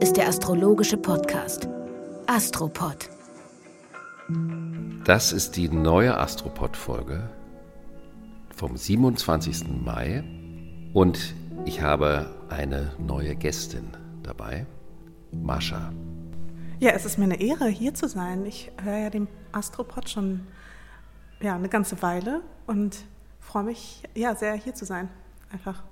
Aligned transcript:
Ist 0.00 0.16
der 0.16 0.28
astrologische 0.28 0.96
Podcast 0.96 1.68
Astropod. 2.28 3.10
Das 5.04 5.32
ist 5.32 5.56
die 5.56 5.68
neue 5.68 6.16
Astropod-Folge 6.16 7.28
vom 8.54 8.76
27. 8.76 9.64
Mai 9.84 10.22
und 10.92 11.34
ich 11.64 11.82
habe 11.82 12.30
eine 12.48 12.92
neue 12.98 13.34
Gästin 13.34 13.88
dabei, 14.22 14.66
Mascha. 15.32 15.92
Ja, 16.78 16.90
es 16.90 17.04
ist 17.04 17.18
mir 17.18 17.24
eine 17.24 17.40
Ehre, 17.40 17.66
hier 17.66 17.94
zu 17.94 18.08
sein. 18.08 18.46
Ich 18.46 18.70
höre 18.80 18.98
ja 18.98 19.10
den 19.10 19.26
Astropod 19.50 20.08
schon 20.08 20.46
ja, 21.40 21.56
eine 21.56 21.68
ganze 21.68 22.00
Weile 22.02 22.42
und 22.68 22.98
freue 23.40 23.64
mich 23.64 24.04
ja, 24.14 24.36
sehr, 24.36 24.54
hier 24.54 24.74
zu 24.74 24.84
sein. 24.84 25.08
Einfach. 25.50 25.82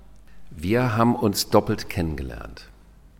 Wir 0.49 0.95
haben 0.95 1.13
uns 1.13 1.49
doppelt 1.49 1.89
kennengelernt. 1.89 2.69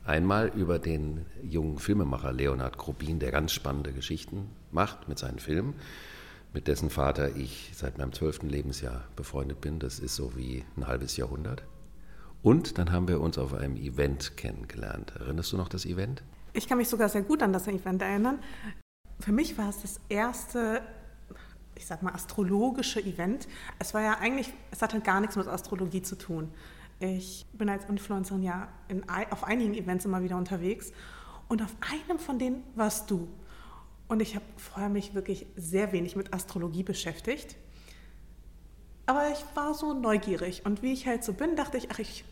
Einmal 0.08 0.48
über 0.56 0.80
den 0.80 1.26
jungen 1.44 1.80
Filmemacher 1.80 2.32
Leonhard 2.32 2.78
Grobin, 2.78 3.20
der 3.20 3.30
ganz 3.30 3.52
spannende 3.52 3.92
Geschichten 3.92 4.50
macht 4.72 5.10
mit 5.10 5.20
seinen 5.20 5.38
Filmen, 5.38 5.74
mit 6.54 6.70
dessen 6.70 6.90
Vater 6.90 7.36
ich 7.36 7.72
seit 7.76 7.98
meinem 7.98 8.14
zwölften 8.14 8.48
Lebensjahr 8.48 9.04
befreundet 9.18 9.60
bin. 9.60 9.80
Das 9.80 10.00
ist 10.00 10.16
so 10.16 10.38
wie 10.38 10.64
ein 10.78 10.88
halbes 10.88 11.18
Jahrhundert. 11.18 11.64
Und 12.42 12.78
dann 12.78 12.94
haben 12.94 13.10
wir 13.10 13.20
uns 13.20 13.38
auf 13.38 13.54
einem 13.54 13.76
Event 13.76 14.38
kennengelernt. 14.38 15.12
Erinnerst 15.20 15.52
du 15.52 15.58
noch 15.58 15.68
das 15.68 15.86
Event? 15.86 16.24
Ich 16.54 16.70
kann 16.70 16.78
mich 16.78 16.88
sogar 16.88 17.10
sehr 17.10 17.24
gut 17.24 17.44
an 17.44 17.52
das 17.52 17.68
Event 17.68 18.02
erinnern. 18.02 18.40
Für 19.20 19.34
mich 19.34 19.58
war 19.58 19.68
es 19.68 19.82
das 19.82 20.00
erste, 20.08 20.84
ich 21.76 21.86
sag 21.86 22.02
mal, 22.02 22.14
astrologische 22.14 23.02
Event. 23.02 23.50
Es 23.78 23.94
war 23.94 24.04
ja 24.04 24.20
eigentlich, 24.20 24.54
es 24.72 24.82
hatte 24.82 25.02
gar 25.02 25.20
nichts 25.20 25.36
mit 25.36 25.50
Astrologie 25.50 26.02
zu 26.02 26.18
tun. 26.18 26.50
Ich 27.00 27.46
bin 27.54 27.70
als 27.70 27.86
Influencerin 27.86 28.44
ja 28.44 28.68
in, 28.88 29.04
auf 29.30 29.44
einigen 29.44 29.76
Events 29.76 30.06
immer 30.06 30.24
wieder 30.24 30.38
unterwegs 30.38 30.92
und 31.48 31.62
auf 31.62 31.76
einem 31.82 32.20
von 32.20 32.40
denen 32.40 32.64
warst 32.76 33.12
du. 33.12 33.28
Und 34.08 34.22
ich 34.22 34.36
habe 34.36 34.46
vorher 34.56 34.90
mich 34.90 35.14
wirklich 35.14 35.46
sehr 35.56 35.92
wenig 35.92 36.16
mit 36.16 36.34
Astrologie 36.34 36.84
beschäftigt. 36.84 37.56
Aber 39.06 39.30
ich 39.32 39.44
war 39.56 39.74
so 39.74 39.94
neugierig 39.94 40.66
und 40.66 40.82
wie 40.82 40.94
ich 40.94 41.08
halt 41.08 41.24
so 41.24 41.34
bin, 41.34 41.56
dachte 41.56 41.78
ich, 41.78 41.90
ach, 41.92 42.00
ich 42.00 42.26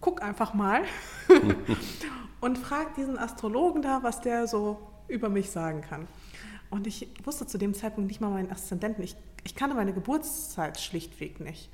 guck 0.00 0.22
einfach 0.22 0.54
mal 0.54 0.82
und 2.40 2.58
frage 2.58 2.90
diesen 2.96 3.18
Astrologen 3.18 3.82
da, 3.82 4.02
was 4.02 4.20
der 4.20 4.46
so 4.46 4.78
über 5.08 5.28
mich 5.28 5.50
sagen 5.50 5.80
kann. 5.80 6.06
Und 6.70 6.86
ich 6.86 7.08
wusste 7.24 7.46
zu 7.46 7.58
dem 7.58 7.74
Zeitpunkt 7.74 8.08
nicht 8.08 8.20
mal 8.20 8.30
meinen 8.30 8.50
Aszendenten. 8.50 9.02
Ich, 9.02 9.16
ich 9.44 9.54
kannte 9.54 9.74
meine 9.74 9.94
Geburtszeit 9.94 10.78
schlichtweg 10.78 11.40
nicht. 11.40 11.70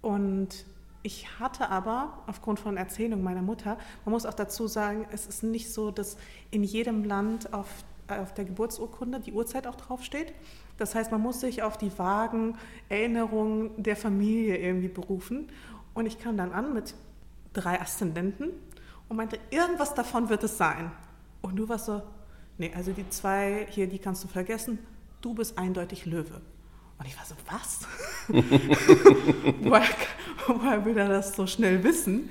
Und 0.00 0.64
ich 1.02 1.40
hatte 1.40 1.68
aber 1.68 2.22
aufgrund 2.26 2.60
von 2.60 2.76
Erzählungen 2.76 3.24
meiner 3.24 3.42
Mutter, 3.42 3.76
man 4.04 4.12
muss 4.12 4.24
auch 4.24 4.34
dazu 4.34 4.68
sagen, 4.68 5.06
es 5.10 5.26
ist 5.26 5.42
nicht 5.42 5.72
so, 5.72 5.90
dass 5.90 6.16
in 6.50 6.62
jedem 6.62 7.04
Land 7.04 7.52
auf, 7.52 7.68
auf 8.08 8.32
der 8.34 8.44
Geburtsurkunde 8.44 9.18
die 9.20 9.32
Uhrzeit 9.32 9.66
auch 9.66 9.74
draufsteht. 9.74 10.32
Das 10.78 10.94
heißt, 10.94 11.10
man 11.10 11.20
muss 11.20 11.40
sich 11.40 11.62
auf 11.62 11.76
die 11.76 11.96
vagen 11.98 12.56
Erinnerungen 12.88 13.70
der 13.82 13.96
Familie 13.96 14.56
irgendwie 14.58 14.88
berufen. 14.88 15.48
Und 15.94 16.06
ich 16.06 16.18
kam 16.18 16.36
dann 16.36 16.52
an 16.52 16.72
mit 16.72 16.94
drei 17.52 17.80
Aszendenten 17.80 18.50
und 19.08 19.16
meinte, 19.16 19.38
irgendwas 19.50 19.94
davon 19.94 20.28
wird 20.28 20.44
es 20.44 20.56
sein. 20.56 20.92
Und 21.42 21.56
du 21.56 21.68
warst 21.68 21.86
so, 21.86 22.00
nee, 22.58 22.72
also 22.74 22.92
die 22.92 23.08
zwei 23.10 23.66
hier, 23.68 23.88
die 23.88 23.98
kannst 23.98 24.22
du 24.22 24.28
vergessen, 24.28 24.78
du 25.20 25.34
bist 25.34 25.58
eindeutig 25.58 26.06
Löwe. 26.06 26.40
Und 27.02 27.08
ich 27.08 27.18
war 27.18 27.24
so, 27.24 27.34
was? 27.50 27.80
woher, 29.64 29.82
woher 30.46 30.84
will 30.84 30.96
er 30.96 31.08
das 31.08 31.34
so 31.34 31.48
schnell 31.48 31.82
wissen? 31.82 32.30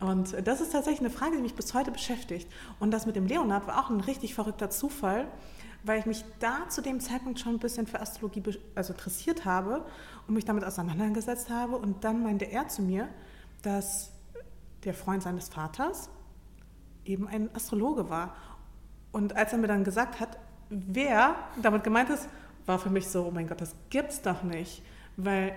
Und 0.00 0.34
das 0.44 0.60
ist 0.60 0.72
tatsächlich 0.72 0.98
eine 0.98 1.10
Frage, 1.10 1.36
die 1.36 1.42
mich 1.42 1.54
bis 1.54 1.72
heute 1.72 1.92
beschäftigt. 1.92 2.50
Und 2.80 2.90
das 2.90 3.06
mit 3.06 3.14
dem 3.14 3.26
Leonard 3.26 3.68
war 3.68 3.78
auch 3.78 3.90
ein 3.90 4.00
richtig 4.00 4.34
verrückter 4.34 4.70
Zufall, 4.70 5.28
weil 5.84 6.00
ich 6.00 6.06
mich 6.06 6.24
da 6.40 6.68
zu 6.68 6.82
dem 6.82 6.98
Zeitpunkt 6.98 7.38
schon 7.38 7.54
ein 7.54 7.58
bisschen 7.60 7.86
für 7.86 8.00
Astrologie 8.00 8.42
also 8.74 8.92
interessiert 8.92 9.44
habe 9.44 9.86
und 10.26 10.34
mich 10.34 10.44
damit 10.44 10.64
auseinandergesetzt 10.64 11.48
habe. 11.48 11.76
Und 11.76 12.02
dann 12.02 12.24
meinte 12.24 12.46
er 12.46 12.66
zu 12.66 12.82
mir, 12.82 13.08
dass 13.62 14.10
der 14.82 14.94
Freund 14.94 15.22
seines 15.22 15.48
Vaters 15.48 16.10
eben 17.04 17.28
ein 17.28 17.54
Astrologe 17.54 18.10
war. 18.10 18.34
Und 19.12 19.36
als 19.36 19.52
er 19.52 19.58
mir 19.58 19.68
dann 19.68 19.84
gesagt 19.84 20.18
hat, 20.18 20.38
wer 20.70 21.36
damit 21.62 21.84
gemeint 21.84 22.10
ist, 22.10 22.28
war 22.68 22.78
für 22.78 22.90
mich 22.90 23.08
so, 23.08 23.24
oh 23.26 23.30
mein 23.30 23.48
Gott, 23.48 23.60
das 23.60 23.74
gibt's 23.90 24.22
doch 24.22 24.42
nicht. 24.42 24.82
Weil 25.16 25.56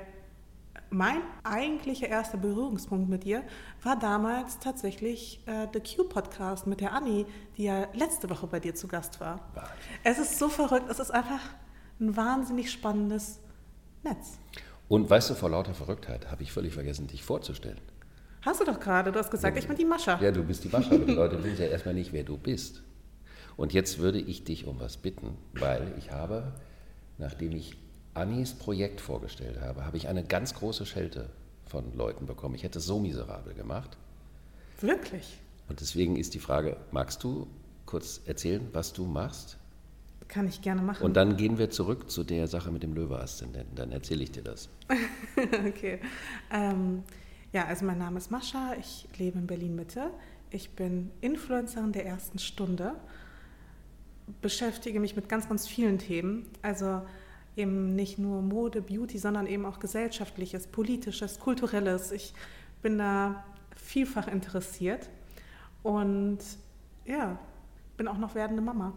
mein 0.90 1.22
eigentlicher 1.44 2.08
erster 2.08 2.38
Berührungspunkt 2.38 3.10
mit 3.10 3.24
dir 3.24 3.44
war 3.84 3.98
damals 3.98 4.60
tatsächlich 4.60 5.42
äh, 5.46 5.68
The 5.74 5.80
Q-Podcast 5.80 6.68
mit 6.68 6.82
der 6.82 6.94
Anni, 6.94 7.26
die 7.58 7.64
ja 7.64 7.88
letzte 7.94 8.30
Woche 8.30 8.48
bei 8.48 8.60
dir 8.60 8.76
zu 8.76 8.88
Gast 8.88 9.20
war. 9.20 9.40
Es 10.04 10.20
ist 10.20 10.40
so 10.40 10.50
verrückt, 10.50 10.90
es 10.90 11.00
ist 11.00 11.12
einfach 11.12 11.40
ein 12.00 12.16
wahnsinnig 12.16 12.72
spannendes 12.72 13.40
Netz. 14.04 14.40
Und 14.88 15.10
weißt 15.10 15.30
du, 15.30 15.36
vor 15.36 15.50
lauter 15.50 15.74
Verrücktheit 15.74 16.30
habe 16.32 16.44
ich 16.44 16.52
völlig 16.52 16.74
vergessen, 16.74 17.08
dich 17.08 17.24
vorzustellen. 17.24 17.80
Hast 18.42 18.60
du 18.60 18.66
doch 18.66 18.80
gerade, 18.80 19.12
du 19.12 19.20
hast 19.20 19.30
gesagt, 19.30 19.56
ja, 19.56 19.62
ich 19.62 19.68
bin 19.68 19.78
die 19.78 19.86
Mascha. 19.86 20.20
Ja, 20.20 20.32
du 20.32 20.44
bist 20.44 20.64
die 20.64 20.70
Mascha, 20.70 20.96
aber 20.96 21.06
die 21.06 21.14
Leute 21.14 21.44
wissen 21.44 21.62
ja 21.62 21.68
erstmal 21.68 21.94
nicht, 21.94 22.12
wer 22.12 22.24
du 22.24 22.38
bist. 22.38 22.82
Und 23.56 23.72
jetzt 23.72 24.00
würde 24.00 24.20
ich 24.20 24.44
dich 24.44 24.66
um 24.66 24.80
was 24.80 24.98
bitten, 24.98 25.38
weil 25.54 25.94
ich 25.98 26.12
habe, 26.12 26.54
nachdem 27.22 27.56
ich 27.56 27.78
Annis 28.14 28.54
Projekt 28.54 29.00
vorgestellt 29.00 29.62
habe, 29.62 29.86
habe 29.86 29.96
ich 29.96 30.10
eine 30.10 30.24
ganz 30.24 30.54
große 30.54 30.86
Schelte 30.86 31.30
von 31.66 31.96
Leuten 31.96 32.26
bekommen. 32.26 32.56
Ich 32.56 32.64
hätte 32.64 32.80
es 32.80 32.86
so 32.86 33.00
miserabel 33.00 33.54
gemacht. 33.54 33.98
Wirklich? 34.82 35.40
Und 35.70 35.80
deswegen 35.80 36.18
ist 36.18 36.34
die 36.34 36.40
Frage, 36.40 36.76
magst 36.92 37.24
du 37.24 37.48
kurz 37.86 38.22
erzählen, 38.26 38.68
was 38.74 38.92
du 38.92 39.06
machst? 39.06 39.58
Kann 40.28 40.48
ich 40.48 40.62
gerne 40.62 40.82
machen. 40.82 41.04
Und 41.04 41.16
dann 41.16 41.38
gehen 41.38 41.58
wir 41.58 41.70
zurück 41.70 42.10
zu 42.10 42.24
der 42.24 42.48
Sache 42.48 42.72
mit 42.72 42.84
dem 42.84 42.94
Löwe-Aszendenten. 42.94 43.76
Dann 43.76 43.92
erzähle 43.92 44.24
ich 44.24 44.32
dir 44.32 44.44
das. 44.44 44.70
okay. 45.68 46.00
Ähm, 46.52 47.04
ja, 47.54 47.66
also 47.66 47.86
mein 47.86 47.98
Name 47.98 48.18
ist 48.18 48.32
Mascha, 48.32 48.76
ich 48.80 49.08
lebe 49.18 49.40
in 49.40 49.48
Berlin-Mitte. 49.48 50.10
Ich 50.50 50.72
bin 50.72 51.12
Influencerin 51.22 51.92
der 51.92 52.06
ersten 52.06 52.40
Stunde, 52.40 52.96
beschäftige 54.42 55.00
mich 55.00 55.16
mit 55.16 55.30
ganz, 55.30 55.48
ganz 55.48 55.68
vielen 55.68 56.00
Themen. 56.00 56.48
Also 56.62 57.02
eben 57.56 57.96
nicht 57.96 58.18
nur 58.18 58.42
Mode, 58.42 58.82
Beauty, 58.82 59.18
sondern 59.18 59.48
eben 59.48 59.66
auch 59.66 59.80
gesellschaftliches, 59.80 60.68
politisches, 60.68 61.40
kulturelles. 61.40 62.12
Ich 62.12 62.34
bin 62.82 62.98
da 62.98 63.44
vielfach 63.76 64.28
interessiert 64.28 65.10
und 65.84 66.40
ja, 67.06 67.38
bin 67.98 68.08
auch 68.08 68.18
noch 68.18 68.36
werdende 68.36 68.62
Mama. 68.62 68.94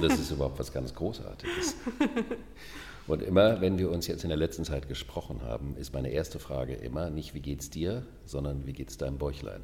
Das 0.00 0.18
ist 0.18 0.30
überhaupt 0.30 0.58
was 0.58 0.72
ganz 0.72 0.94
Großartiges. 0.94 1.76
Und 3.06 3.22
immer, 3.22 3.60
wenn 3.60 3.78
wir 3.78 3.90
uns 3.90 4.06
jetzt 4.06 4.22
in 4.24 4.30
der 4.30 4.38
letzten 4.38 4.64
Zeit 4.64 4.88
gesprochen 4.88 5.42
haben, 5.42 5.76
ist 5.76 5.92
meine 5.92 6.08
erste 6.08 6.38
Frage 6.38 6.74
immer 6.74 7.10
nicht, 7.10 7.34
wie 7.34 7.40
geht's 7.40 7.68
dir, 7.68 8.06
sondern 8.24 8.66
wie 8.66 8.72
geht's 8.72 8.96
deinem 8.96 9.18
Bäuchlein? 9.18 9.62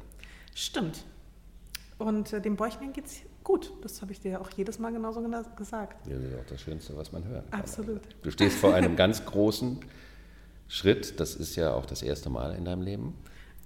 Stimmt. 0.53 1.03
Und 1.97 2.33
äh, 2.33 2.41
dem 2.41 2.55
Bäuchlein 2.55 2.93
geht's 2.93 3.21
gut. 3.43 3.73
Das 3.81 4.01
habe 4.01 4.11
ich 4.11 4.19
dir 4.19 4.41
auch 4.41 4.49
jedes 4.51 4.79
Mal 4.79 4.91
genauso 4.91 5.21
gesagt. 5.55 6.07
Ja, 6.07 6.15
das 6.15 6.23
ist 6.23 6.39
auch 6.39 6.45
das 6.49 6.61
Schönste, 6.61 6.97
was 6.97 7.11
man 7.11 7.23
hören 7.25 7.43
kann. 7.49 7.59
Absolut. 7.59 8.01
Du 8.21 8.31
stehst 8.31 8.57
vor 8.57 8.73
einem 8.73 8.95
ganz 8.95 9.25
großen 9.25 9.79
Schritt. 10.67 11.19
Das 11.19 11.35
ist 11.35 11.55
ja 11.55 11.73
auch 11.73 11.85
das 11.85 12.01
erste 12.01 12.29
Mal 12.29 12.55
in 12.55 12.65
deinem 12.65 12.81
Leben. 12.81 13.17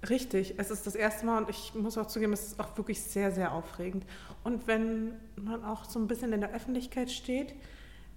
Richtig, 0.08 0.54
es 0.58 0.70
ist 0.70 0.86
das 0.86 0.94
erste 0.94 1.24
Mal 1.24 1.42
und 1.42 1.50
ich 1.50 1.74
muss 1.74 1.96
auch 1.96 2.06
zugeben, 2.06 2.32
es 2.32 2.48
ist 2.48 2.60
auch 2.60 2.76
wirklich 2.76 3.00
sehr, 3.00 3.32
sehr 3.32 3.52
aufregend. 3.52 4.04
Und 4.44 4.66
wenn 4.66 5.12
man 5.36 5.64
auch 5.64 5.84
so 5.84 5.98
ein 5.98 6.06
bisschen 6.06 6.32
in 6.32 6.40
der 6.40 6.52
Öffentlichkeit 6.52 7.10
steht, 7.10 7.54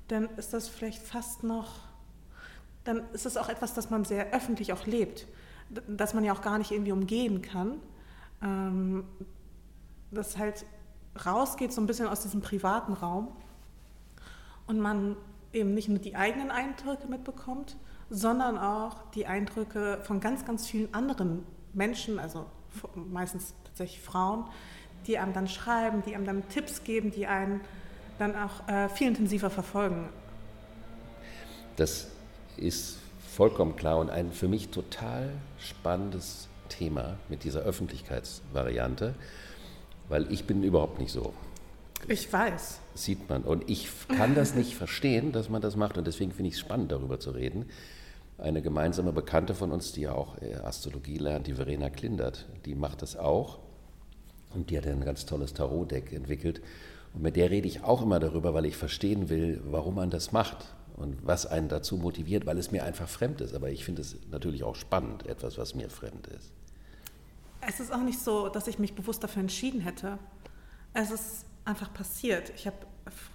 dann 0.07 0.29
ist 0.37 0.53
das 0.53 0.67
vielleicht 0.67 1.01
fast 1.01 1.43
noch, 1.43 1.75
dann 2.83 3.03
ist 3.13 3.25
es 3.25 3.37
auch 3.37 3.49
etwas, 3.49 3.73
das 3.73 3.89
man 3.89 4.03
sehr 4.05 4.33
öffentlich 4.33 4.73
auch 4.73 4.85
lebt, 4.85 5.27
dass 5.87 6.13
man 6.13 6.23
ja 6.23 6.33
auch 6.33 6.41
gar 6.41 6.57
nicht 6.57 6.71
irgendwie 6.71 6.91
umgehen 6.91 7.41
kann. 7.41 7.79
Ähm, 8.43 9.05
das 10.11 10.37
halt 10.37 10.65
rausgeht 11.25 11.73
so 11.73 11.81
ein 11.81 11.87
bisschen 11.87 12.07
aus 12.07 12.21
diesem 12.21 12.41
privaten 12.41 12.93
Raum 12.93 13.29
und 14.67 14.79
man 14.79 15.15
eben 15.53 15.73
nicht 15.73 15.89
nur 15.89 15.99
die 15.99 16.15
eigenen 16.15 16.51
Eindrücke 16.51 17.07
mitbekommt, 17.07 17.75
sondern 18.09 18.57
auch 18.57 18.97
die 19.15 19.25
Eindrücke 19.25 19.99
von 20.03 20.19
ganz, 20.19 20.45
ganz 20.45 20.67
vielen 20.67 20.93
anderen 20.93 21.43
Menschen, 21.73 22.19
also 22.19 22.45
meistens 22.95 23.53
tatsächlich 23.63 24.01
Frauen, 24.01 24.45
die 25.07 25.17
einem 25.17 25.33
dann 25.33 25.47
schreiben, 25.47 26.03
die 26.05 26.15
einem 26.15 26.25
dann 26.25 26.49
Tipps 26.49 26.83
geben, 26.83 27.11
die 27.11 27.27
einen 27.27 27.61
dann 28.17 28.35
auch 28.35 28.67
äh, 28.67 28.89
viel 28.89 29.07
intensiver 29.07 29.49
verfolgen. 29.49 30.09
Das 31.77 32.07
ist 32.57 32.97
vollkommen 33.35 33.75
klar 33.75 33.97
und 33.97 34.09
ein 34.09 34.31
für 34.33 34.47
mich 34.47 34.69
total 34.69 35.31
spannendes 35.57 36.49
Thema 36.67 37.17
mit 37.29 37.43
dieser 37.43 37.61
Öffentlichkeitsvariante, 37.61 39.15
weil 40.09 40.31
ich 40.31 40.45
bin 40.45 40.63
überhaupt 40.63 40.99
nicht 40.99 41.11
so. 41.11 41.33
Ich 42.07 42.31
weiß. 42.31 42.79
Sieht 42.95 43.29
man. 43.29 43.43
Und 43.43 43.69
ich 43.69 43.87
kann 44.07 44.35
das 44.35 44.55
nicht 44.55 44.75
verstehen, 44.75 45.31
dass 45.31 45.49
man 45.49 45.61
das 45.61 45.75
macht. 45.75 45.97
Und 45.97 46.07
deswegen 46.07 46.31
finde 46.31 46.49
ich 46.49 46.55
es 46.55 46.59
spannend, 46.59 46.91
darüber 46.91 47.19
zu 47.19 47.31
reden. 47.31 47.65
Eine 48.37 48.61
gemeinsame 48.61 49.11
Bekannte 49.11 49.53
von 49.53 49.71
uns, 49.71 49.91
die 49.91 50.01
ja 50.01 50.13
auch 50.13 50.41
äh, 50.41 50.55
Astrologie 50.55 51.17
lernt, 51.17 51.47
die 51.47 51.53
Verena 51.53 51.89
Klindert, 51.89 52.47
die 52.65 52.73
macht 52.73 53.01
das 53.01 53.17
auch. 53.17 53.59
Und 54.55 54.69
die 54.69 54.77
hat 54.77 54.87
ein 54.87 55.01
ganz 55.01 55.25
tolles 55.25 55.53
Tarot-Deck 55.53 56.13
entwickelt. 56.13 56.61
Und 57.13 57.21
mit 57.21 57.35
der 57.35 57.51
rede 57.51 57.67
ich 57.67 57.83
auch 57.83 58.01
immer 58.01 58.19
darüber, 58.19 58.53
weil 58.53 58.65
ich 58.65 58.77
verstehen 58.77 59.29
will, 59.29 59.61
warum 59.65 59.95
man 59.95 60.09
das 60.09 60.31
macht 60.31 60.73
und 60.95 61.17
was 61.25 61.45
einen 61.45 61.67
dazu 61.67 61.97
motiviert, 61.97 62.45
weil 62.45 62.57
es 62.57 62.71
mir 62.71 62.83
einfach 62.83 63.09
fremd 63.09 63.41
ist. 63.41 63.53
Aber 63.53 63.69
ich 63.69 63.83
finde 63.83 64.01
es 64.01 64.15
natürlich 64.31 64.63
auch 64.63 64.75
spannend, 64.75 65.27
etwas, 65.27 65.57
was 65.57 65.75
mir 65.75 65.89
fremd 65.89 66.27
ist. 66.27 66.51
Es 67.61 67.79
ist 67.79 67.91
auch 67.91 68.01
nicht 68.01 68.19
so, 68.19 68.49
dass 68.49 68.67
ich 68.67 68.79
mich 68.79 68.95
bewusst 68.95 69.23
dafür 69.23 69.41
entschieden 69.41 69.81
hätte. 69.81 70.17
Es 70.93 71.11
ist 71.11 71.45
einfach 71.65 71.93
passiert. 71.93 72.51
Ich 72.55 72.65
habe 72.67 72.77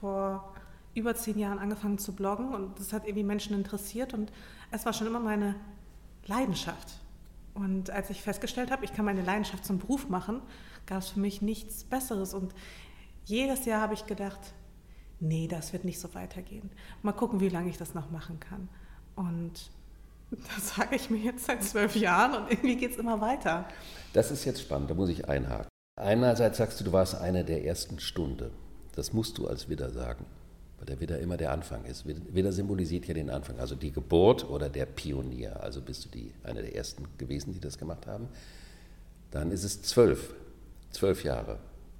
vor 0.00 0.53
über 0.94 1.15
zehn 1.15 1.38
Jahren 1.38 1.59
angefangen 1.59 1.99
zu 1.99 2.15
bloggen 2.15 2.55
und 2.55 2.79
das 2.79 2.93
hat 2.93 3.05
irgendwie 3.05 3.25
Menschen 3.25 3.55
interessiert 3.55 4.15
und 4.15 4.32
es 4.71 4.87
war 4.87 4.93
schon 4.93 5.06
immer 5.06 5.21
meine 5.21 5.56
Leidenschaft. 6.26 7.00
Und 7.53 7.91
als 7.91 8.11
ich 8.11 8.23
festgestellt 8.23 8.71
habe, 8.71 8.85
ich 8.85 8.93
kann 8.93 9.05
meine 9.05 9.23
Leidenschaft 9.23 9.65
zum 9.65 9.79
Beruf 9.79 10.09
machen, 10.09 10.41
gab 10.87 10.99
es 10.99 11.11
für 11.11 11.20
mich 11.20 11.43
nichts 11.43 11.85
Besseres. 11.85 12.35
Und 12.35 12.55
jedes 13.25 13.65
Jahr 13.65 13.81
habe 13.81 13.94
ich 13.94 14.06
gedacht, 14.06 14.41
nee, 15.20 15.47
das 15.47 15.73
wird 15.73 15.85
nicht 15.85 16.00
so 16.00 16.15
weitergehen. 16.15 16.70
Mal 17.03 17.12
gucken, 17.12 17.41
wie 17.41 17.49
lange 17.49 17.70
ich 17.70 17.79
das 17.79 17.94
noch 17.94 18.11
machen 18.11 18.41
kann. 18.41 18.69
Und 19.15 19.70
das 20.31 20.76
sage 20.76 20.97
ich 20.97 21.11
mir 21.11 21.19
jetzt 21.19 21.44
seit 21.47 21.62
zwölf 21.62 21.97
Jahren 21.97 22.43
und 22.43 22.50
irgendwie 22.50 22.76
geht 22.76 22.93
es 22.93 22.99
immer 22.99 23.21
weiter. 23.21 23.67
Das 24.12 24.31
ist 24.31 24.44
jetzt 24.44 24.61
spannend, 24.61 24.91
da 24.91 24.94
muss 24.94 25.09
ich 25.09 25.29
einhaken. 25.29 25.69
Einerseits 26.00 26.59
sagst 26.59 26.81
du, 26.81 26.85
du 26.85 26.93
warst 26.93 27.15
einer 27.15 27.44
der 27.44 27.65
ersten 27.65 28.00
Stunde. 28.00 28.50
Das 28.94 29.12
musst 29.12 29.38
du 29.38 29.47
als 29.47 29.69
Widder 29.69 29.91
sagen, 29.91 30.25
weil 30.79 30.87
der 30.87 31.00
Widder 31.00 31.19
immer 31.21 31.37
der 31.37 31.53
Anfang 31.53 31.85
ist. 31.85 32.05
Widder 32.06 32.53
symbolisiert 32.53 33.06
ja 33.06 33.15
den 33.15 33.31
Anfang, 33.31 33.59
also 33.59 33.75
die 33.75 33.93
Geburt 33.93 34.49
oder 34.49 34.69
der 34.69 34.87
Pionier. 34.87 35.61
Also 35.62 35.81
bist 35.81 36.05
du 36.05 36.09
die, 36.09 36.32
einer 36.43 36.62
der 36.62 36.75
ersten 36.75 37.06
gewesen, 37.19 37.53
die 37.53 37.61
das 37.61 37.79
gemacht 37.79 38.06
haben. 38.06 38.29
Dann 39.31 39.50
ist 39.50 39.65
es 39.65 39.82
zwölf, 39.82 40.35
zwölf 40.91 41.25
Jahre. 41.25 41.59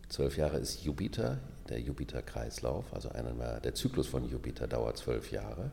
Zwölf 0.09 0.37
Jahre 0.37 0.59
ist 0.59 0.85
Jupiter, 0.85 1.39
der 1.69 1.81
Jupiter-Kreislauf, 1.81 2.93
also 2.93 3.09
einer, 3.09 3.61
der 3.61 3.75
Zyklus 3.75 4.07
von 4.07 4.29
Jupiter 4.29 4.69
dauert 4.69 4.99
zwölf 4.99 5.31
Jahre. 5.33 5.71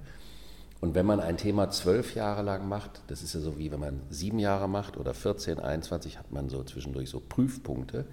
Und 0.81 0.95
wenn 0.95 1.06
man 1.06 1.19
ein 1.19 1.38
Thema 1.38 1.69
zwölf 1.69 2.16
Jahre 2.16 2.42
lang 2.42 2.68
macht, 2.68 3.04
das 3.07 3.22
ist 3.22 3.36
ja 3.36 3.39
so 3.39 3.60
wie 3.60 3.72
wenn 3.72 3.80
man 3.80 4.01
sieben 4.10 4.39
Jahre 4.39 4.68
macht 4.68 4.98
oder 4.98 5.13
14, 5.13 5.60
21, 5.60 6.18
hat 6.18 6.31
man 6.31 6.50
so 6.50 6.63
zwischendurch 6.63 7.10
so 7.10 7.19
Prüfpunkte. 7.19 8.06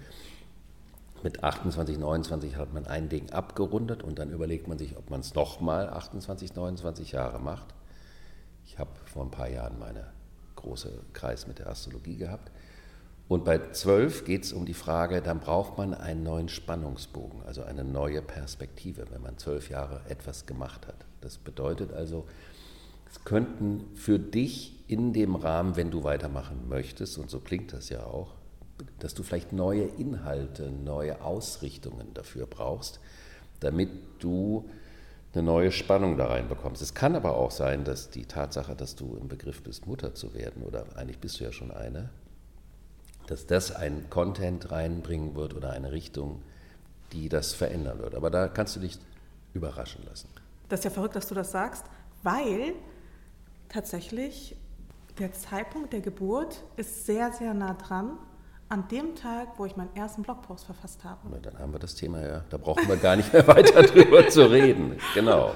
Mit 1.23 1.43
28, 1.43 1.97
29 1.97 2.55
hat 2.55 2.71
man 2.71 2.85
ein 2.85 3.09
Ding 3.09 3.31
abgerundet 3.31 4.03
und 4.03 4.19
dann 4.19 4.29
überlegt 4.29 4.67
man 4.67 4.77
sich, 4.77 4.95
ob 4.95 5.09
man 5.09 5.21
es 5.21 5.33
nochmal 5.33 5.89
28, 5.89 6.55
29 6.55 7.11
Jahre 7.11 7.39
macht. 7.39 7.73
Ich 8.67 8.77
habe 8.77 8.91
vor 9.05 9.23
ein 9.23 9.31
paar 9.31 9.49
Jahren 9.49 9.79
meine 9.79 10.05
große 10.55 10.91
Kreis 11.13 11.47
mit 11.47 11.57
der 11.57 11.67
Astrologie 11.67 12.17
gehabt. 12.17 12.51
Und 13.27 13.45
bei 13.45 13.71
zwölf 13.71 14.25
geht 14.25 14.43
es 14.43 14.53
um 14.53 14.65
die 14.65 14.73
Frage, 14.73 15.21
dann 15.21 15.39
braucht 15.39 15.77
man 15.77 15.93
einen 15.93 16.23
neuen 16.23 16.49
Spannungsbogen, 16.49 17.43
also 17.43 17.63
eine 17.63 17.83
neue 17.83 18.21
Perspektive, 18.21 19.05
wenn 19.11 19.21
man 19.21 19.37
zwölf 19.37 19.69
Jahre 19.69 20.01
etwas 20.07 20.45
gemacht 20.45 20.87
hat. 20.87 21.05
Das 21.21 21.37
bedeutet 21.37 21.93
also, 21.93 22.25
es 23.11 23.23
könnten 23.23 23.85
für 23.95 24.19
dich 24.19 24.75
in 24.87 25.13
dem 25.13 25.35
Rahmen, 25.35 25.75
wenn 25.75 25.91
du 25.91 26.03
weitermachen 26.03 26.67
möchtest, 26.67 27.17
und 27.17 27.29
so 27.29 27.39
klingt 27.39 27.73
das 27.73 27.89
ja 27.89 28.03
auch, 28.03 28.33
dass 28.99 29.13
du 29.13 29.23
vielleicht 29.23 29.53
neue 29.53 29.83
Inhalte, 29.83 30.71
neue 30.71 31.21
Ausrichtungen 31.21 32.13
dafür 32.13 32.45
brauchst, 32.45 32.99
damit 33.59 33.89
du 34.19 34.69
eine 35.33 35.43
neue 35.43 35.71
Spannung 35.71 36.17
da 36.17 36.27
reinbekommst. 36.27 36.81
Es 36.81 36.93
kann 36.93 37.15
aber 37.15 37.35
auch 37.35 37.51
sein, 37.51 37.83
dass 37.83 38.09
die 38.09 38.25
Tatsache, 38.25 38.75
dass 38.75 38.95
du 38.95 39.15
im 39.15 39.27
Begriff 39.27 39.61
bist, 39.61 39.85
Mutter 39.85 40.15
zu 40.15 40.33
werden, 40.33 40.63
oder 40.63 40.85
eigentlich 40.95 41.19
bist 41.19 41.39
du 41.39 41.43
ja 41.43 41.51
schon 41.51 41.71
eine, 41.71 42.09
dass 43.27 43.45
das 43.45 43.71
ein 43.75 44.09
Content 44.09 44.71
reinbringen 44.71 45.35
wird 45.35 45.53
oder 45.53 45.71
eine 45.71 45.91
Richtung, 45.91 46.41
die 47.11 47.29
das 47.29 47.53
verändern 47.53 47.99
wird. 47.99 48.15
Aber 48.15 48.31
da 48.31 48.47
kannst 48.47 48.75
du 48.75 48.79
dich 48.79 48.97
überraschen 49.53 50.03
lassen. 50.05 50.29
Das 50.67 50.79
ist 50.79 50.85
ja 50.85 50.89
verrückt, 50.89 51.15
dass 51.15 51.27
du 51.27 51.35
das 51.35 51.51
sagst, 51.51 51.85
weil 52.23 52.73
tatsächlich 53.69 54.55
der 55.19 55.33
Zeitpunkt 55.33 55.93
der 55.93 56.01
Geburt 56.01 56.63
ist 56.77 57.05
sehr, 57.05 57.31
sehr 57.31 57.53
nah 57.53 57.73
dran 57.73 58.17
an 58.69 58.87
dem 58.87 59.15
Tag, 59.15 59.57
wo 59.57 59.65
ich 59.65 59.75
meinen 59.75 59.95
ersten 59.95 60.21
Blogpost 60.21 60.65
verfasst 60.65 61.03
habe. 61.03 61.19
Na, 61.29 61.37
dann 61.39 61.57
haben 61.57 61.73
wir 61.73 61.79
das 61.79 61.95
Thema 61.95 62.21
ja, 62.21 62.43
da 62.49 62.57
brauchen 62.57 62.87
wir 62.87 62.97
gar 62.97 63.15
nicht 63.15 63.33
mehr 63.33 63.47
weiter 63.47 63.81
drüber 63.83 64.27
zu 64.29 64.49
reden. 64.49 64.97
Genau. 65.15 65.55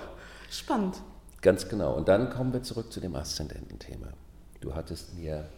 Spannend. 0.50 1.01
Ganz 1.42 1.68
genau. 1.69 1.94
Und 1.94 2.07
dann 2.07 2.30
kommen 2.30 2.54
wir 2.54 2.63
zurück 2.63 2.92
zu 2.92 3.00
dem 3.00 3.15
Aszendenten-Thema. 3.15 4.07
Du 4.62 4.74
hattest 4.74 5.13
mir, 5.15 5.50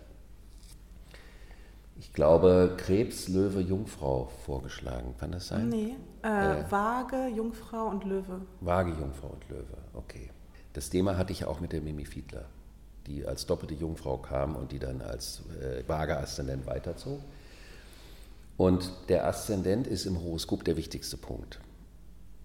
ich 1.98 2.12
glaube, 2.12 2.76
Krebs, 2.78 3.28
Löwe, 3.30 3.62
Jungfrau 3.62 4.32
vorgeschlagen. 4.46 5.16
Kann 5.18 5.32
das 5.32 5.48
sein? 5.48 5.70
Nee, 5.70 5.96
äh, 6.24 6.60
äh, 6.60 6.72
Waage, 6.72 7.28
Jungfrau 7.28 7.88
und 7.88 8.04
Löwe. 8.04 8.42
Waage, 8.62 8.92
Jungfrau 8.92 9.30
und 9.30 9.48
Löwe, 9.50 9.78
okay. 9.94 10.32
Das 10.76 10.90
Thema 10.90 11.18
hatte 11.18 11.32
ich 11.32 11.46
auch 11.46 11.62
mit 11.62 11.72
der 11.72 11.80
Mimi 11.80 12.04
Fiedler, 12.04 12.50
die 13.08 13.26
als 13.26 13.46
doppelte 13.46 13.74
Jungfrau 13.74 14.18
kam 14.18 14.58
und 14.58 14.74
die 14.74 14.80
dann 14.80 15.02
als 15.02 15.42
äh, 15.62 15.88
Waage-Aszendent 15.88 16.66
weiterzog. 16.66 17.22
Und 18.58 18.92
der 19.08 19.26
Aszendent 19.26 19.88
ist 19.88 20.06
im 20.06 20.22
Horoskop 20.22 20.66
der 20.66 20.76
wichtigste 20.76 21.16
Punkt. 21.16 21.62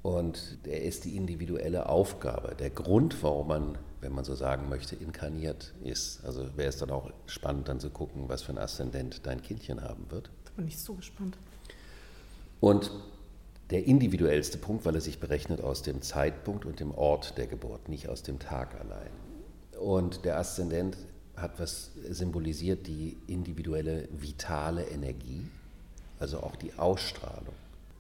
Und 0.02 0.58
er 0.62 0.82
ist 0.84 1.06
die 1.06 1.16
individuelle 1.16 1.88
Aufgabe, 1.88 2.54
der 2.54 2.70
Grund, 2.70 3.20
warum 3.24 3.48
man, 3.48 3.78
wenn 4.00 4.12
man 4.12 4.24
so 4.24 4.36
sagen 4.36 4.68
möchte, 4.68 4.94
inkarniert 4.94 5.74
ist. 5.82 6.24
Also 6.24 6.56
wäre 6.56 6.68
es 6.68 6.76
dann 6.76 6.92
auch 6.92 7.10
spannend, 7.26 7.66
dann 7.66 7.80
zu 7.80 7.90
gucken, 7.90 8.28
was 8.28 8.42
für 8.42 8.52
ein 8.52 8.58
Aszendent 8.58 9.26
dein 9.26 9.42
Kindchen 9.42 9.82
haben 9.82 10.08
wird. 10.08 10.30
Da 10.44 10.52
bin 10.54 10.68
ich 10.68 10.78
so 10.78 10.94
gespannt. 10.94 11.36
Und 12.60 12.92
der 13.70 13.86
individuellste 13.86 14.58
Punkt, 14.58 14.84
weil 14.84 14.94
er 14.94 15.00
sich 15.00 15.20
berechnet 15.20 15.60
aus 15.60 15.82
dem 15.82 16.02
Zeitpunkt 16.02 16.64
und 16.64 16.80
dem 16.80 16.92
Ort 16.92 17.38
der 17.38 17.46
Geburt, 17.46 17.88
nicht 17.88 18.08
aus 18.08 18.22
dem 18.22 18.38
Tag 18.38 18.74
allein. 18.80 19.10
Und 19.78 20.24
der 20.24 20.38
Aszendent 20.38 20.96
hat 21.36 21.58
was 21.58 21.92
symbolisiert, 22.08 22.86
die 22.86 23.16
individuelle 23.26 24.08
vitale 24.12 24.84
Energie, 24.84 25.46
also 26.18 26.40
auch 26.40 26.56
die 26.56 26.72
Ausstrahlung. 26.76 27.54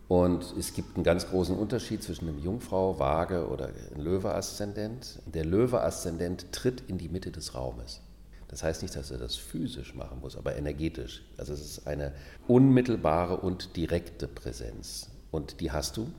Und 0.08 0.54
es 0.58 0.74
gibt 0.74 0.96
einen 0.96 1.04
ganz 1.04 1.28
großen 1.28 1.56
Unterschied 1.56 2.02
zwischen 2.02 2.28
einem 2.28 2.42
Jungfrau, 2.42 2.98
Waage 2.98 3.46
oder 3.46 3.70
Löwe-Aszendent. 3.96 5.20
Der 5.24 5.44
Löwe-Aszendent 5.44 6.50
tritt 6.50 6.82
in 6.88 6.98
die 6.98 7.08
Mitte 7.08 7.30
des 7.30 7.54
Raumes. 7.54 8.00
Das 8.48 8.64
heißt 8.64 8.82
nicht, 8.82 8.96
dass 8.96 9.12
er 9.12 9.18
das 9.18 9.36
physisch 9.36 9.94
machen 9.94 10.18
muss, 10.20 10.36
aber 10.36 10.56
energetisch. 10.56 11.22
Also 11.38 11.52
es 11.52 11.60
ist 11.60 11.86
eine 11.86 12.12
unmittelbare 12.48 13.36
und 13.36 13.76
direkte 13.76 14.26
Präsenz. 14.26 15.08
Und 15.30 15.60
die 15.60 15.70
hast 15.70 15.96
du. 15.96 16.10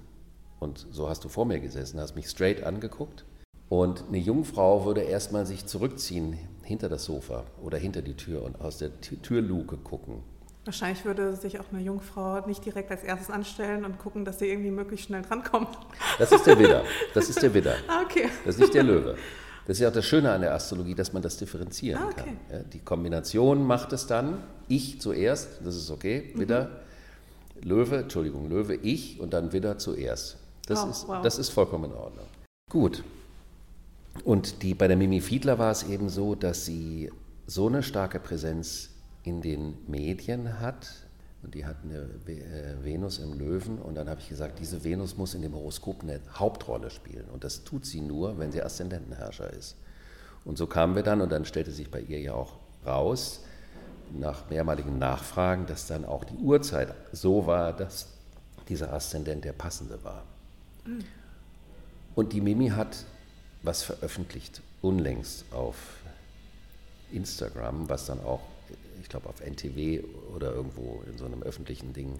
Und 0.59 0.85
so 0.91 1.09
hast 1.09 1.23
du 1.23 1.29
vor 1.29 1.45
mir 1.45 1.59
gesessen, 1.59 1.99
hast 1.99 2.15
mich 2.15 2.29
straight 2.29 2.63
angeguckt. 2.63 3.25
Und 3.67 4.03
eine 4.07 4.17
Jungfrau 4.17 4.85
würde 4.85 5.01
erstmal 5.01 5.45
sich 5.45 5.65
zurückziehen 5.65 6.37
hinter 6.63 6.87
das 6.87 7.05
Sofa 7.05 7.45
oder 7.61 7.77
hinter 7.77 8.01
die 8.01 8.15
Tür 8.15 8.43
und 8.43 8.61
aus 8.61 8.77
der 8.77 8.91
Türluke 9.01 9.77
gucken. 9.77 10.23
Wahrscheinlich 10.65 11.03
würde 11.05 11.35
sich 11.35 11.59
auch 11.59 11.65
eine 11.71 11.81
Jungfrau 11.81 12.45
nicht 12.45 12.63
direkt 12.63 12.91
als 12.91 13.03
erstes 13.03 13.31
anstellen 13.31 13.83
und 13.83 13.97
gucken, 13.97 14.25
dass 14.25 14.37
sie 14.37 14.47
irgendwie 14.47 14.69
möglichst 14.69 15.07
schnell 15.07 15.23
drankommt. 15.23 15.69
Das 16.19 16.31
ist 16.31 16.45
der 16.45 16.59
Widder. 16.59 16.83
Das 17.15 17.29
ist 17.29 17.41
der 17.41 17.51
Widder. 17.53 17.75
Ah, 17.87 18.03
okay. 18.03 18.29
Das 18.45 18.55
ist 18.55 18.61
nicht 18.61 18.73
der 18.75 18.83
Löwe. 18.83 19.15
Das 19.65 19.77
ist 19.77 19.81
ja 19.81 19.89
auch 19.89 19.93
das 19.93 20.05
Schöne 20.05 20.31
an 20.31 20.41
der 20.41 20.53
Astrologie, 20.53 20.93
dass 20.93 21.13
man 21.13 21.23
das 21.23 21.37
differenzieren 21.37 22.03
ah, 22.03 22.07
okay. 22.07 22.23
kann. 22.23 22.39
Ja, 22.51 22.63
die 22.63 22.79
Kombination 22.79 23.65
macht 23.65 23.93
es 23.93 24.05
dann. 24.05 24.43
Ich 24.67 25.01
zuerst, 25.01 25.61
das 25.63 25.75
ist 25.75 25.89
okay, 25.89 26.31
Widder. 26.35 26.65
Mhm 26.65 26.90
Löwe, 27.63 27.97
Entschuldigung, 27.97 28.49
Löwe, 28.49 28.75
ich 28.75 29.19
und 29.19 29.33
dann 29.33 29.53
Widder 29.53 29.77
zuerst. 29.77 30.37
Das, 30.67 30.83
oh, 30.85 30.89
ist, 30.89 31.07
wow. 31.07 31.21
das 31.21 31.37
ist 31.37 31.49
vollkommen 31.49 31.91
in 31.91 31.93
Ordnung. 31.93 32.25
Gut. 32.69 33.03
Und 34.23 34.61
die, 34.63 34.73
bei 34.73 34.87
der 34.87 34.97
Mimi 34.97 35.21
Fiedler 35.21 35.57
war 35.57 35.71
es 35.71 35.83
eben 35.83 36.09
so, 36.09 36.35
dass 36.35 36.65
sie 36.65 37.11
so 37.47 37.67
eine 37.67 37.83
starke 37.83 38.19
Präsenz 38.19 38.89
in 39.23 39.41
den 39.41 39.77
Medien 39.87 40.59
hat. 40.59 40.87
Und 41.43 41.55
die 41.55 41.65
hat 41.65 41.77
eine 41.83 42.07
äh, 42.27 42.83
Venus 42.83 43.17
im 43.17 43.33
Löwen. 43.33 43.79
Und 43.79 43.95
dann 43.95 44.09
habe 44.09 44.21
ich 44.21 44.29
gesagt, 44.29 44.59
diese 44.59 44.83
Venus 44.83 45.17
muss 45.17 45.33
in 45.33 45.41
dem 45.41 45.53
Horoskop 45.53 46.03
eine 46.03 46.19
Hauptrolle 46.35 46.89
spielen. 46.89 47.25
Und 47.31 47.43
das 47.43 47.63
tut 47.63 47.85
sie 47.85 48.01
nur, 48.01 48.37
wenn 48.37 48.51
sie 48.51 48.61
Aszendentenherrscher 48.61 49.51
ist. 49.51 49.75
Und 50.45 50.57
so 50.57 50.67
kamen 50.67 50.95
wir 50.95 51.03
dann 51.03 51.21
und 51.21 51.31
dann 51.31 51.45
stellte 51.45 51.71
sich 51.71 51.89
bei 51.89 52.01
ihr 52.01 52.19
ja 52.19 52.33
auch 52.33 52.57
raus, 52.85 53.43
nach 54.19 54.49
mehrmaligen 54.49 54.99
Nachfragen, 54.99 55.65
dass 55.65 55.87
dann 55.87 56.05
auch 56.05 56.23
die 56.23 56.35
Uhrzeit 56.35 56.93
so 57.11 57.47
war, 57.47 57.73
dass 57.73 58.07
dieser 58.67 58.93
Aszendent 58.93 59.45
der 59.45 59.53
passende 59.53 60.03
war. 60.03 60.23
Mhm. 60.85 61.03
Und 62.15 62.33
die 62.33 62.41
Mimi 62.41 62.69
hat 62.69 63.05
was 63.63 63.83
veröffentlicht, 63.83 64.61
unlängst 64.81 65.45
auf 65.53 65.75
Instagram, 67.11 67.89
was 67.89 68.05
dann 68.05 68.19
auch, 68.21 68.41
ich 69.01 69.09
glaube, 69.09 69.29
auf 69.29 69.41
NTW 69.41 70.03
oder 70.35 70.53
irgendwo 70.53 71.03
in 71.09 71.17
so 71.17 71.25
einem 71.25 71.43
öffentlichen 71.43 71.93
Ding 71.93 72.19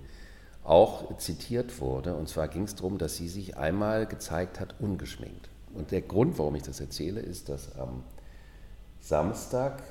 auch 0.64 1.18
zitiert 1.18 1.80
wurde. 1.80 2.16
Und 2.16 2.30
zwar 2.30 2.48
ging 2.48 2.64
es 2.64 2.76
darum, 2.76 2.98
dass 2.98 3.18
sie 3.18 3.28
sich 3.28 3.58
einmal 3.58 4.06
gezeigt 4.06 4.60
hat, 4.60 4.76
ungeschminkt. 4.80 5.50
Und 5.74 5.92
der 5.92 6.02
Grund, 6.02 6.38
warum 6.38 6.56
ich 6.56 6.64
das 6.64 6.80
erzähle, 6.80 7.22
ist, 7.22 7.50
dass 7.50 7.76
am 7.78 8.04
Samstag 9.00 9.82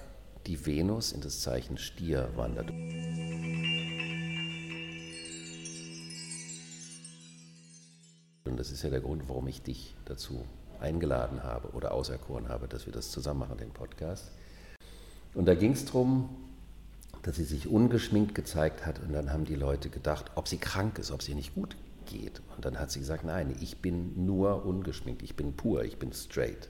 die 0.46 0.66
Venus 0.66 1.12
in 1.12 1.20
das 1.20 1.40
Zeichen 1.40 1.78
Stier 1.78 2.30
wandert. 2.36 2.70
Und 8.44 8.56
das 8.56 8.70
ist 8.70 8.82
ja 8.82 8.90
der 8.90 9.00
Grund, 9.00 9.28
warum 9.28 9.46
ich 9.48 9.62
dich 9.62 9.94
dazu 10.04 10.44
eingeladen 10.80 11.42
habe 11.42 11.68
oder 11.70 11.92
auserkoren 11.92 12.48
habe, 12.48 12.66
dass 12.66 12.86
wir 12.86 12.92
das 12.92 13.10
zusammen 13.10 13.40
machen, 13.40 13.58
den 13.58 13.70
Podcast. 13.70 14.30
Und 15.34 15.46
da 15.46 15.54
ging 15.54 15.72
es 15.72 15.84
darum, 15.84 16.28
dass 17.22 17.36
sie 17.36 17.44
sich 17.44 17.68
ungeschminkt 17.68 18.34
gezeigt 18.34 18.86
hat 18.86 18.98
und 19.00 19.12
dann 19.12 19.32
haben 19.32 19.44
die 19.44 19.54
Leute 19.54 19.90
gedacht, 19.90 20.30
ob 20.34 20.48
sie 20.48 20.56
krank 20.58 20.98
ist, 20.98 21.10
ob 21.10 21.22
sie 21.22 21.34
nicht 21.34 21.54
gut 21.54 21.76
geht. 22.06 22.40
Und 22.56 22.64
dann 22.64 22.78
hat 22.78 22.90
sie 22.90 22.98
gesagt, 22.98 23.24
nein, 23.24 23.54
ich 23.60 23.78
bin 23.78 24.24
nur 24.24 24.64
ungeschminkt, 24.64 25.22
ich 25.22 25.36
bin 25.36 25.52
pur, 25.52 25.84
ich 25.84 25.98
bin 25.98 26.12
straight. 26.12 26.68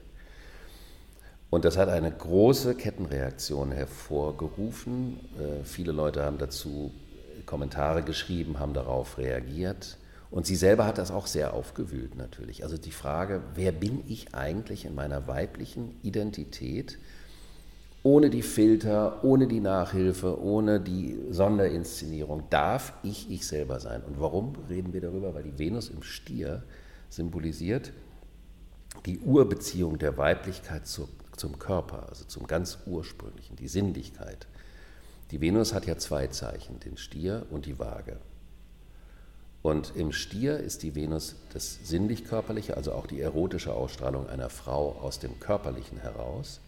Und 1.51 1.65
das 1.65 1.77
hat 1.77 1.89
eine 1.89 2.11
große 2.11 2.73
Kettenreaktion 2.73 3.71
hervorgerufen. 3.71 5.19
Äh, 5.37 5.63
viele 5.63 5.91
Leute 5.91 6.23
haben 6.23 6.39
dazu 6.39 6.91
Kommentare 7.45 8.01
geschrieben, 8.01 8.59
haben 8.59 8.73
darauf 8.73 9.19
reagiert. 9.19 9.97
Und 10.31 10.47
sie 10.47 10.55
selber 10.55 10.87
hat 10.87 10.97
das 10.97 11.11
auch 11.11 11.27
sehr 11.27 11.53
aufgewühlt 11.53 12.15
natürlich. 12.15 12.63
Also 12.63 12.77
die 12.77 12.91
Frage, 12.91 13.43
wer 13.53 13.71
bin 13.71 14.01
ich 14.07 14.33
eigentlich 14.33 14.85
in 14.85 14.95
meiner 14.95 15.27
weiblichen 15.27 15.99
Identität? 16.01 16.97
ohne 18.03 18.29
die 18.29 18.41
Filter, 18.41 19.23
ohne 19.23 19.47
die 19.47 19.59
Nachhilfe, 19.59 20.41
ohne 20.41 20.79
die 20.79 21.19
Sonderinszenierung 21.29 22.43
darf 22.49 22.93
ich 23.03 23.29
ich 23.29 23.45
selber 23.45 23.79
sein. 23.79 24.01
Und 24.01 24.19
warum 24.19 24.55
reden 24.69 24.93
wir 24.93 25.01
darüber? 25.01 25.35
Weil 25.35 25.43
die 25.43 25.59
Venus 25.59 25.89
im 25.89 26.01
Stier 26.01 26.63
symbolisiert 27.09 27.91
die 29.05 29.19
Urbeziehung 29.19 29.99
der 29.99 30.17
Weiblichkeit 30.17 30.87
zu, 30.87 31.07
zum 31.41 31.57
Körper, 31.57 32.07
also 32.07 32.23
zum 32.25 32.45
ganz 32.45 32.77
ursprünglichen, 32.85 33.55
die 33.55 33.67
Sinnlichkeit. 33.67 34.47
Die 35.31 35.41
Venus 35.41 35.73
hat 35.73 35.87
ja 35.87 35.97
zwei 35.97 36.27
Zeichen, 36.27 36.79
den 36.79 36.97
Stier 36.97 37.47
und 37.49 37.65
die 37.65 37.79
Waage. 37.79 38.17
Und 39.63 39.93
im 39.95 40.11
Stier 40.11 40.57
ist 40.57 40.83
die 40.83 40.93
Venus 40.93 41.35
das 41.53 41.79
sinnlich-körperliche, 41.83 42.77
also 42.77 42.93
auch 42.93 43.07
die 43.07 43.21
erotische 43.21 43.73
Ausstrahlung 43.73 44.29
einer 44.29 44.49
Frau 44.49 44.91
aus 45.01 45.17
dem 45.17 45.39
Körperlichen 45.39 45.97
heraus. 45.97 46.61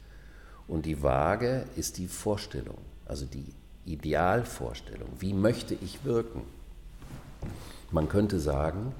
Und 0.68 0.88
die 0.88 1.04
Waage 1.04 1.66
ist 1.76 1.98
die 2.00 2.08
Vorstellung, 2.08 2.78
also 3.06 3.26
die 3.26 3.54
Idealvorstellung. 3.86 5.10
Wie 5.20 5.34
möchte 5.34 5.76
ich 5.76 6.04
wirken? 6.04 6.42
Man 7.92 8.10
könnte 8.10 8.40
sagen, 8.40 8.94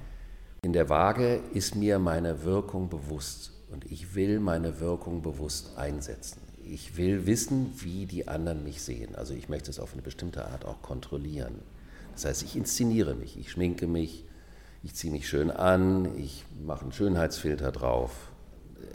in 0.62 0.72
der 0.72 0.88
Waage 0.88 1.40
ist 1.52 1.74
mir 1.74 1.98
meine 1.98 2.44
Wirkung 2.44 2.88
bewusst 2.88 3.53
und 3.74 3.90
ich 3.90 4.14
will 4.14 4.38
meine 4.38 4.80
Wirkung 4.80 5.20
bewusst 5.20 5.76
einsetzen. 5.76 6.40
Ich 6.64 6.96
will 6.96 7.26
wissen, 7.26 7.72
wie 7.80 8.06
die 8.06 8.28
anderen 8.28 8.62
mich 8.62 8.80
sehen. 8.80 9.16
Also 9.16 9.34
ich 9.34 9.48
möchte 9.48 9.68
es 9.70 9.80
auf 9.80 9.92
eine 9.92 10.02
bestimmte 10.02 10.46
Art 10.46 10.64
auch 10.64 10.80
kontrollieren. 10.80 11.56
Das 12.12 12.24
heißt, 12.24 12.42
ich 12.44 12.56
inszeniere 12.56 13.14
mich, 13.14 13.36
ich 13.36 13.50
schminke 13.50 13.88
mich, 13.88 14.24
ich 14.84 14.94
ziehe 14.94 15.12
mich 15.12 15.28
schön 15.28 15.50
an, 15.50 16.16
ich 16.16 16.44
mache 16.64 16.82
einen 16.82 16.92
Schönheitsfilter 16.92 17.72
drauf, 17.72 18.30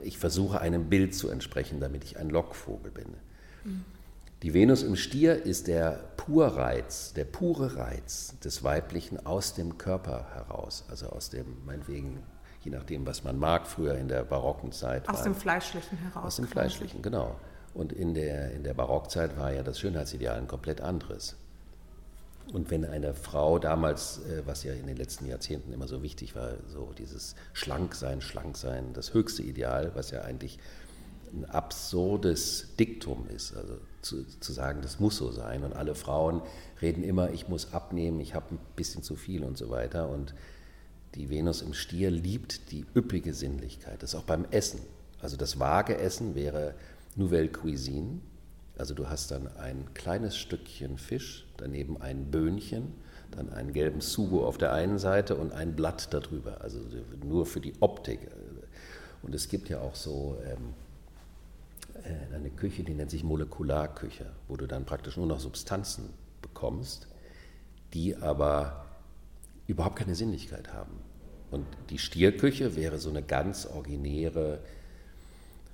ich 0.03 0.17
versuche 0.17 0.61
einem 0.61 0.89
Bild 0.89 1.13
zu 1.13 1.29
entsprechen, 1.29 1.81
damit 1.81 2.05
ich 2.05 2.17
ein 2.17 2.29
Lockvogel 2.29 2.91
bin. 2.91 3.07
Die 4.41 4.53
Venus 4.53 4.83
im 4.83 4.95
Stier 4.95 5.43
ist 5.43 5.67
der 5.67 5.99
Purreiz, 6.15 7.11
der 7.13 7.25
pure 7.25 7.75
Reiz 7.75 8.39
des 8.39 8.63
Weiblichen 8.63 9.25
aus 9.25 9.53
dem 9.53 9.77
Körper 9.77 10.27
heraus, 10.33 10.85
also 10.89 11.07
aus 11.07 11.29
dem, 11.29 11.45
meinetwegen, 11.65 12.19
je 12.61 12.71
nachdem, 12.71 13.05
was 13.05 13.23
man 13.23 13.37
mag, 13.37 13.67
früher 13.67 13.95
in 13.95 14.07
der 14.07 14.23
barocken 14.23 14.71
Zeit. 14.71 15.07
Aus 15.07 15.17
war, 15.17 15.23
dem 15.23 15.35
Fleischlichen 15.35 15.97
heraus. 15.97 16.25
Aus 16.25 16.35
dem 16.35 16.47
Fleischlichen, 16.47 17.01
genau. 17.01 17.35
Und 17.73 17.93
in 17.93 18.13
der, 18.13 18.51
in 18.51 18.63
der 18.63 18.73
Barockzeit 18.73 19.37
war 19.37 19.53
ja 19.53 19.63
das 19.63 19.79
Schönheitsideal 19.79 20.37
ein 20.37 20.47
komplett 20.47 20.81
anderes. 20.81 21.35
Und 22.51 22.71
wenn 22.71 22.83
eine 22.83 23.13
Frau 23.13 23.59
damals, 23.59 24.19
äh, 24.25 24.41
was 24.45 24.63
ja 24.63 24.73
in 24.73 24.87
den 24.87 24.97
letzten 24.97 25.27
Jahrzehnten 25.27 25.71
immer 25.71 25.87
so 25.87 26.01
wichtig 26.01 26.35
war, 26.35 26.53
so 26.67 26.93
dieses 26.97 27.35
Schlanksein, 27.53 28.21
Schlanksein, 28.21 28.93
das 28.93 29.13
höchste 29.13 29.43
Ideal, 29.43 29.91
was 29.93 30.09
ja 30.11 30.21
eigentlich 30.21 30.59
ein 31.31 31.45
absurdes 31.45 32.75
Diktum 32.79 33.27
ist, 33.29 33.55
also 33.55 33.75
zu, 34.01 34.25
zu 34.39 34.51
sagen, 34.51 34.81
das 34.81 34.99
muss 34.99 35.17
so 35.17 35.31
sein. 35.31 35.63
Und 35.63 35.73
alle 35.73 35.93
Frauen 35.93 36.41
reden 36.81 37.03
immer, 37.03 37.29
ich 37.29 37.47
muss 37.47 37.71
abnehmen, 37.71 38.19
ich 38.19 38.33
habe 38.33 38.55
ein 38.55 38.59
bisschen 38.75 39.03
zu 39.03 39.15
viel 39.15 39.43
und 39.43 39.55
so 39.55 39.69
weiter. 39.69 40.09
Und 40.09 40.33
die 41.15 41.29
Venus 41.29 41.61
im 41.61 41.73
Stier 41.73 42.11
liebt 42.11 42.71
die 42.71 42.85
üppige 42.95 43.33
Sinnlichkeit. 43.33 44.03
Das 44.03 44.13
ist 44.13 44.19
auch 44.19 44.23
beim 44.23 44.45
Essen. 44.51 44.81
Also 45.21 45.37
das 45.37 45.59
vage 45.59 45.97
Essen 45.97 46.35
wäre 46.35 46.75
Nouvelle 47.15 47.49
Cuisine, 47.49 48.19
also 48.79 48.93
du 48.93 49.09
hast 49.09 49.31
dann 49.31 49.47
ein 49.57 49.93
kleines 49.93 50.37
Stückchen 50.37 50.97
Fisch, 50.97 51.45
daneben 51.57 52.01
ein 52.01 52.31
Böhnchen, 52.31 52.93
dann 53.31 53.51
einen 53.51 53.73
gelben 53.73 53.99
Sugo 53.99 54.47
auf 54.47 54.57
der 54.57 54.71
einen 54.71 54.97
Seite 54.99 55.35
und 55.35 55.51
ein 55.51 55.75
Blatt 55.75 56.13
darüber, 56.13 56.61
also 56.61 56.79
nur 57.21 57.45
für 57.45 57.59
die 57.59 57.73
Optik. 57.81 58.19
Und 59.21 59.35
es 59.35 59.49
gibt 59.49 59.67
ja 59.67 59.81
auch 59.81 59.95
so 59.95 60.37
ähm, 60.45 60.73
äh, 62.05 62.33
eine 62.33 62.49
Küche, 62.51 62.83
die 62.83 62.93
nennt 62.93 63.11
sich 63.11 63.25
Molekularküche, 63.25 64.27
wo 64.47 64.55
du 64.55 64.65
dann 64.65 64.85
praktisch 64.85 65.17
nur 65.17 65.27
noch 65.27 65.41
Substanzen 65.41 66.09
bekommst, 66.41 67.07
die 67.93 68.15
aber 68.15 68.85
überhaupt 69.69 69.97
keine 69.97 70.15
Sinnlichkeit 70.15 70.73
haben. 70.73 70.99
Und 71.51 71.65
die 71.89 71.97
Stierküche 71.97 72.75
wäre 72.75 72.99
so 72.99 73.09
eine 73.09 73.23
ganz 73.23 73.65
originäre 73.65 74.59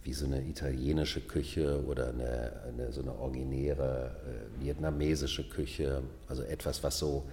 wie 0.04 0.14
so 0.14 0.26
eine 0.26 0.48
italienische 0.48 1.20
Küche 1.20 1.84
oder 1.88 2.10
eine, 2.10 2.62
eine 2.68 2.92
so 2.92 3.02
eine 3.02 3.18
originäre 3.18 4.16
äh, 4.24 4.64
vietnamesische 4.64 5.50
Küche, 5.50 6.04
also 6.28 6.44
etwas, 6.44 6.84
was 6.84 7.00
so, 7.00 7.26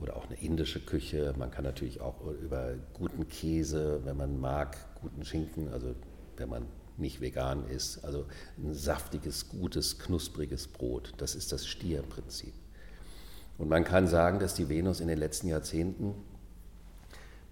oder 0.00 0.16
auch 0.16 0.26
eine 0.26 0.40
indische 0.40 0.80
Küche. 0.80 1.32
Man 1.38 1.52
kann 1.52 1.62
natürlich 1.62 2.00
auch 2.00 2.20
über 2.42 2.74
guten 2.94 3.28
Käse, 3.28 4.00
wenn 4.04 4.16
man 4.16 4.40
mag, 4.40 4.76
guten 5.00 5.24
Schinken, 5.24 5.68
also 5.68 5.94
wenn 6.36 6.48
man 6.48 6.66
nicht 6.96 7.20
vegan 7.20 7.68
ist, 7.68 8.04
also 8.04 8.26
ein 8.58 8.74
saftiges, 8.74 9.48
gutes, 9.48 10.00
knuspriges 10.00 10.66
Brot. 10.66 11.12
Das 11.18 11.36
ist 11.36 11.52
das 11.52 11.64
Stierprinzip. 11.64 12.54
Und 13.60 13.68
man 13.68 13.84
kann 13.84 14.06
sagen, 14.06 14.38
dass 14.38 14.54
die 14.54 14.70
Venus 14.70 15.00
in 15.00 15.08
den 15.08 15.18
letzten 15.18 15.46
Jahrzehnten 15.46 16.14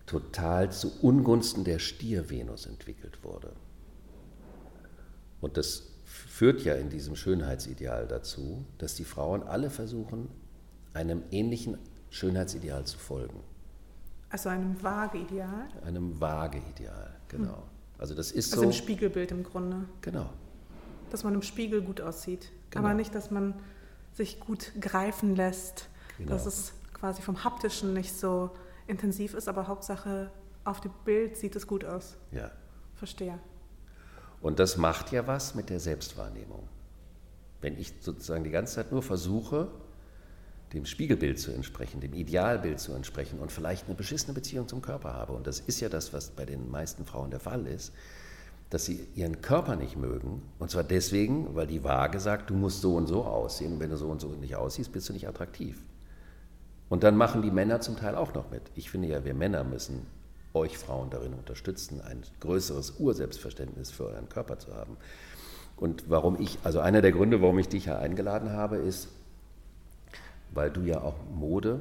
total 0.06 0.72
zu 0.72 0.90
Ungunsten 1.02 1.64
der 1.64 1.78
Stier-Venus 1.78 2.64
entwickelt 2.64 3.22
wurde. 3.22 3.52
Und 5.42 5.58
das 5.58 5.82
führt 6.04 6.62
ja 6.62 6.74
in 6.76 6.88
diesem 6.88 7.14
Schönheitsideal 7.14 8.08
dazu, 8.08 8.64
dass 8.78 8.94
die 8.94 9.04
Frauen 9.04 9.42
alle 9.42 9.68
versuchen, 9.68 10.30
einem 10.94 11.24
ähnlichen 11.30 11.76
Schönheitsideal 12.08 12.86
zu 12.86 12.96
folgen. 12.96 13.40
Also 14.30 14.48
einem 14.48 14.82
Waage-Ideal? 14.82 15.68
Einem 15.84 16.18
Waage-Ideal, 16.18 17.16
genau. 17.28 17.56
Hm. 17.56 17.62
Also 17.98 18.14
das 18.14 18.32
ist 18.32 18.54
also 18.54 18.62
so. 18.62 18.68
ein 18.70 18.72
Spiegelbild 18.72 19.30
im 19.30 19.42
Grunde. 19.42 19.84
Genau. 20.00 20.30
Dass 21.10 21.22
man 21.22 21.34
im 21.34 21.42
Spiegel 21.42 21.82
gut 21.82 22.00
aussieht. 22.00 22.50
Genau. 22.70 22.86
Aber 22.86 22.94
nicht, 22.94 23.14
dass 23.14 23.30
man 23.30 23.52
sich 24.14 24.40
gut 24.40 24.72
greifen 24.80 25.36
lässt. 25.36 25.90
Genau. 26.18 26.30
Dass 26.30 26.46
es 26.46 26.72
quasi 26.92 27.22
vom 27.22 27.44
Haptischen 27.44 27.94
nicht 27.94 28.12
so 28.12 28.50
intensiv 28.86 29.34
ist, 29.34 29.48
aber 29.48 29.68
Hauptsache 29.68 30.30
auf 30.64 30.80
dem 30.80 30.92
Bild 31.04 31.36
sieht 31.36 31.56
es 31.56 31.66
gut 31.66 31.84
aus. 31.84 32.16
Ja. 32.32 32.50
Verstehe. 32.94 33.38
Und 34.40 34.58
das 34.58 34.76
macht 34.76 35.12
ja 35.12 35.26
was 35.26 35.54
mit 35.54 35.70
der 35.70 35.80
Selbstwahrnehmung. 35.80 36.68
Wenn 37.60 37.78
ich 37.78 37.94
sozusagen 38.00 38.44
die 38.44 38.50
ganze 38.50 38.76
Zeit 38.76 38.92
nur 38.92 39.02
versuche, 39.02 39.68
dem 40.72 40.84
Spiegelbild 40.84 41.38
zu 41.38 41.50
entsprechen, 41.50 42.00
dem 42.00 42.12
Idealbild 42.12 42.78
zu 42.78 42.92
entsprechen 42.92 43.38
und 43.38 43.50
vielleicht 43.50 43.86
eine 43.86 43.94
beschissene 43.94 44.34
Beziehung 44.34 44.68
zum 44.68 44.82
Körper 44.82 45.14
habe, 45.14 45.32
und 45.32 45.46
das 45.46 45.60
ist 45.60 45.80
ja 45.80 45.88
das, 45.88 46.12
was 46.12 46.30
bei 46.30 46.44
den 46.44 46.70
meisten 46.70 47.04
Frauen 47.04 47.30
der 47.30 47.40
Fall 47.40 47.66
ist, 47.66 47.92
dass 48.70 48.84
sie 48.84 49.08
ihren 49.14 49.40
Körper 49.40 49.76
nicht 49.76 49.96
mögen. 49.96 50.42
Und 50.58 50.70
zwar 50.70 50.84
deswegen, 50.84 51.54
weil 51.54 51.66
die 51.66 51.82
Waage 51.84 52.20
sagt, 52.20 52.50
du 52.50 52.54
musst 52.54 52.82
so 52.82 52.96
und 52.96 53.06
so 53.06 53.24
aussehen. 53.24 53.74
Und 53.74 53.80
wenn 53.80 53.90
du 53.90 53.96
so 53.96 54.08
und 54.08 54.20
so 54.20 54.28
nicht 54.28 54.56
aussiehst, 54.56 54.92
bist 54.92 55.08
du 55.08 55.14
nicht 55.14 55.26
attraktiv. 55.26 55.82
Und 56.88 57.02
dann 57.02 57.16
machen 57.16 57.42
die 57.42 57.50
Männer 57.50 57.80
zum 57.80 57.96
Teil 57.96 58.14
auch 58.14 58.34
noch 58.34 58.50
mit. 58.50 58.62
Ich 58.74 58.90
finde 58.90 59.08
ja, 59.08 59.24
wir 59.24 59.34
Männer 59.34 59.64
müssen 59.64 60.06
euch 60.54 60.78
Frauen 60.78 61.10
darin 61.10 61.34
unterstützen, 61.34 62.00
ein 62.00 62.22
größeres 62.40 62.94
Urselbstverständnis 62.98 63.90
für 63.90 64.06
euren 64.06 64.28
Körper 64.28 64.58
zu 64.58 64.74
haben. 64.74 64.96
Und 65.76 66.08
warum 66.08 66.40
ich, 66.40 66.58
also 66.64 66.80
einer 66.80 67.02
der 67.02 67.12
Gründe, 67.12 67.40
warum 67.40 67.58
ich 67.58 67.68
dich 67.68 67.86
ja 67.86 67.98
eingeladen 67.98 68.52
habe, 68.52 68.76
ist, 68.76 69.08
weil 70.52 70.70
du 70.70 70.80
ja 70.82 71.02
auch 71.02 71.14
Mode 71.32 71.80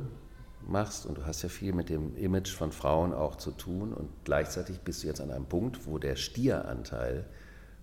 machst 0.68 1.06
und 1.06 1.18
du 1.18 1.26
hast 1.26 1.42
ja 1.42 1.50
viel 1.50 1.74
mit 1.74 1.90
dem 1.90 2.16
Image 2.18 2.54
von 2.54 2.72
Frauen 2.72 3.14
auch 3.14 3.38
zu 3.38 3.52
tun 3.52 3.94
und 3.94 4.10
gleichzeitig 4.26 4.82
bist 4.82 5.04
du 5.04 5.08
jetzt 5.08 5.22
an 5.22 5.32
einem 5.32 5.46
Punkt, 5.46 5.88
wo 5.88 5.98
der 5.98 6.16
Stieranteil 6.16 7.26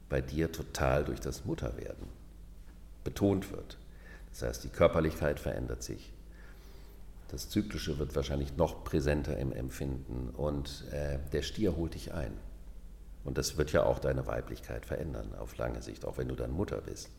bei 0.08 0.20
dir 0.20 0.52
total 0.52 1.04
durch 1.04 1.20
das 1.20 1.44
Mutterwerden 1.44 2.06
betont 3.02 3.50
wird. 3.50 3.78
Das 4.30 4.42
heißt, 4.42 4.64
die 4.64 4.68
Körperlichkeit 4.68 5.40
verändert 5.40 5.82
sich. 5.82 6.13
Das 7.28 7.48
Zyklische 7.48 7.98
wird 7.98 8.14
wahrscheinlich 8.14 8.56
noch 8.56 8.84
präsenter 8.84 9.36
im 9.38 9.52
Empfinden 9.52 10.30
und 10.30 10.84
äh, 10.92 11.18
der 11.32 11.42
Stier 11.42 11.76
holt 11.76 11.94
dich 11.94 12.12
ein. 12.12 12.32
Und 13.24 13.38
das 13.38 13.56
wird 13.56 13.72
ja 13.72 13.84
auch 13.84 13.98
deine 13.98 14.26
Weiblichkeit 14.26 14.84
verändern 14.84 15.34
auf 15.38 15.56
lange 15.56 15.82
Sicht, 15.82 16.04
auch 16.04 16.18
wenn 16.18 16.28
du 16.28 16.34
dann 16.34 16.50
Mutter 16.50 16.80
bist. 16.82 17.10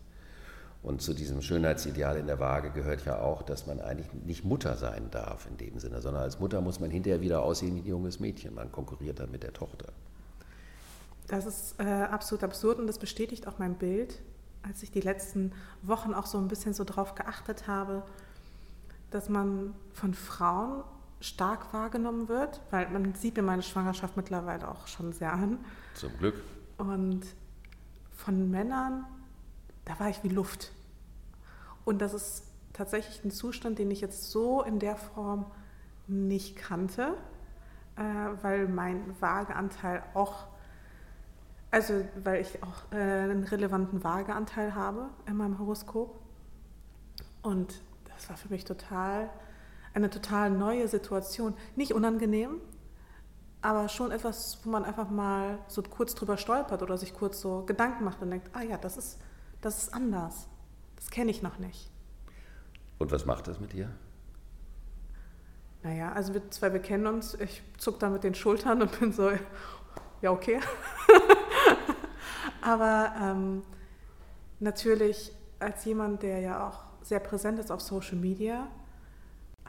Und 0.84 1.02
zu 1.02 1.16
diesem 1.16 1.42
Schönheitsideal 1.42 2.16
in 2.18 2.28
der 2.28 2.40
Waage 2.40 2.70
gehört 2.70 3.06
ja 3.06 3.20
auch, 3.20 3.42
dass 3.42 3.66
man 3.66 3.82
eigentlich 3.82 4.14
nicht 4.14 4.46
Mutter 4.46 4.78
sein 4.78 5.10
darf 5.10 5.48
in 5.48 5.58
dem 5.58 5.80
Sinne, 5.80 6.00
sondern 6.00 6.22
als 6.22 6.40
Mutter 6.40 6.62
muss 6.62 6.80
man 6.80 6.92
hinterher 6.92 7.22
wieder 7.22 7.42
aussehen 7.42 7.76
wie 7.76 7.80
ein 7.80 7.88
junges 7.88 8.20
Mädchen. 8.20 8.54
Man 8.54 8.72
konkurriert 8.72 9.20
dann 9.20 9.32
mit 9.32 9.42
der 9.42 9.54
Tochter. 9.54 9.88
Das 11.28 11.48
ist 11.48 11.80
äh, 11.80 11.84
absolut 11.84 12.44
absurd 12.44 12.78
und 12.78 12.86
das 12.86 13.00
bestätigt 13.00 13.48
auch 13.48 13.58
mein 13.58 13.76
Bild, 13.76 14.22
als 14.62 14.84
ich 14.84 14.92
die 14.92 15.02
letzten 15.02 15.54
Wochen 15.82 16.14
auch 16.14 16.28
so 16.28 16.38
ein 16.38 16.48
bisschen 16.48 16.76
so 16.76 16.84
drauf 16.84 17.16
geachtet 17.16 17.68
habe, 17.68 18.04
dass 19.12 19.30
man 19.30 19.74
von 19.94 20.14
Frauen 20.14 20.84
stark 21.20 21.74
wahrgenommen 21.74 22.28
wird, 22.28 22.62
weil 22.72 22.90
man 22.90 23.16
sieht 23.16 23.36
mir 23.36 23.44
meine 23.44 23.64
Schwangerschaft 23.64 24.16
mittlerweile 24.18 24.70
auch 24.70 24.88
schon 24.88 25.14
sehr 25.14 25.34
an. 25.34 25.60
Zum 25.94 26.16
Glück. 26.18 26.36
Und 26.78 27.26
von 28.14 28.50
Männern, 28.52 29.06
da 29.86 30.00
war 30.00 30.10
ich 30.10 30.24
wie 30.24 30.30
Luft. 30.30 30.72
Und 31.84 32.02
das 32.02 32.14
ist 32.14 32.44
tatsächlich 32.74 33.24
ein 33.24 33.32
Zustand, 33.32 33.80
den 33.80 33.92
ich 33.92 34.02
jetzt 34.02 34.32
so 34.32 34.62
in 34.62 34.80
der 34.80 34.96
Form 34.98 35.46
nicht 36.08 36.56
kannte, 36.56 37.16
äh, 37.96 38.02
weil 38.42 38.68
mein 38.68 39.16
Waageanteil 39.22 40.04
auch, 40.14 40.48
also 41.72 42.06
weil 42.24 42.42
ich 42.42 42.62
auch 42.62 42.92
äh, 42.92 42.96
einen 42.96 43.44
relevanten 43.44 44.04
Waageanteil 44.04 44.76
habe 44.76 45.10
in 45.26 45.38
meinem 45.38 45.60
Horoskop. 45.60 46.20
Und 47.42 47.82
das 48.16 48.30
war 48.30 48.38
für 48.38 48.50
mich 48.50 48.66
total 48.66 49.30
eine 49.96 50.10
total 50.10 50.52
neue 50.52 50.88
Situation. 50.88 51.56
Nicht 51.76 51.94
unangenehm, 51.94 52.60
aber 53.62 53.90
schon 53.90 54.12
etwas, 54.12 54.60
wo 54.64 54.70
man 54.70 54.84
einfach 54.84 55.10
mal 55.10 55.58
so 55.68 55.82
kurz 55.82 56.14
drüber 56.14 56.38
stolpert 56.38 56.84
oder 56.84 56.98
sich 56.98 57.14
kurz 57.14 57.42
so 57.42 57.64
Gedanken 57.66 58.04
macht 58.04 58.22
und 58.22 58.30
denkt, 58.30 58.50
ah 58.54 58.62
ja, 58.62 58.78
das 58.78 58.98
ist, 58.98 59.20
das 59.62 59.84
ist 59.84 59.94
anders. 59.94 60.48
Das 60.98 61.10
kenne 61.10 61.32
ich 61.32 61.42
noch 61.42 61.58
nicht. 61.58 61.90
Und 63.00 63.12
was 63.12 63.26
macht 63.26 63.48
das 63.48 63.60
mit 63.60 63.74
dir? 63.74 63.90
Naja, 65.84 66.12
also 66.12 66.34
wir 66.34 66.50
zwei, 66.52 66.74
wir 66.74 66.82
kennen 66.82 67.08
uns. 67.08 67.36
Ich 67.36 67.62
zuck 67.78 68.00
da 68.00 68.10
mit 68.10 68.24
den 68.24 68.36
Schultern 68.36 68.82
und 68.82 69.00
bin 69.00 69.14
so, 69.14 69.32
ja, 70.22 70.32
okay. 70.32 70.60
Aber 72.62 73.14
ähm, 73.22 73.64
natürlich 74.60 75.32
als 75.60 75.86
jemand, 75.86 76.24
der 76.24 76.40
ja 76.40 76.68
auch 76.68 76.85
sehr 77.06 77.20
präsent 77.20 77.60
ist 77.60 77.72
auf 77.72 77.82
Social 77.82 78.18
Media, 78.18 78.68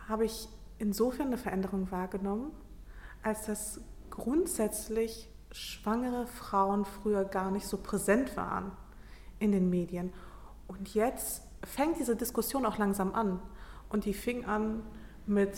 habe 0.09 0.25
ich 0.25 0.49
insofern 0.79 1.29
eine 1.29 1.39
Veränderung 1.39 1.91
wahrgenommen, 1.91 2.51
als 3.23 3.47
dass 3.47 3.81
grundsätzlich 4.11 5.29
schwangere 5.53 6.27
Frauen 6.27 6.85
früher 6.85 7.25
gar 7.25 7.51
nicht 7.51 7.67
so 7.67 7.77
präsent 7.77 8.37
waren 8.37 8.73
in 9.39 9.53
den 9.53 9.69
Medien. 9.69 10.13
Und 10.67 10.95
jetzt 10.95 11.43
fängt 11.63 11.99
diese 11.99 12.17
Diskussion 12.17 12.65
auch 12.67 12.79
langsam 12.79 13.15
an. 13.15 13.41
Und 13.89 14.05
die 14.05 14.15
fing 14.15 14.45
an 14.47 14.83
mit, 15.27 15.53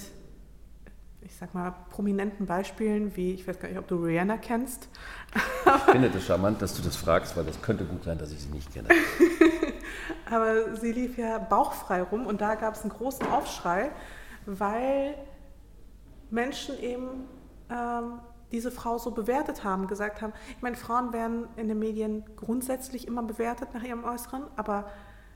ich 1.20 1.34
sag 1.36 1.54
mal, 1.54 1.74
prominenten 1.90 2.46
Beispielen, 2.46 3.16
wie, 3.16 3.32
ich 3.32 3.46
weiß 3.46 3.58
gar 3.58 3.68
nicht, 3.68 3.78
ob 3.78 3.86
du 3.86 3.96
Rihanna 3.96 4.36
kennst. 4.38 4.88
Ich 5.34 5.92
finde 5.92 6.10
das 6.10 6.24
charmant, 6.24 6.60
dass 6.60 6.74
du 6.74 6.82
das 6.82 6.96
fragst, 6.96 7.36
weil 7.36 7.44
das 7.44 7.60
könnte 7.62 7.84
gut 7.84 8.04
sein, 8.04 8.18
dass 8.18 8.32
ich 8.32 8.40
sie 8.40 8.50
nicht 8.50 8.72
kenne. 8.72 8.88
Aber 10.30 10.76
sie 10.76 10.92
lief 10.92 11.16
ja 11.18 11.38
bauchfrei 11.38 12.02
rum 12.02 12.26
und 12.26 12.40
da 12.40 12.54
gab 12.54 12.74
es 12.74 12.82
einen 12.82 12.90
großen 12.90 13.26
Aufschrei, 13.30 13.90
weil 14.46 15.14
Menschen 16.30 16.78
eben 16.80 17.28
ähm, 17.70 18.20
diese 18.52 18.70
Frau 18.70 18.98
so 18.98 19.10
bewertet 19.10 19.64
haben, 19.64 19.86
gesagt 19.86 20.22
haben, 20.22 20.32
ich 20.56 20.62
meine, 20.62 20.76
Frauen 20.76 21.12
werden 21.12 21.48
in 21.56 21.68
den 21.68 21.78
Medien 21.78 22.24
grundsätzlich 22.36 23.06
immer 23.06 23.22
bewertet 23.22 23.74
nach 23.74 23.82
ihrem 23.82 24.04
Äußeren, 24.04 24.42
aber 24.56 24.86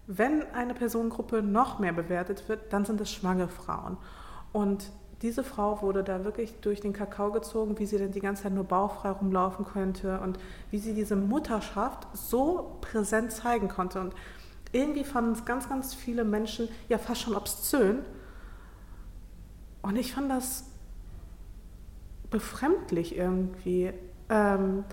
wenn 0.07 0.43
eine 0.55 0.75
Personengruppe 0.75 1.43
noch 1.43 1.79
mehr 1.79 1.93
bewertet 1.93 2.49
wird, 2.49 2.73
dann 2.73 2.85
sind 2.85 3.01
es 3.01 3.13
schwangere 3.13 3.49
Frauen. 3.49 3.97
Und 4.53 4.91
diese 5.23 5.45
Frau 5.45 5.81
wurde 5.83 6.03
da 6.03 6.25
wirklich 6.25 6.61
durch 6.61 6.81
den 6.81 6.93
Kakao 6.93 7.31
gezogen, 7.31 7.79
wie 7.79 7.87
sie 7.87 7.97
denn 7.97 8.11
die 8.11 8.21
ganze 8.21 8.43
Zeit 8.43 8.53
nur 8.53 8.65
bauchfrei 8.65 9.11
rumlaufen 9.11 9.65
könnte 9.65 10.19
und 10.21 10.39
wie 10.71 10.79
sie 10.79 10.95
diese 10.95 11.15
Mutterschaft 11.15 12.09
so 12.13 12.79
präsent 12.81 13.31
zeigen 13.31 13.69
konnte. 13.69 14.01
Und 14.01 14.15
irgendwie 14.73 15.05
fanden 15.05 15.33
es 15.33 15.45
ganz, 15.45 15.69
ganz 15.69 15.95
viele 15.95 16.25
Menschen 16.25 16.69
ja 16.89 16.99
fast 16.99 17.21
schon 17.21 17.35
obszön. 17.35 18.05
Und 19.83 19.97
ich 19.97 20.15
fand 20.15 20.31
das 20.31 20.65
befremdlich 22.31 23.17
irgendwie, 23.17 23.93
ähm, 24.29 24.85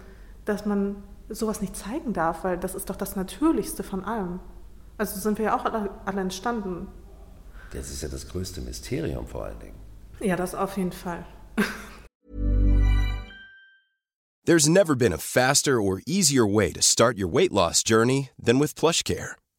dass 0.45 0.65
man 0.65 1.03
sowas 1.29 1.61
nicht 1.61 1.75
zeigen 1.75 2.13
darf, 2.13 2.43
weil 2.43 2.57
das 2.57 2.75
ist 2.75 2.89
doch 2.89 2.95
das 2.95 3.15
Natürlichste 3.15 3.83
von 3.83 4.03
allem. 4.03 4.39
Also 4.97 5.19
sind 5.19 5.37
wir 5.37 5.45
ja 5.45 5.57
auch 5.57 5.63
alle, 5.63 5.91
alle 6.05 6.21
entstanden. 6.21 6.87
Das 7.71 7.89
ist 7.89 8.01
ja 8.01 8.09
das 8.09 8.27
größte 8.27 8.61
Mysterium 8.61 9.27
vor 9.27 9.45
allen 9.45 9.59
Dingen. 9.59 9.79
Ja, 10.19 10.35
das 10.35 10.55
auf 10.55 10.75
jeden 10.75 10.91
Fall. 10.91 11.25
There's 14.45 14.67
never 14.67 14.95
been 14.95 15.13
a 15.13 15.17
faster 15.17 15.79
or 15.79 16.01
easier 16.07 16.45
way 16.45 16.73
to 16.73 16.81
start 16.81 17.17
your 17.17 17.31
weight 17.31 17.51
loss 17.51 17.83
journey 17.83 18.31
than 18.43 18.59
with 18.59 18.73
PlushCare. 18.73 19.35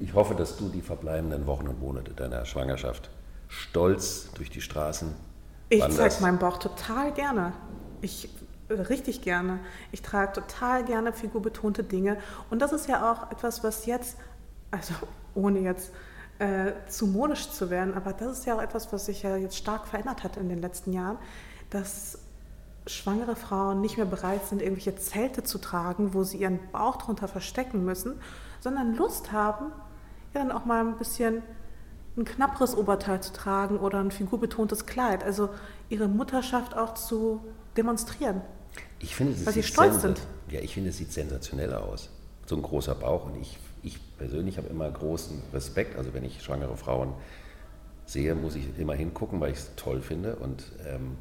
ich 0.00 0.14
hoffe, 0.14 0.34
dass 0.34 0.56
du 0.56 0.68
die 0.68 0.82
verbleibenden 0.82 1.46
Wochen 1.46 1.68
und 1.68 1.80
Monate 1.80 2.12
deiner 2.12 2.44
Schwangerschaft 2.44 3.10
stolz 3.48 4.30
durch 4.34 4.50
die 4.50 4.60
Straßen 4.60 5.14
Ich 5.68 5.88
zeige 5.90 6.14
meinen 6.20 6.38
Bauch 6.38 6.58
total 6.58 7.12
gerne. 7.12 7.52
Ich 8.00 8.28
richtig 8.70 9.22
gerne. 9.22 9.60
Ich 9.92 10.02
trage 10.02 10.32
total 10.32 10.84
gerne 10.84 11.12
figurbetonte 11.12 11.82
Dinge. 11.84 12.18
Und 12.50 12.60
das 12.60 12.72
ist 12.72 12.88
ja 12.88 13.10
auch 13.10 13.30
etwas, 13.30 13.64
was 13.64 13.86
jetzt, 13.86 14.16
also 14.70 14.94
ohne 15.34 15.60
jetzt 15.60 15.92
äh, 16.38 16.72
zu 16.88 17.06
modisch 17.06 17.50
zu 17.50 17.70
werden, 17.70 17.94
aber 17.94 18.12
das 18.12 18.38
ist 18.38 18.46
ja 18.46 18.56
auch 18.56 18.62
etwas, 18.62 18.92
was 18.92 19.06
sich 19.06 19.22
ja 19.22 19.36
jetzt 19.36 19.56
stark 19.56 19.86
verändert 19.86 20.22
hat 20.22 20.36
in 20.36 20.48
den 20.48 20.60
letzten 20.60 20.92
Jahren, 20.92 21.18
dass 21.70 22.18
schwangere 22.86 23.36
Frauen 23.36 23.80
nicht 23.80 23.96
mehr 23.96 24.06
bereit 24.06 24.46
sind, 24.46 24.62
irgendwelche 24.62 24.96
Zelte 24.96 25.42
zu 25.42 25.58
tragen, 25.58 26.14
wo 26.14 26.22
sie 26.22 26.38
ihren 26.38 26.58
Bauch 26.70 26.96
drunter 26.96 27.28
verstecken 27.28 27.84
müssen, 27.84 28.20
sondern 28.60 28.96
Lust 28.96 29.32
haben, 29.32 29.72
ja 30.34 30.40
dann 30.40 30.52
auch 30.52 30.64
mal 30.64 30.80
ein 30.80 30.96
bisschen 30.96 31.42
ein 32.16 32.24
knapperes 32.24 32.76
Oberteil 32.76 33.22
zu 33.22 33.32
tragen 33.32 33.78
oder 33.78 34.00
ein 34.00 34.10
figurbetontes 34.10 34.86
Kleid. 34.86 35.22
Also 35.24 35.50
ihre 35.88 36.08
Mutterschaft 36.08 36.76
auch 36.76 36.94
zu 36.94 37.40
demonstrieren. 37.76 38.42
Ich 38.98 39.14
finde, 39.14 39.34
es 39.34 39.46
Weil 39.46 39.54
sie 39.54 39.62
stolz 39.62 40.02
sind. 40.02 40.20
Ja, 40.50 40.60
ich 40.60 40.74
finde, 40.74 40.90
es 40.90 40.98
sieht 40.98 41.12
sensationell 41.12 41.72
aus. 41.74 42.10
So 42.46 42.56
ein 42.56 42.62
großer 42.62 42.94
Bauch. 42.94 43.26
Und 43.26 43.40
ich, 43.40 43.58
ich 43.82 43.98
persönlich 44.16 44.58
habe 44.58 44.68
immer 44.68 44.90
großen 44.90 45.40
Respekt. 45.52 45.96
Also 45.96 46.12
wenn 46.14 46.24
ich 46.24 46.42
schwangere 46.42 46.76
Frauen 46.76 47.12
sehe, 48.04 48.34
muss 48.34 48.56
ich 48.56 48.66
immer 48.78 48.94
hingucken, 48.94 49.40
weil 49.40 49.52
ich 49.52 49.58
es 49.58 49.70
toll 49.76 50.00
finde. 50.00 50.36
Und 50.36 50.64
ähm, 50.86 51.16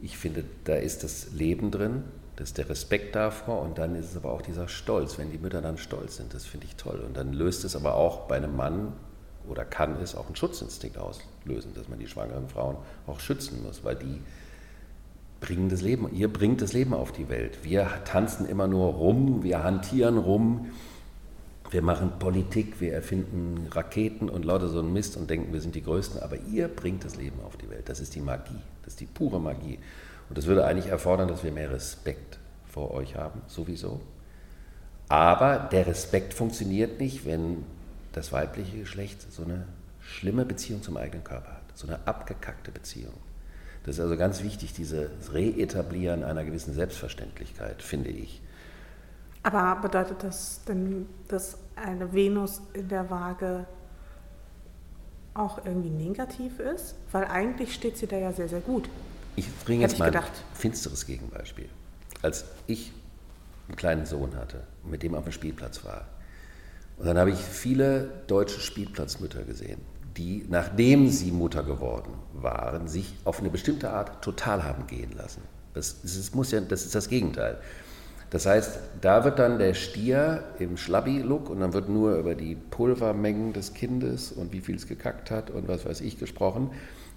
ich 0.00 0.18
finde, 0.18 0.44
da 0.64 0.74
ist 0.74 1.04
das 1.04 1.32
Leben 1.32 1.70
drin, 1.70 2.04
das 2.36 2.48
ist 2.48 2.58
der 2.58 2.68
Respekt 2.68 3.14
davor. 3.14 3.62
Und 3.62 3.78
dann 3.78 3.94
ist 3.96 4.10
es 4.10 4.16
aber 4.16 4.32
auch 4.32 4.42
dieser 4.42 4.68
Stolz, 4.68 5.18
wenn 5.18 5.30
die 5.30 5.38
Mütter 5.38 5.62
dann 5.62 5.78
stolz 5.78 6.16
sind. 6.16 6.34
Das 6.34 6.44
finde 6.44 6.66
ich 6.66 6.76
toll. 6.76 7.02
Und 7.06 7.16
dann 7.16 7.32
löst 7.32 7.64
es 7.64 7.74
aber 7.74 7.94
auch 7.94 8.28
bei 8.28 8.36
einem 8.36 8.56
Mann 8.56 8.92
oder 9.48 9.64
kann 9.64 9.96
es 10.02 10.14
auch 10.14 10.26
einen 10.26 10.36
Schutzinstinkt 10.36 10.98
auslösen, 10.98 11.72
dass 11.74 11.88
man 11.88 11.98
die 11.98 12.08
schwangeren 12.08 12.48
Frauen 12.48 12.76
auch 13.06 13.20
schützen 13.20 13.62
muss, 13.62 13.84
weil 13.84 13.96
die 13.96 14.20
bringen 15.40 15.68
das 15.68 15.82
Leben, 15.82 16.12
ihr 16.14 16.32
bringt 16.32 16.62
das 16.62 16.72
Leben 16.72 16.94
auf 16.94 17.12
die 17.12 17.28
Welt. 17.28 17.58
Wir 17.62 17.88
tanzen 18.04 18.48
immer 18.48 18.66
nur 18.66 18.94
rum, 18.94 19.42
wir 19.42 19.62
hantieren 19.62 20.18
rum, 20.18 20.70
wir 21.70 21.82
machen 21.82 22.12
Politik, 22.18 22.80
wir 22.80 22.92
erfinden 22.92 23.66
Raketen 23.70 24.28
und 24.28 24.44
lauter 24.44 24.68
so 24.68 24.78
einen 24.78 24.92
Mist 24.92 25.16
und 25.16 25.28
denken, 25.28 25.52
wir 25.52 25.60
sind 25.60 25.74
die 25.74 25.82
Größten, 25.82 26.20
aber 26.22 26.36
ihr 26.50 26.68
bringt 26.68 27.04
das 27.04 27.16
Leben 27.16 27.40
auf 27.44 27.56
die 27.56 27.68
Welt. 27.68 27.88
Das 27.88 28.00
ist 28.00 28.14
die 28.14 28.20
Magie, 28.20 28.58
das 28.82 28.94
ist 28.94 29.00
die 29.00 29.06
pure 29.06 29.40
Magie. 29.40 29.78
Und 30.28 30.38
das 30.38 30.46
würde 30.46 30.64
eigentlich 30.64 30.90
erfordern, 30.90 31.28
dass 31.28 31.44
wir 31.44 31.52
mehr 31.52 31.70
Respekt 31.70 32.38
vor 32.66 32.90
euch 32.92 33.16
haben, 33.16 33.42
sowieso. 33.46 34.00
Aber 35.08 35.58
der 35.58 35.86
Respekt 35.86 36.34
funktioniert 36.34 37.00
nicht, 37.00 37.24
wenn 37.24 37.64
das 38.12 38.32
weibliche 38.32 38.78
Geschlecht 38.78 39.32
so 39.32 39.44
eine 39.44 39.64
schlimme 40.00 40.44
Beziehung 40.44 40.82
zum 40.82 40.96
eigenen 40.96 41.22
Körper 41.22 41.52
hat, 41.52 41.62
so 41.74 41.86
eine 41.86 42.06
abgekackte 42.06 42.70
Beziehung. 42.70 43.14
Das 43.84 43.96
ist 43.96 44.00
also 44.00 44.16
ganz 44.16 44.42
wichtig, 44.42 44.72
dieses 44.72 45.32
Reetablieren 45.32 46.24
einer 46.24 46.44
gewissen 46.44 46.74
Selbstverständlichkeit, 46.74 47.82
finde 47.82 48.10
ich. 48.10 48.42
Aber 49.44 49.80
bedeutet 49.80 50.24
das 50.24 50.64
denn, 50.64 51.06
dass 51.28 51.58
eine 51.76 52.12
Venus 52.12 52.60
in 52.72 52.88
der 52.88 53.08
Waage 53.10 53.64
auch 55.34 55.64
irgendwie 55.64 55.90
negativ 55.90 56.58
ist? 56.58 56.96
Weil 57.12 57.26
eigentlich 57.26 57.74
steht 57.74 57.96
sie 57.96 58.08
da 58.08 58.16
ja 58.16 58.32
sehr, 58.32 58.48
sehr 58.48 58.60
gut. 58.60 58.88
Ich 59.36 59.54
bringe 59.64 59.82
jetzt 59.82 59.98
mal 59.98 60.14
ein 60.14 60.22
finsteres 60.54 61.06
Gegenbeispiel. 61.06 61.68
Als 62.22 62.44
ich 62.66 62.92
einen 63.68 63.76
kleinen 63.76 64.06
Sohn 64.06 64.34
hatte 64.36 64.62
und 64.82 64.90
mit 64.90 65.02
dem 65.02 65.14
auf 65.14 65.24
dem 65.24 65.32
Spielplatz 65.32 65.84
war, 65.84 66.06
und 66.98 67.06
dann 67.06 67.18
habe 67.18 67.30
ich 67.30 67.38
viele 67.38 68.08
deutsche 68.26 68.60
Spielplatzmütter 68.60 69.42
gesehen, 69.42 69.80
die, 70.16 70.46
nachdem 70.48 71.10
sie 71.10 71.30
Mutter 71.30 71.62
geworden 71.62 72.14
waren, 72.32 72.88
sich 72.88 73.14
auf 73.24 73.40
eine 73.40 73.50
bestimmte 73.50 73.90
Art 73.90 74.22
total 74.22 74.64
haben 74.64 74.86
gehen 74.86 75.12
lassen. 75.14 75.42
Das, 75.74 76.00
das, 76.02 76.34
muss 76.34 76.52
ja, 76.52 76.60
das 76.62 76.86
ist 76.86 76.94
das 76.94 77.08
Gegenteil. 77.08 77.58
Das 78.30 78.46
heißt, 78.46 78.78
da 79.02 79.24
wird 79.24 79.38
dann 79.38 79.58
der 79.58 79.74
Stier 79.74 80.42
im 80.58 80.78
Schlabbi-Look 80.78 81.50
und 81.50 81.60
dann 81.60 81.74
wird 81.74 81.88
nur 81.88 82.16
über 82.16 82.34
die 82.34 82.54
Pulvermengen 82.54 83.52
des 83.52 83.74
Kindes 83.74 84.32
und 84.32 84.52
wie 84.52 84.60
viel 84.60 84.76
es 84.76 84.86
gekackt 84.86 85.30
hat 85.30 85.50
und 85.50 85.68
was 85.68 85.84
weiß 85.84 86.00
ich 86.00 86.18
gesprochen. 86.18 86.70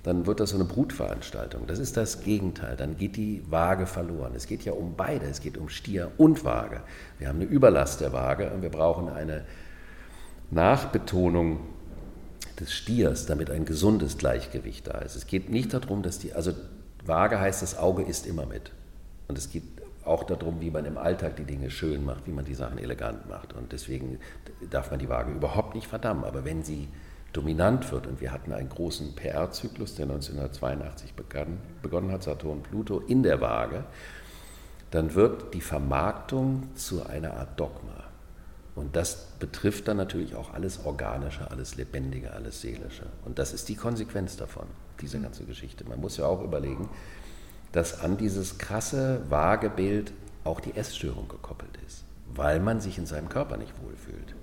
Dann 0.10 0.26
wird 0.26 0.40
das 0.40 0.50
so 0.50 0.56
eine 0.56 0.66
Brutveranstaltung. 0.66 1.68
Das 1.68 1.78
ist 1.78 1.96
das 1.96 2.22
Gegenteil. 2.22 2.76
Dann 2.76 2.98
geht 2.98 3.16
die 3.16 3.44
Waage 3.48 3.86
verloren. 3.86 4.32
Es 4.36 4.48
geht 4.48 4.66
ja 4.66 4.74
um 4.74 4.96
beide. 4.96 5.28
Es 5.28 5.40
geht 5.40 5.56
um 5.56 5.70
Stier 5.70 6.10
und 6.18 6.44
Waage. 6.44 6.82
Wir 7.20 7.28
haben 7.28 7.36
eine 7.36 7.46
Überlast 7.46 8.02
der 8.02 8.12
Waage 8.12 8.50
und 8.50 8.64
wir 8.64 8.72
brauchen 8.72 9.08
eine 9.08 9.46
Nachbetonung 10.50 11.60
des 12.60 12.74
Stiers, 12.74 13.28
damit 13.28 13.52
ein 13.52 13.66
gesundes 13.66 14.18
Gleichgewicht 14.18 14.88
da 14.88 14.98
ist. 14.98 15.16
Es 15.16 15.28
geht 15.28 15.52
nicht 15.52 15.76
darum, 15.76 16.02
dass 16.02 16.18
die, 16.18 16.34
also 16.34 16.54
Waage 17.06 17.40
heißt, 17.40 17.62
das 17.62 17.78
Auge 17.78 18.02
ist 18.02 18.26
immer 18.26 18.48
mit. 18.48 18.72
Und 19.28 19.38
es 19.38 19.52
geht 19.52 19.62
auch 20.06 20.24
darum, 20.24 20.60
wie 20.60 20.72
man 20.72 20.86
im 20.86 20.98
Alltag 20.98 21.36
die 21.36 21.46
Dinge 21.46 21.70
schön 21.70 22.04
macht, 22.04 22.26
wie 22.26 22.32
man 22.32 22.46
die 22.46 22.56
Sachen 22.56 22.80
elegant 22.80 23.30
macht. 23.30 23.54
Und 23.54 23.74
deswegen 23.74 24.18
darf 24.72 24.90
man 24.90 25.00
die 25.00 25.08
Waage 25.08 25.32
überhaupt 25.32 25.76
nicht 25.76 25.86
verdammen. 25.86 26.24
Aber 26.24 26.46
wenn 26.46 26.64
sie 26.64 26.88
dominant 27.34 27.92
wird, 27.92 28.08
und 28.08 28.22
wir 28.22 28.32
hatten 28.32 28.52
einen 28.54 28.70
großen 28.70 29.16
PR-Zyklus, 29.16 29.96
der 29.96 30.06
1982 30.06 31.14
begann, 31.14 31.60
begonnen 31.82 32.12
hat, 32.12 32.24
Saturn 32.24 32.64
Pluto 32.64 33.00
in 33.00 33.24
der 33.24 33.42
Waage, 33.42 33.84
dann 34.92 35.14
wird 35.14 35.54
die 35.54 35.62
Vermarktung 35.62 36.76
zu 36.76 37.06
einer 37.06 37.36
Art 37.36 37.60
Dogma. 37.60 38.06
Und 38.76 38.96
das 38.96 39.28
betrifft 39.40 39.88
dann 39.88 39.98
natürlich 39.98 40.36
auch 40.36 40.54
alles 40.54 40.86
Organische, 40.86 41.52
alles 41.52 41.76
Lebendige, 41.76 42.32
alles 42.32 42.62
Seelische. 42.62 43.06
Und 43.26 43.38
das 43.38 43.54
ist 43.54 43.68
die 43.70 43.76
Konsequenz 43.76 44.38
davon, 44.38 44.68
diese 45.02 45.20
ganze 45.20 45.44
Geschichte. 45.44 45.84
Man 45.88 46.00
muss 46.00 46.18
ja 46.18 46.26
auch 46.26 46.42
überlegen, 46.42 46.90
dass 47.72 48.00
an 48.00 48.18
dieses 48.18 48.58
krasse 48.58 49.22
Waagebild 49.30 50.14
auch 50.44 50.60
die 50.60 50.76
Essstörung 50.76 51.28
gekoppelt 51.28 51.78
ist, 51.86 52.04
weil 52.34 52.60
man 52.60 52.80
sich 52.80 52.98
in 52.98 53.06
seinem 53.06 53.30
Körper 53.30 53.58
nicht 53.58 53.74
wohlfühlt. 53.84 54.36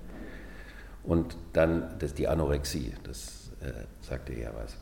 Und 1.07 1.37
dann 1.53 1.99
das, 1.99 2.15
die 2.15 2.29
Anorexie, 2.29 2.93
das 3.05 3.53
äh, 3.61 3.73
sagte 4.03 4.33
er 4.33 4.55
was. 4.55 4.77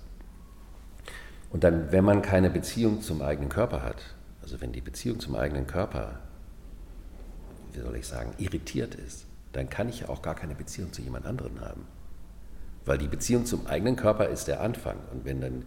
Und 1.51 1.63
dann, 1.63 1.93
wenn 1.93 2.05
man 2.05 2.23
keine 2.23 2.51
Beziehung 2.51 3.03
zum 3.03 3.23
eigenen 3.23 3.49
Körper 3.49 3.83
hat, 3.83 4.03
also 4.43 4.61
wenn 4.61 4.73
die 4.73 4.81
Beziehung 4.81 5.21
zum 5.21 5.37
eigenen 5.37 5.67
Körper, 5.67 6.19
wie 7.73 7.81
soll 7.81 7.97
ich 7.97 8.07
sagen, 8.07 8.33
irritiert 8.39 8.95
ist, 8.95 9.27
dann 9.53 9.69
kann 9.69 9.89
ich 9.89 10.01
ja 10.01 10.09
auch 10.09 10.23
gar 10.23 10.35
keine 10.35 10.55
Beziehung 10.55 10.93
zu 10.93 11.03
jemand 11.03 11.27
anderem 11.27 11.61
haben. 11.61 11.87
Weil 12.85 12.99
die 12.99 13.09
Beziehung 13.09 13.47
zum 13.47 13.67
eigenen 13.67 13.97
Körper 13.97 14.29
ist 14.29 14.49
der 14.49 14.61
Anfang. 14.61 14.97
Und 15.13 15.25
wenn 15.25 15.41
dann 15.41 15.65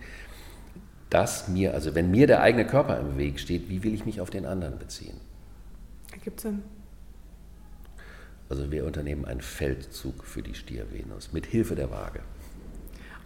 das 1.10 1.48
mir, 1.48 1.74
also 1.74 1.96
wenn 1.96 2.12
mir 2.12 2.28
der 2.28 2.42
eigene 2.42 2.68
Körper 2.68 3.00
im 3.00 3.18
Weg 3.18 3.40
steht, 3.40 3.70
wie 3.70 3.84
will 3.84 3.94
ich 3.94 4.06
mich 4.06 4.20
auf 4.20 4.30
den 4.30 4.46
anderen 4.46 4.78
beziehen? 4.78 5.18
Ergibt 6.12 6.42
Sinn. 6.42 6.64
Also 8.50 8.72
wir 8.72 8.86
unternehmen 8.86 9.26
einen 9.26 9.42
Feldzug 9.42 10.24
für 10.24 10.42
die 10.42 10.54
Stier-Venus 10.54 11.34
mit 11.34 11.46
Hilfe 11.46 11.76
der 11.76 11.92
Waage. 11.92 12.22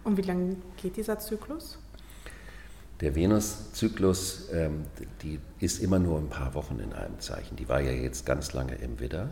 Und 0.04 0.16
wie 0.16 0.22
lange 0.22 0.56
geht 0.80 0.96
dieser 0.96 1.18
Zyklus? 1.18 1.78
Der 3.00 3.14
Venus-Zyklus, 3.14 4.48
ähm, 4.52 4.84
die 5.22 5.40
ist 5.58 5.80
immer 5.82 5.98
nur 5.98 6.18
ein 6.18 6.28
paar 6.28 6.54
Wochen 6.54 6.78
in 6.78 6.92
einem 6.92 7.18
Zeichen. 7.20 7.56
Die 7.56 7.68
war 7.68 7.80
ja 7.80 7.90
jetzt 7.90 8.26
ganz 8.26 8.52
lange 8.52 8.76
im 8.76 9.00
Widder 9.00 9.30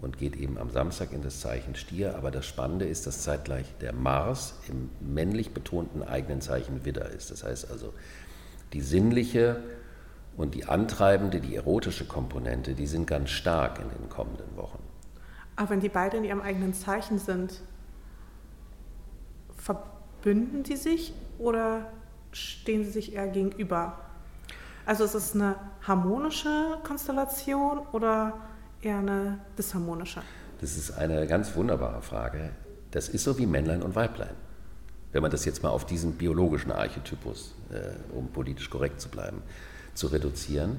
und 0.00 0.18
geht 0.18 0.36
eben 0.36 0.58
am 0.58 0.70
Samstag 0.70 1.12
in 1.12 1.22
das 1.22 1.40
Zeichen 1.40 1.74
Stier. 1.74 2.16
Aber 2.16 2.30
das 2.30 2.46
Spannende 2.46 2.86
ist, 2.86 3.06
dass 3.06 3.22
zeitgleich 3.22 3.66
der 3.80 3.92
Mars 3.92 4.54
im 4.68 4.90
männlich 5.00 5.52
betonten 5.52 6.02
eigenen 6.02 6.40
Zeichen 6.40 6.84
Widder 6.84 7.10
ist. 7.10 7.30
Das 7.30 7.44
heißt 7.44 7.70
also, 7.70 7.92
die 8.72 8.80
sinnliche 8.80 9.62
und 10.36 10.54
die 10.54 10.66
antreibende, 10.66 11.40
die 11.40 11.56
erotische 11.56 12.06
Komponente, 12.06 12.74
die 12.74 12.86
sind 12.86 13.06
ganz 13.06 13.30
stark 13.30 13.78
in 13.78 13.88
den 13.88 14.08
kommenden 14.10 14.56
Wochen. 14.56 14.85
Aber 15.56 15.70
wenn 15.70 15.80
die 15.80 15.88
beide 15.88 16.18
in 16.18 16.24
ihrem 16.24 16.42
eigenen 16.42 16.74
Zeichen 16.74 17.18
sind, 17.18 17.60
verbünden 19.56 20.62
die 20.62 20.76
sich 20.76 21.14
oder 21.38 21.90
stehen 22.32 22.84
sie 22.84 22.90
sich 22.90 23.14
eher 23.14 23.26
gegenüber? 23.28 23.98
Also 24.84 25.04
ist 25.04 25.14
es 25.14 25.34
eine 25.34 25.56
harmonische 25.82 26.78
Konstellation 26.84 27.80
oder 27.92 28.34
eher 28.82 28.98
eine 28.98 29.38
disharmonische? 29.58 30.22
Das 30.60 30.76
ist 30.76 30.92
eine 30.92 31.26
ganz 31.26 31.54
wunderbare 31.56 32.02
Frage. 32.02 32.50
Das 32.92 33.08
ist 33.08 33.24
so 33.24 33.36
wie 33.38 33.46
Männlein 33.46 33.82
und 33.82 33.94
Weiblein. 33.96 34.34
Wenn 35.12 35.22
man 35.22 35.30
das 35.30 35.44
jetzt 35.44 35.62
mal 35.62 35.70
auf 35.70 35.86
diesen 35.86 36.12
biologischen 36.12 36.70
Archetypus, 36.70 37.54
äh, 37.70 38.14
um 38.14 38.28
politisch 38.28 38.70
korrekt 38.70 39.00
zu 39.00 39.08
bleiben, 39.08 39.42
zu 39.94 40.06
reduzieren. 40.08 40.78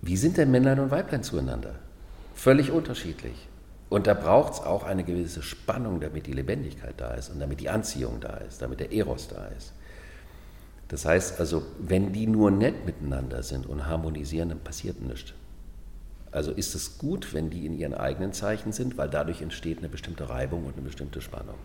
Wie 0.00 0.16
sind 0.16 0.36
denn 0.36 0.50
Männlein 0.50 0.78
und 0.78 0.90
Weiblein 0.90 1.22
zueinander? 1.22 1.74
Völlig 2.38 2.70
unterschiedlich. 2.70 3.48
Und 3.88 4.06
da 4.06 4.14
braucht 4.14 4.52
es 4.52 4.60
auch 4.60 4.84
eine 4.84 5.02
gewisse 5.02 5.42
Spannung, 5.42 5.98
damit 5.98 6.28
die 6.28 6.32
Lebendigkeit 6.32 6.94
da 6.96 7.14
ist 7.14 7.30
und 7.30 7.40
damit 7.40 7.58
die 7.58 7.68
Anziehung 7.68 8.20
da 8.20 8.34
ist, 8.36 8.62
damit 8.62 8.78
der 8.78 8.92
Eros 8.92 9.26
da 9.26 9.46
ist. 9.48 9.72
Das 10.86 11.04
heißt 11.04 11.40
also, 11.40 11.64
wenn 11.80 12.12
die 12.12 12.28
nur 12.28 12.52
nett 12.52 12.86
miteinander 12.86 13.42
sind 13.42 13.66
und 13.66 13.86
harmonisieren, 13.86 14.50
dann 14.50 14.60
passiert 14.60 15.02
nichts. 15.02 15.32
Also 16.30 16.52
ist 16.52 16.76
es 16.76 16.98
gut, 16.98 17.34
wenn 17.34 17.50
die 17.50 17.66
in 17.66 17.76
ihren 17.76 17.92
eigenen 17.94 18.32
Zeichen 18.32 18.70
sind, 18.70 18.96
weil 18.96 19.10
dadurch 19.10 19.42
entsteht 19.42 19.78
eine 19.78 19.88
bestimmte 19.88 20.28
Reibung 20.28 20.64
und 20.64 20.74
eine 20.74 20.82
bestimmte 20.82 21.20
Spannung. 21.20 21.56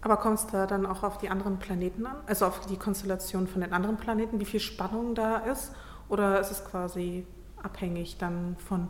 Aber 0.00 0.16
kommt 0.16 0.40
es 0.40 0.46
da 0.48 0.66
dann 0.66 0.86
auch 0.86 1.04
auf 1.04 1.18
die 1.18 1.28
anderen 1.28 1.60
Planeten 1.60 2.04
an? 2.04 2.16
Also 2.26 2.46
auf 2.46 2.66
die 2.66 2.76
Konstellation 2.76 3.46
von 3.46 3.60
den 3.60 3.72
anderen 3.72 3.96
Planeten, 3.96 4.40
wie 4.40 4.44
viel 4.44 4.58
Spannung 4.58 5.14
da 5.14 5.36
ist? 5.36 5.70
Oder 6.08 6.40
ist 6.40 6.50
es 6.50 6.64
quasi 6.64 7.24
abhängig 7.62 8.18
dann 8.18 8.56
von 8.58 8.88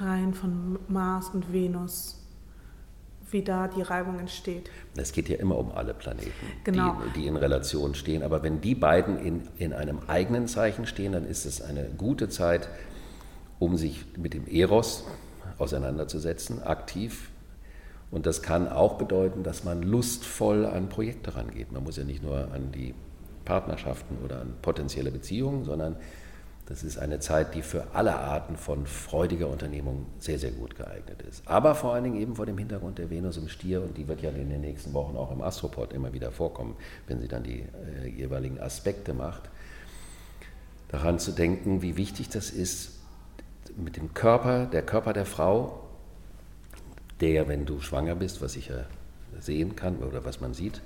rein 0.00 0.34
von 0.34 0.78
Mars 0.88 1.30
und 1.30 1.52
Venus, 1.52 2.22
wie 3.30 3.42
da 3.42 3.68
die 3.68 3.82
Reibung 3.82 4.18
entsteht? 4.18 4.70
Es 4.96 5.12
geht 5.12 5.28
ja 5.28 5.36
immer 5.36 5.58
um 5.58 5.72
alle 5.72 5.94
Planeten, 5.94 6.30
genau. 6.64 7.00
die, 7.14 7.20
die 7.20 7.26
in 7.26 7.36
Relation 7.36 7.94
stehen. 7.94 8.22
Aber 8.22 8.42
wenn 8.42 8.60
die 8.60 8.74
beiden 8.74 9.18
in, 9.18 9.48
in 9.58 9.72
einem 9.72 10.00
eigenen 10.06 10.46
Zeichen 10.46 10.86
stehen, 10.86 11.12
dann 11.12 11.26
ist 11.26 11.44
es 11.44 11.60
eine 11.60 11.84
gute 11.96 12.28
Zeit, 12.28 12.68
um 13.58 13.76
sich 13.76 14.04
mit 14.16 14.34
dem 14.34 14.46
Eros 14.46 15.04
auseinanderzusetzen, 15.58 16.62
aktiv. 16.62 17.30
Und 18.10 18.26
das 18.26 18.42
kann 18.42 18.68
auch 18.68 18.94
bedeuten, 18.94 19.42
dass 19.42 19.64
man 19.64 19.82
lustvoll 19.82 20.64
an 20.64 20.88
Projekte 20.88 21.34
rangeht. 21.34 21.72
Man 21.72 21.82
muss 21.82 21.96
ja 21.96 22.04
nicht 22.04 22.22
nur 22.22 22.52
an 22.52 22.70
die 22.70 22.94
Partnerschaften 23.44 24.18
oder 24.24 24.40
an 24.40 24.54
potenzielle 24.62 25.10
Beziehungen, 25.10 25.64
sondern 25.64 25.96
das 26.66 26.82
ist 26.82 26.98
eine 26.98 27.20
Zeit, 27.20 27.54
die 27.54 27.62
für 27.62 27.94
alle 27.94 28.16
Arten 28.16 28.56
von 28.56 28.86
freudiger 28.86 29.48
Unternehmung 29.48 30.06
sehr, 30.18 30.38
sehr 30.40 30.50
gut 30.50 30.76
geeignet 30.76 31.22
ist. 31.22 31.46
Aber 31.46 31.76
vor 31.76 31.94
allen 31.94 32.02
Dingen 32.02 32.20
eben 32.20 32.34
vor 32.34 32.44
dem 32.44 32.58
Hintergrund 32.58 32.98
der 32.98 33.08
Venus 33.08 33.36
im 33.36 33.48
Stier 33.48 33.82
und 33.82 33.96
die 33.96 34.08
wird 34.08 34.20
ja 34.20 34.30
in 34.30 34.50
den 34.50 34.62
nächsten 34.62 34.92
Wochen 34.92 35.16
auch 35.16 35.30
im 35.30 35.42
Astroport 35.42 35.92
immer 35.92 36.12
wieder 36.12 36.32
vorkommen, 36.32 36.76
wenn 37.06 37.20
sie 37.20 37.28
dann 37.28 37.44
die 37.44 37.60
äh, 38.04 38.08
jeweiligen 38.08 38.60
Aspekte 38.60 39.14
macht. 39.14 39.42
Daran 40.88 41.20
zu 41.20 41.30
denken, 41.30 41.82
wie 41.82 41.96
wichtig 41.96 42.30
das 42.30 42.50
ist, 42.50 42.98
mit 43.76 43.96
dem 43.96 44.12
Körper, 44.12 44.66
der 44.66 44.82
Körper 44.82 45.12
der 45.12 45.26
Frau, 45.26 45.84
der, 47.20 47.46
wenn 47.46 47.64
du 47.64 47.80
schwanger 47.80 48.16
bist, 48.16 48.42
was 48.42 48.56
ich 48.56 48.68
ja 48.68 48.86
sehen 49.38 49.76
kann 49.76 49.98
oder 49.98 50.24
was 50.24 50.40
man 50.40 50.52
sieht, 50.52 50.82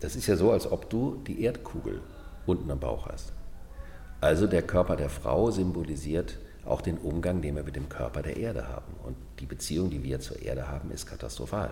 das 0.00 0.16
ist 0.16 0.26
ja 0.26 0.36
so, 0.36 0.50
als 0.50 0.70
ob 0.70 0.90
du 0.90 1.22
die 1.26 1.42
Erdkugel 1.42 2.00
unten 2.46 2.70
am 2.70 2.80
Bauch 2.80 3.06
hast. 3.06 3.32
Also 4.24 4.46
der 4.46 4.62
Körper 4.62 4.96
der 4.96 5.10
Frau 5.10 5.50
symbolisiert 5.50 6.38
auch 6.64 6.80
den 6.80 6.96
Umgang, 6.96 7.42
den 7.42 7.56
wir 7.56 7.62
mit 7.62 7.76
dem 7.76 7.90
Körper 7.90 8.22
der 8.22 8.38
Erde 8.38 8.68
haben. 8.68 8.94
Und 9.04 9.16
die 9.38 9.44
Beziehung, 9.44 9.90
die 9.90 10.02
wir 10.02 10.18
zur 10.18 10.40
Erde 10.40 10.66
haben, 10.66 10.90
ist 10.90 11.04
katastrophal. 11.04 11.68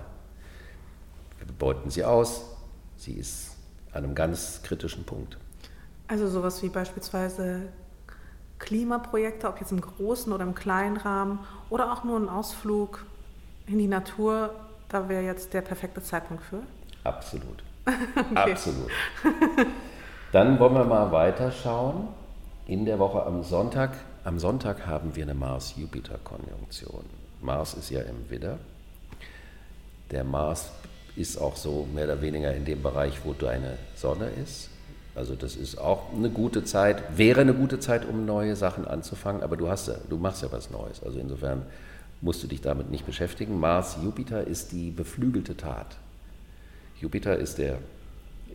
Wir 1.38 1.47
beuten 1.59 1.88
sie 1.88 2.05
aus, 2.05 2.43
sie 2.99 3.15
ist 3.15 3.57
an 3.95 4.05
einem 4.05 4.15
ganz 4.15 4.61
kritischen 4.62 5.05
Punkt. 5.05 5.38
Also 6.09 6.29
sowas 6.29 6.62
wie 6.62 6.69
beispielsweise 6.69 7.62
Klimaprojekte, 8.59 9.49
ob 9.49 9.59
jetzt 9.59 9.73
im 9.73 9.81
großen 9.81 10.31
oder 10.31 10.45
im 10.45 10.55
kleinen 10.55 10.99
Rahmen 10.99 11.38
oder 11.71 11.91
auch 11.91 12.05
nur 12.05 12.21
ein 12.21 12.29
Ausflug 12.29 13.07
in 13.67 13.79
die 13.79 13.88
Natur, 13.88 14.55
da 14.91 15.09
wäre 15.09 15.23
jetzt 15.23 15.55
der 15.55 15.62
perfekte 15.62 16.03
Zeitpunkt 16.03 16.43
für? 16.43 16.61
Absolut. 17.03 17.65
okay. 17.87 18.53
Absolut. 18.53 18.91
Dann 20.33 20.61
wollen 20.61 20.75
wir 20.75 20.85
mal 20.85 21.11
weiterschauen. 21.11 22.09
In 22.66 22.85
der 22.85 23.01
Woche 23.01 23.27
am 23.27 23.42
Sonntag, 23.42 23.96
am 24.22 24.38
Sonntag 24.38 24.87
haben 24.87 25.16
wir 25.16 25.25
eine 25.25 25.35
Mars-Jupiter-Konjunktion. 25.35 27.05
Mars 27.40 27.75
ist 27.75 27.90
ja 27.90 28.03
im 28.03 28.31
Widder. 28.31 28.59
Der 30.12 30.22
Mars 30.22 30.70
ist 31.16 31.38
auch 31.38 31.57
so 31.57 31.88
mehr 31.92 32.05
oder 32.05 32.22
weniger 32.22 32.55
in 32.55 32.64
dem 32.64 32.81
Bereich, 32.81 33.25
wo 33.25 33.33
deine 33.33 33.79
Sonne 33.96 34.29
ist. 34.29 34.68
Also 35.16 35.35
das 35.35 35.57
ist 35.57 35.77
auch 35.77 36.12
eine 36.14 36.31
gute 36.31 36.62
Zeit, 36.62 37.18
wäre 37.18 37.40
eine 37.40 37.53
gute 37.53 37.81
Zeit, 37.81 38.09
um 38.09 38.25
neue 38.27 38.55
Sachen 38.55 38.87
anzufangen, 38.87 39.42
aber 39.42 39.57
du, 39.57 39.68
hast 39.68 39.88
ja, 39.88 39.94
du 40.09 40.16
machst 40.16 40.42
ja 40.42 40.53
was 40.53 40.70
Neues. 40.70 41.03
Also 41.03 41.18
insofern 41.18 41.62
musst 42.20 42.44
du 42.44 42.46
dich 42.46 42.61
damit 42.61 42.90
nicht 42.90 43.05
beschäftigen. 43.05 43.59
Mars, 43.59 43.96
Jupiter 44.05 44.46
ist 44.46 44.70
die 44.70 44.92
beflügelte 44.92 45.57
Tat. 45.57 45.96
Jupiter 47.01 47.37
ist 47.37 47.59
der 47.59 47.79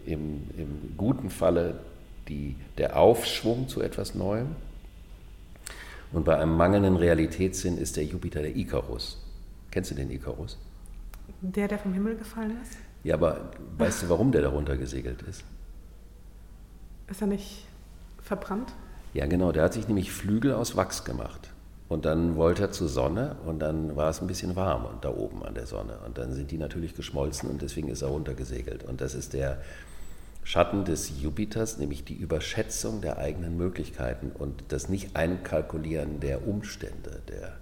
im, 0.05 0.49
im 0.57 0.93
guten 0.95 1.29
Falle 1.29 1.75
die, 2.27 2.55
der 2.77 2.97
Aufschwung 2.97 3.67
zu 3.67 3.81
etwas 3.81 4.15
Neuem. 4.15 4.55
Und 6.11 6.25
bei 6.25 6.37
einem 6.37 6.55
mangelnden 6.55 6.95
Realitätssinn 6.95 7.77
ist 7.77 7.97
der 7.97 8.05
Jupiter 8.05 8.41
der 8.41 8.55
Ikarus. 8.55 9.21
Kennst 9.71 9.91
du 9.91 9.95
den 9.95 10.09
Ikarus? 10.09 10.57
Der, 11.41 11.67
der 11.67 11.77
vom 11.77 11.93
Himmel 11.93 12.15
gefallen 12.15 12.57
ist? 12.61 12.77
Ja, 13.03 13.15
aber 13.15 13.51
weißt 13.77 14.03
du, 14.03 14.09
warum 14.09 14.31
der 14.31 14.41
darunter 14.41 14.77
gesegelt 14.77 15.21
ist? 15.23 15.43
Ist 17.09 17.21
er 17.21 17.27
nicht 17.27 17.65
verbrannt? 18.21 18.73
Ja, 19.13 19.25
genau. 19.25 19.51
Der 19.51 19.63
hat 19.63 19.73
sich 19.73 19.87
nämlich 19.87 20.11
Flügel 20.11 20.53
aus 20.53 20.75
Wachs 20.75 21.03
gemacht. 21.03 21.51
Und 21.89 22.03
dann 22.03 22.35
wollte 22.35 22.63
er 22.63 22.71
zur 22.71 22.89
Sonne 22.89 23.37
und 23.45 23.59
dann 23.59 23.95
war 23.95 24.09
es 24.09 24.21
ein 24.21 24.27
bisschen 24.27 24.57
warm 24.57 24.85
und 24.85 25.05
da 25.05 25.09
oben 25.09 25.43
an 25.43 25.53
der 25.53 25.65
Sonne. 25.65 25.99
Und 26.05 26.17
dann 26.17 26.33
sind 26.33 26.51
die 26.51 26.57
natürlich 26.57 26.95
geschmolzen 26.95 27.49
und 27.49 27.61
deswegen 27.61 27.87
ist 27.87 28.01
er 28.01 28.09
runtergesegelt. 28.09 28.83
Und 28.83 28.99
das 28.99 29.13
ist 29.13 29.31
der 29.31 29.61
Schatten 30.47 30.85
des 30.85 31.21
Jupiters, 31.21 31.77
nämlich 31.77 32.05
die 32.05 32.13
Überschätzung 32.13 33.01
der 33.01 33.17
eigenen 33.17 33.57
Möglichkeiten 33.57 34.31
und 34.31 34.63
das 34.69 34.87
Nicht-Einkalkulieren 34.87 36.21
der 36.21 36.47
Umstände, 36.47 37.21
der 37.27 37.57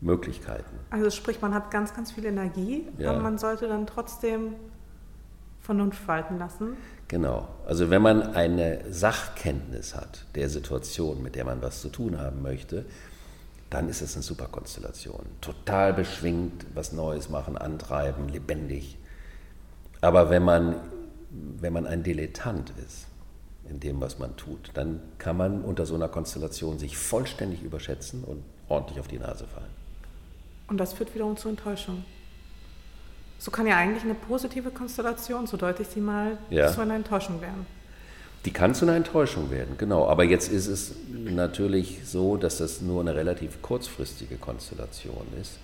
Möglichkeiten. 0.00 0.76
Also 0.90 1.08
sprich, 1.10 1.40
man 1.40 1.54
hat 1.54 1.70
ganz, 1.70 1.94
ganz 1.94 2.10
viel 2.10 2.24
Energie, 2.24 2.88
ja. 2.98 3.10
aber 3.10 3.20
man 3.20 3.38
sollte 3.38 3.68
dann 3.68 3.86
trotzdem 3.86 4.54
Vernunft 5.60 6.08
walten 6.08 6.36
lassen. 6.36 6.76
Genau. 7.06 7.46
Also 7.64 7.90
wenn 7.90 8.02
man 8.02 8.34
eine 8.34 8.80
Sachkenntnis 8.90 9.94
hat 9.94 10.26
der 10.34 10.48
Situation, 10.48 11.22
mit 11.22 11.36
der 11.36 11.44
man 11.44 11.62
was 11.62 11.80
zu 11.80 11.90
tun 11.90 12.18
haben 12.18 12.42
möchte, 12.42 12.86
dann 13.70 13.88
ist 13.88 14.02
es 14.02 14.16
eine 14.16 14.24
super 14.24 14.48
Konstellation. 14.48 15.24
Total 15.40 15.94
beschwingt, 15.94 16.66
was 16.74 16.92
Neues 16.92 17.28
machen, 17.28 17.56
antreiben, 17.56 18.28
lebendig. 18.28 18.98
Aber 20.00 20.28
wenn 20.28 20.42
man, 20.42 20.74
wenn 21.32 21.72
man 21.72 21.86
ein 21.86 22.02
Dilettant 22.02 22.72
ist 22.86 23.06
in 23.68 23.80
dem, 23.80 24.00
was 24.00 24.18
man 24.18 24.36
tut, 24.36 24.70
dann 24.74 25.00
kann 25.18 25.36
man 25.36 25.62
unter 25.62 25.86
so 25.86 25.94
einer 25.94 26.08
Konstellation 26.08 26.78
sich 26.78 26.96
vollständig 26.96 27.62
überschätzen 27.62 28.24
und 28.24 28.42
ordentlich 28.68 29.00
auf 29.00 29.08
die 29.08 29.18
Nase 29.18 29.46
fallen. 29.46 29.70
Und 30.68 30.78
das 30.78 30.92
führt 30.92 31.14
wiederum 31.14 31.36
zu 31.36 31.48
Enttäuschung. 31.48 32.04
So 33.38 33.50
kann 33.50 33.66
ja 33.66 33.76
eigentlich 33.76 34.04
eine 34.04 34.14
positive 34.14 34.70
Konstellation, 34.70 35.46
so 35.46 35.56
deute 35.56 35.82
ich 35.82 35.88
sie 35.88 36.00
mal, 36.00 36.38
ja. 36.50 36.70
zu 36.70 36.80
einer 36.80 36.94
Enttäuschung 36.94 37.40
werden. 37.40 37.66
Die 38.44 38.52
kann 38.52 38.74
zu 38.74 38.84
einer 38.84 38.96
Enttäuschung 38.96 39.50
werden, 39.50 39.76
genau. 39.78 40.08
Aber 40.08 40.24
jetzt 40.24 40.50
ist 40.50 40.66
es 40.66 40.94
natürlich 41.08 42.00
so, 42.04 42.36
dass 42.36 42.58
das 42.58 42.80
nur 42.80 43.00
eine 43.00 43.14
relativ 43.14 43.62
kurzfristige 43.62 44.36
Konstellation 44.36 45.26
ist. 45.40 45.58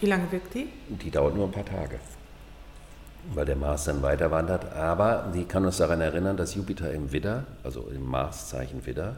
Wie 0.00 0.06
lange 0.06 0.30
wirkt 0.30 0.54
die? 0.54 0.68
Die 0.88 1.10
dauert 1.10 1.34
nur 1.34 1.46
ein 1.46 1.52
paar 1.52 1.64
Tage, 1.64 1.98
weil 3.34 3.44
der 3.44 3.56
Mars 3.56 3.84
dann 3.84 4.02
weiter 4.02 4.30
wandert. 4.30 4.72
Aber 4.72 5.30
die 5.34 5.44
kann 5.44 5.64
uns 5.64 5.78
daran 5.78 6.00
erinnern, 6.00 6.36
dass 6.36 6.54
Jupiter 6.54 6.92
im 6.92 7.12
Widder, 7.12 7.44
also 7.64 7.88
im 7.94 8.04
Marszeichen 8.04 8.86
Widder, 8.86 9.16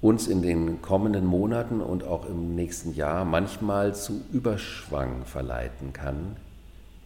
uns 0.00 0.28
in 0.28 0.42
den 0.42 0.80
kommenden 0.80 1.26
Monaten 1.26 1.80
und 1.80 2.04
auch 2.04 2.26
im 2.26 2.54
nächsten 2.54 2.94
Jahr 2.94 3.24
manchmal 3.24 3.94
zu 3.94 4.22
Überschwang 4.32 5.24
verleiten 5.24 5.92
kann, 5.92 6.36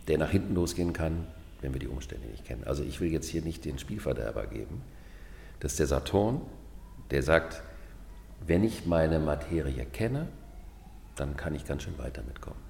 der 0.09 0.19
nach 0.19 0.31
hinten 0.31 0.55
losgehen 0.55 0.93
kann, 0.93 1.27
wenn 1.63 1.73
wir 1.73 1.81
die 1.81 1.89
Umstände 1.89 2.27
nicht 2.29 2.45
kennen. 2.45 2.65
Also 2.65 2.83
ich 2.83 3.01
will 3.01 3.11
jetzt 3.11 3.29
hier 3.29 3.43
nicht 3.43 3.65
den 3.65 3.79
Spielverderber 3.79 4.47
geben. 4.47 4.83
Das 5.61 5.73
ist 5.73 5.79
der 5.79 5.87
Saturn, 5.87 6.41
der 7.11 7.23
sagt, 7.23 7.63
wenn 8.47 8.65
ich 8.65 8.87
meine 8.87 9.21
Materie 9.21 9.87
kenne, 9.87 10.29
dann 11.17 11.37
kann 11.37 11.55
ich 11.55 11.67
ganz 11.67 11.85
schön 11.85 11.97
weiter 11.99 12.23
mitkommen. 12.27 12.61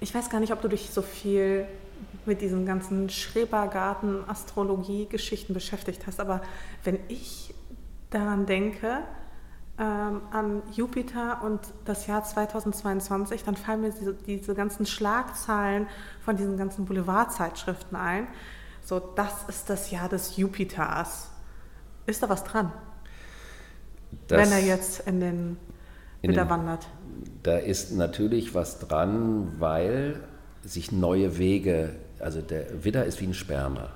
Ich 0.00 0.14
weiß 0.14 0.30
gar 0.30 0.40
nicht, 0.40 0.52
ob 0.52 0.62
du 0.62 0.68
dich 0.68 0.90
so 0.90 1.02
viel 1.02 1.66
mit 2.26 2.40
diesen 2.40 2.66
ganzen 2.66 3.10
Schrebergarten, 3.10 4.28
Astrologie, 4.28 5.06
Geschichten 5.06 5.54
beschäftigt 5.54 6.06
hast, 6.06 6.20
aber 6.20 6.40
wenn 6.82 6.98
ich 7.08 7.54
daran 8.10 8.46
denke, 8.46 9.00
ähm, 9.78 10.22
an 10.30 10.62
Jupiter 10.72 11.42
und 11.42 11.60
das 11.84 12.06
Jahr 12.06 12.22
2022, 12.22 13.42
dann 13.42 13.56
fallen 13.56 13.80
mir 13.80 13.90
diese, 13.90 14.14
diese 14.14 14.54
ganzen 14.54 14.86
Schlagzeilen 14.86 15.88
von 16.24 16.36
diesen 16.36 16.56
ganzen 16.56 16.84
Boulevardzeitschriften 16.84 17.96
ein. 17.96 18.28
So, 18.84 19.00
das 19.00 19.48
ist 19.48 19.68
das 19.68 19.90
Jahr 19.90 20.08
des 20.08 20.36
Jupiters. 20.36 21.28
Ist 22.06 22.22
da 22.22 22.28
was 22.28 22.44
dran? 22.44 22.72
Das 24.28 24.38
wenn 24.38 24.52
er 24.52 24.64
jetzt 24.64 25.08
in 25.08 25.20
den 25.20 25.56
wieder 26.22 26.48
wandert. 26.48 26.86
Da 27.42 27.58
ist 27.58 27.92
natürlich 27.92 28.54
was 28.54 28.78
dran, 28.78 29.54
weil 29.58 30.20
sich 30.64 30.92
neue 30.92 31.38
Wege, 31.38 31.90
also 32.18 32.40
der 32.40 32.84
Widder 32.84 33.04
ist 33.04 33.20
wie 33.20 33.26
ein 33.26 33.34
Sperma. 33.34 33.90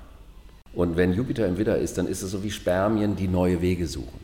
Und 0.74 0.96
wenn 0.96 1.12
Jupiter 1.12 1.46
im 1.46 1.58
Widder 1.58 1.78
ist, 1.78 1.98
dann 1.98 2.06
ist 2.06 2.22
es 2.22 2.30
so 2.30 2.42
wie 2.44 2.50
Spermien, 2.50 3.16
die 3.16 3.28
neue 3.28 3.62
Wege 3.62 3.86
suchen. 3.86 4.20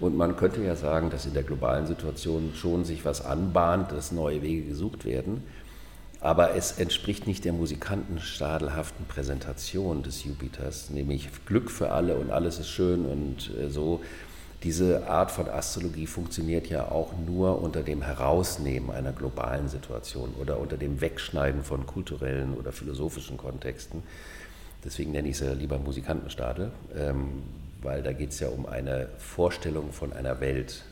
Und 0.00 0.16
man 0.16 0.36
könnte 0.36 0.62
ja 0.62 0.76
sagen, 0.76 1.10
dass 1.10 1.26
in 1.26 1.34
der 1.34 1.42
globalen 1.42 1.86
Situation 1.86 2.52
schon 2.54 2.84
sich 2.84 3.04
was 3.04 3.24
anbahnt, 3.24 3.92
dass 3.92 4.12
neue 4.12 4.42
Wege 4.42 4.62
gesucht 4.68 5.04
werden. 5.04 5.42
Aber 6.20 6.54
es 6.54 6.72
entspricht 6.72 7.26
nicht 7.26 7.44
der 7.44 7.52
musikantenstadelhaften 7.52 9.06
Präsentation 9.06 10.02
des 10.02 10.24
Jupiters, 10.24 10.90
nämlich 10.90 11.28
Glück 11.46 11.70
für 11.70 11.92
alle 11.92 12.16
und 12.16 12.30
alles 12.30 12.58
ist 12.58 12.68
schön 12.68 13.04
und 13.06 13.50
äh, 13.56 13.68
so. 13.70 14.00
Diese 14.66 15.06
Art 15.06 15.30
von 15.30 15.48
Astrologie 15.48 16.08
funktioniert 16.08 16.66
ja 16.66 16.90
auch 16.90 17.12
nur 17.24 17.62
unter 17.62 17.84
dem 17.84 18.02
Herausnehmen 18.02 18.90
einer 18.90 19.12
globalen 19.12 19.68
Situation 19.68 20.34
oder 20.40 20.58
unter 20.58 20.76
dem 20.76 21.00
Wegschneiden 21.00 21.62
von 21.62 21.86
kulturellen 21.86 22.52
oder 22.52 22.72
philosophischen 22.72 23.36
Kontexten. 23.36 24.02
Deswegen 24.84 25.12
nenne 25.12 25.28
ich 25.28 25.36
es 25.36 25.46
ja 25.46 25.52
lieber 25.52 25.78
Musikantenstadel, 25.78 26.72
ähm, 26.96 27.44
weil 27.80 28.02
da 28.02 28.12
geht 28.12 28.30
es 28.30 28.40
ja 28.40 28.48
um 28.48 28.66
eine 28.66 29.08
Vorstellung 29.18 29.92
von 29.92 30.12
einer 30.12 30.40
Welt. 30.40 30.82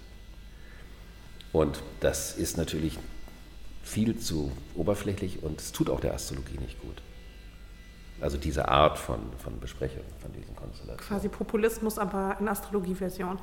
Und 1.53 1.83
das 1.99 2.37
ist 2.37 2.57
natürlich 2.57 2.97
viel 3.83 4.17
zu 4.21 4.53
oberflächlich 4.77 5.43
und 5.43 5.61
es 5.61 5.73
tut 5.73 5.91
auch 5.91 5.99
der 5.99 6.15
Astrologie 6.15 6.59
nicht 6.61 6.81
gut. 6.81 7.03
Also 8.21 8.37
diese 8.39 8.69
Art 8.69 8.99
von, 8.99 9.19
von 9.39 9.59
Besprechung 9.61 10.03
von 10.21 10.33
diesen 10.33 10.55
Konstellationen. 10.55 11.07
Quasi 11.07 11.29
Populismus, 11.29 11.99
aber 11.99 12.37
in 12.41 12.49
Astrologie-Version. 12.49 13.39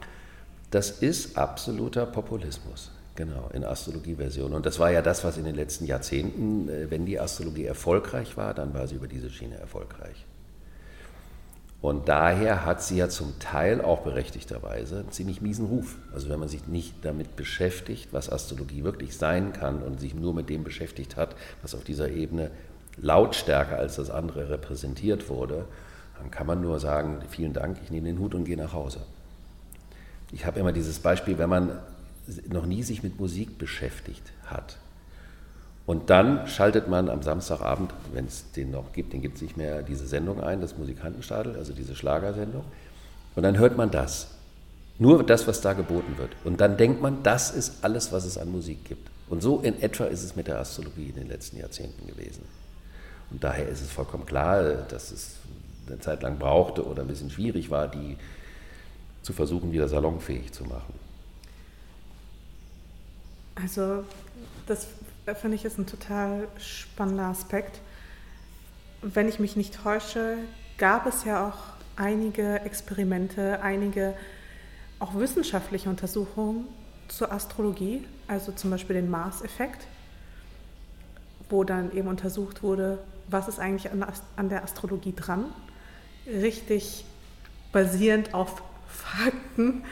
Das 0.72 0.90
ist 0.90 1.38
absoluter 1.38 2.06
Populismus, 2.06 2.92
genau, 3.16 3.50
in 3.54 3.66
Astrologie-Version. 3.66 4.54
Und 4.54 4.66
das 4.66 4.80
war 4.80 4.90
ja 4.92 5.02
das, 5.02 5.24
was 5.24 5.38
in 5.38 5.44
den 5.44 5.56
letzten 5.56 5.86
Jahrzehnten, 5.86 6.70
äh, 6.70 6.90
wenn 6.90 7.06
die 7.06 7.20
Astrologie 7.20 7.66
erfolgreich 7.66 8.38
war, 8.38 8.54
dann 8.54 8.74
war 8.74 8.88
sie 8.88 8.96
über 8.96 9.08
diese 9.08 9.30
Schiene 9.30 9.58
erfolgreich. 9.58 10.26
Und 11.82 12.08
daher 12.08 12.64
hat 12.64 12.84
sie 12.84 12.98
ja 12.98 13.10
zum 13.10 13.40
Teil 13.40 13.82
auch 13.82 14.02
berechtigterweise 14.02 15.00
einen 15.00 15.12
ziemlich 15.12 15.42
miesen 15.42 15.66
Ruf. 15.66 15.98
Also 16.14 16.30
wenn 16.30 16.40
man 16.40 16.48
sich 16.48 16.68
nicht 16.68 16.94
damit 17.04 17.36
beschäftigt, 17.36 18.10
was 18.12 18.32
Astrologie 18.32 18.84
wirklich 18.84 19.18
sein 19.18 19.52
kann 19.52 19.82
und 19.82 20.00
sich 20.00 20.14
nur 20.14 20.36
mit 20.36 20.48
dem 20.50 20.64
beschäftigt 20.64 21.18
hat, 21.18 21.36
was 21.64 21.74
auf 21.74 21.84
dieser 21.84 22.10
Ebene 22.10 22.52
lautstärker 22.98 23.78
als 23.78 23.96
das 23.96 24.10
andere 24.10 24.50
repräsentiert 24.50 25.30
wurde, 25.30 25.66
dann 26.20 26.32
kann 26.32 26.48
man 26.48 26.62
nur 26.62 26.80
sagen, 26.80 27.20
vielen 27.30 27.54
Dank, 27.54 27.78
ich 27.84 27.92
nehme 27.92 28.08
den 28.08 28.20
Hut 28.20 28.36
und 28.36 28.46
gehe 28.46 28.58
nach 28.58 28.74
Hause. 28.74 29.00
Ich 30.32 30.46
habe 30.46 30.60
immer 30.60 30.72
dieses 30.72 31.00
Beispiel, 31.00 31.38
wenn 31.38 31.50
man 31.50 31.80
noch 32.50 32.66
nie 32.66 32.84
sich 32.84 33.04
mit 33.04 33.20
Musik 33.20 33.58
beschäftigt 33.58 34.32
hat, 34.46 34.78
und 35.86 36.10
dann 36.10 36.48
schaltet 36.48 36.88
man 36.88 37.10
am 37.10 37.22
Samstagabend, 37.22 37.94
wenn 38.14 38.26
es 38.26 38.52
den 38.52 38.72
noch 38.72 38.94
gibt, 38.94 39.14
den 39.14 39.22
gibt 39.22 39.36
es 39.36 39.42
nicht 39.42 39.58
mehr, 39.58 39.82
diese 39.82 40.08
Sendung 40.08 40.42
ein, 40.42 40.62
das 40.62 40.78
Musikantenstadel, 40.78 41.56
also 41.58 41.74
diese 41.74 41.96
Schlagersendung. 41.96 42.64
Und 43.36 43.44
dann 43.44 43.58
hört 43.58 43.78
man 43.78 43.92
das. 43.92 44.28
Nur 45.00 45.24
das, 45.24 45.48
was 45.48 45.62
da 45.62 45.74
geboten 45.74 46.18
wird. 46.18 46.30
Und 46.44 46.62
dann 46.62 46.78
denkt 46.78 47.02
man, 47.02 47.24
das 47.24 47.52
ist 47.52 47.84
alles, 47.84 48.12
was 48.12 48.26
es 48.26 48.38
an 48.38 48.52
Musik 48.52 48.86
gibt. 48.86 49.10
Und 49.30 49.42
so 49.42 49.60
in 49.60 49.82
etwa 49.82 50.06
ist 50.06 50.24
es 50.24 50.36
mit 50.36 50.48
der 50.48 50.60
Astrologie 50.60 51.10
in 51.10 51.16
den 51.16 51.28
letzten 51.28 51.58
Jahrzehnten 51.58 52.06
gewesen. 52.06 52.44
Und 53.32 53.44
daher 53.44 53.68
ist 53.68 53.82
es 53.82 53.92
vollkommen 53.92 54.26
klar, 54.26 54.62
dass 54.90 55.12
es 55.12 55.38
eine 55.88 56.00
Zeit 56.00 56.22
lang 56.22 56.38
brauchte 56.38 56.86
oder 56.86 57.02
ein 57.04 57.08
bisschen 57.08 57.32
schwierig 57.32 57.70
war, 57.70 57.88
die 57.88 58.18
zu 59.22 59.34
versuchen, 59.34 59.72
wieder 59.72 59.88
salonfähig 59.88 60.52
zu 60.52 60.64
machen. 60.66 60.94
Also 63.56 64.04
das 64.68 64.88
finde 65.40 65.56
ich 65.56 65.66
ist 65.66 65.78
ein 65.78 65.86
total 65.86 66.48
spannender 66.58 67.26
Aspekt. 67.26 67.80
Wenn 69.02 69.28
ich 69.28 69.40
mich 69.40 69.56
nicht 69.56 69.76
täusche, 69.76 70.38
gab 70.78 71.06
es 71.06 71.26
ja 71.26 71.48
auch 71.48 71.58
einige 71.96 72.62
Experimente, 72.62 73.62
einige 73.62 74.14
auch 75.00 75.16
wissenschaftliche 75.16 75.90
Untersuchungen 75.90 76.68
zur 77.08 77.32
Astrologie, 77.32 78.06
also 78.28 78.52
zum 78.52 78.72
Beispiel 78.72 78.96
den 78.96 79.10
Mars-Effekt, 79.10 79.86
wo 81.50 81.64
dann 81.64 81.92
eben 81.92 82.08
untersucht 82.08 82.64
wurde, 82.64 83.00
was 83.28 83.48
ist 83.48 83.60
eigentlich 83.60 83.92
an, 83.92 84.50
der 84.50 84.64
Astrologie 84.64 85.14
dran, 85.16 85.46
richtig 86.28 87.06
basierend 87.72 88.34
auf 88.34 88.62
Fakten. 88.88 89.84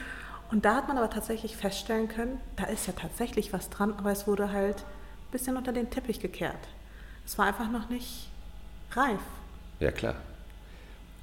Und 0.51 0.65
da 0.65 0.75
hat 0.75 0.87
man 0.87 0.97
aber 0.97 1.09
tatsächlich 1.09 1.55
feststellen 1.55 2.07
können, 2.07 2.39
da 2.55 2.65
ist 2.65 2.87
ja 2.87 2.93
tatsächlich 2.93 3.53
was 3.53 3.69
dran, 3.69 3.93
aber 3.97 4.11
es 4.11 4.27
wurde 4.27 4.51
halt 4.51 4.77
ein 4.77 5.31
bisschen 5.31 5.57
unter 5.57 5.71
den 5.71 5.89
Teppich 5.89 6.19
gekehrt. 6.19 6.67
Es 7.25 7.37
war 7.37 7.45
einfach 7.45 7.69
noch 7.69 7.89
nicht 7.89 8.29
reif. 8.91 9.19
Ja, 9.79 9.91
klar. 9.91 10.15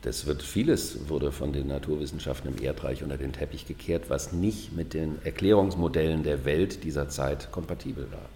Das 0.02 0.26
wird 0.26 0.42
vieles 0.42 1.08
wurde 1.08 1.32
von 1.32 1.52
den 1.52 1.66
Naturwissenschaften 1.66 2.54
im 2.54 2.62
Erdreich 2.62 3.02
unter 3.02 3.16
den 3.16 3.32
Teppich 3.32 3.66
gekehrt, 3.66 4.08
was 4.08 4.32
nicht 4.32 4.72
mit 4.72 4.94
den 4.94 5.18
Erklärungsmodellen 5.24 6.22
der 6.22 6.44
Welt 6.44 6.84
dieser 6.84 7.08
Zeit 7.08 7.50
kompatibel 7.50 8.06
war. 8.12 8.28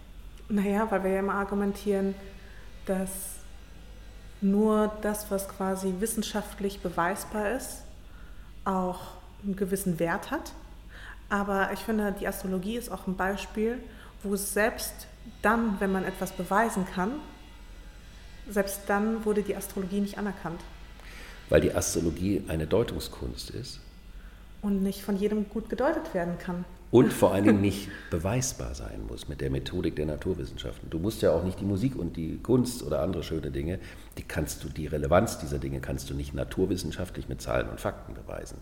Naja, 0.49 0.91
weil 0.91 1.05
wir 1.05 1.11
ja 1.13 1.21
immer 1.21 1.35
argumentieren, 1.35 2.17
dass 2.87 3.37
nur 4.41 4.93
das, 5.03 5.31
was 5.31 5.49
quasi 5.49 5.95
wissenschaftlich 6.01 6.81
beweisbar 6.81 7.51
ist, 7.53 7.83
auch 8.65 9.01
einen 9.45 9.57
gewissen 9.57 9.99
Wert 9.99 10.31
hat. 10.31 10.53
Aber 11.29 11.73
ich 11.73 11.81
finde, 11.81 12.15
die 12.19 12.27
Astrologie 12.27 12.77
ist 12.77 12.91
auch 12.91 13.07
ein 13.07 13.17
Beispiel, 13.17 13.79
wo 14.23 14.37
selbst 14.37 15.07
dann, 15.43 15.79
wenn 15.81 15.93
man 15.93 16.05
etwas 16.05 16.33
beweisen 16.33 16.87
kann, 16.95 17.13
selbst 18.49 18.83
dann 18.87 19.25
wurde 19.25 19.43
die 19.43 19.55
Astrologie 19.55 20.01
nicht 20.01 20.19
anerkannt 20.19 20.61
weil 21.51 21.61
die 21.61 21.75
Astrologie 21.75 22.43
eine 22.49 22.67
Deutungskunst 22.67 23.51
ist. 23.51 23.81
Und 24.63 24.83
nicht 24.83 25.03
von 25.03 25.17
jedem 25.17 25.49
gut 25.51 25.69
gedeutet 25.69 26.15
werden 26.15 26.39
kann. 26.39 26.65
Und 26.91 27.13
vor 27.13 27.33
allen 27.33 27.45
Dingen 27.45 27.61
nicht 27.61 27.89
beweisbar 28.11 28.75
sein 28.75 29.07
muss 29.07 29.29
mit 29.29 29.41
der 29.41 29.51
Methodik 29.51 29.95
der 29.95 30.07
Naturwissenschaften. 30.07 30.91
Du 30.91 30.99
musst 30.99 31.23
ja 31.23 31.33
auch 31.33 31.45
nicht 31.45 31.61
die 31.61 31.65
Musik 31.65 31.95
und 31.95 32.17
die 32.17 32.39
Kunst 32.39 32.83
oder 32.83 33.01
andere 33.01 33.23
schöne 33.23 33.53
Dinge, 33.53 33.79
die 34.19 34.25
kannst 34.25 34.65
du, 34.65 34.69
die 34.69 34.89
Relevanz 34.89 35.39
dieser 35.39 35.59
Dinge 35.59 35.81
kannst 35.81 36.11
du 36.11 36.15
nicht 36.15 36.35
naturwissenschaftlich 36.35 37.29
mit 37.29 37.41
Zahlen 37.41 37.69
und 37.69 37.81
Fakten 37.81 38.15
beweisen. 38.15 38.59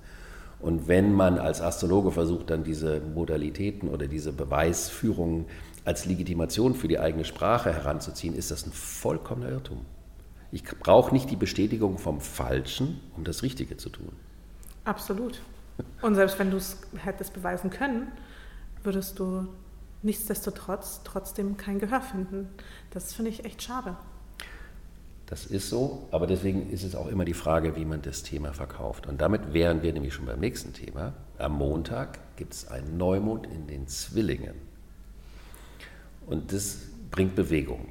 Und 0.60 0.88
wenn 0.88 1.12
man 1.12 1.38
als 1.38 1.62
Astrologe 1.62 2.10
versucht, 2.10 2.50
dann 2.50 2.64
diese 2.64 3.00
Modalitäten 3.00 3.88
oder 3.88 4.08
diese 4.08 4.32
Beweisführungen 4.32 5.46
als 5.84 6.04
Legitimation 6.04 6.74
für 6.74 6.88
die 6.88 6.98
eigene 6.98 7.24
Sprache 7.24 7.72
heranzuziehen, 7.72 8.34
ist 8.34 8.50
das 8.50 8.66
ein 8.66 8.72
vollkommener 8.72 9.50
Irrtum. 9.50 9.86
Ich 10.50 10.64
brauche 10.64 11.14
nicht 11.14 11.30
die 11.30 11.36
Bestätigung 11.36 11.96
vom 11.96 12.20
Falschen, 12.20 13.00
um 13.16 13.24
das 13.24 13.42
Richtige 13.42 13.76
zu 13.78 13.88
tun. 13.88 14.12
Absolut. 14.84 15.40
Und 16.02 16.14
selbst 16.14 16.38
wenn 16.38 16.50
du 16.50 16.56
es 16.56 16.78
hättest 16.96 17.34
beweisen 17.34 17.70
können, 17.70 18.12
würdest 18.82 19.18
du 19.18 19.48
nichtsdestotrotz 20.02 21.00
trotzdem 21.04 21.56
kein 21.56 21.78
Gehör 21.78 22.00
finden. 22.00 22.48
Das 22.90 23.12
finde 23.12 23.30
ich 23.30 23.44
echt 23.44 23.62
schade. 23.62 23.96
Das 25.26 25.44
ist 25.44 25.68
so, 25.68 26.08
aber 26.10 26.26
deswegen 26.26 26.70
ist 26.70 26.84
es 26.84 26.94
auch 26.94 27.08
immer 27.08 27.24
die 27.24 27.34
Frage, 27.34 27.76
wie 27.76 27.84
man 27.84 28.00
das 28.00 28.22
Thema 28.22 28.54
verkauft. 28.54 29.06
Und 29.06 29.20
damit 29.20 29.52
wären 29.52 29.82
wir 29.82 29.92
nämlich 29.92 30.14
schon 30.14 30.24
beim 30.24 30.40
nächsten 30.40 30.72
Thema. 30.72 31.12
Am 31.36 31.52
Montag 31.52 32.18
gibt 32.36 32.54
es 32.54 32.68
einen 32.68 32.96
Neumond 32.96 33.46
in 33.46 33.66
den 33.66 33.86
Zwillingen. 33.88 34.54
Und 36.26 36.52
das 36.52 36.78
bringt 37.10 37.36
Bewegung. 37.36 37.88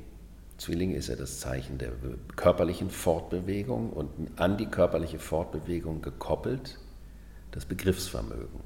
Zwilling 0.57 0.95
ist 0.95 1.09
ja 1.09 1.15
das 1.15 1.39
Zeichen 1.39 1.77
der 1.77 1.91
körperlichen 2.35 2.89
Fortbewegung 2.89 3.91
und 3.91 4.09
an 4.37 4.57
die 4.57 4.65
körperliche 4.65 5.19
Fortbewegung 5.19 6.01
gekoppelt 6.01 6.79
das 7.57 7.65
Begriffsvermögen. 7.65 8.59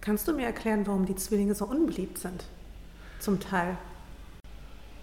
Kannst 0.00 0.26
du 0.26 0.32
mir 0.32 0.46
erklären, 0.46 0.86
warum 0.86 1.04
die 1.04 1.16
Zwillinge 1.16 1.54
so 1.54 1.66
unbeliebt 1.66 2.16
sind? 2.16 2.44
Zum 3.20 3.40
Teil. 3.40 3.76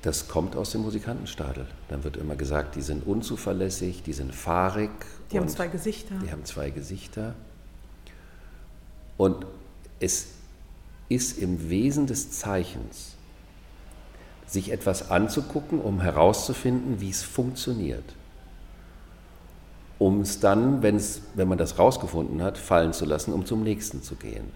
Das 0.01 0.27
kommt 0.27 0.55
aus 0.55 0.71
dem 0.71 0.81
Musikantenstadel. 0.81 1.67
Dann 1.89 2.03
wird 2.03 2.17
immer 2.17 2.35
gesagt, 2.35 2.75
die 2.75 2.81
sind 2.81 3.05
unzuverlässig, 3.05 4.01
die 4.01 4.13
sind 4.13 4.33
fahrig. 4.33 4.89
Die 5.31 5.37
haben 5.37 5.47
zwei 5.47 5.67
Gesichter. 5.67 6.15
Die 6.23 6.31
haben 6.31 6.43
zwei 6.45 6.71
Gesichter. 6.71 7.35
Und 9.17 9.45
es 9.99 10.29
ist 11.07 11.37
im 11.37 11.69
Wesen 11.69 12.07
des 12.07 12.31
Zeichens 12.31 13.13
sich 14.47 14.71
etwas 14.71 15.11
anzugucken, 15.11 15.79
um 15.79 16.01
herauszufinden, 16.01 16.99
wie 16.99 17.11
es 17.11 17.21
funktioniert. 17.21 18.15
Um 20.03 20.19
es 20.19 20.41
dann, 20.41 20.83
wenn's, 20.83 21.21
wenn 21.33 21.47
man 21.47 21.57
das 21.57 21.79
rausgefunden 21.79 22.43
hat, 22.43 22.57
fallen 22.57 22.91
zu 22.91 23.05
lassen, 23.05 23.31
um 23.31 23.45
zum 23.45 23.63
nächsten 23.63 24.03
zu 24.03 24.15
gehen. 24.15 24.51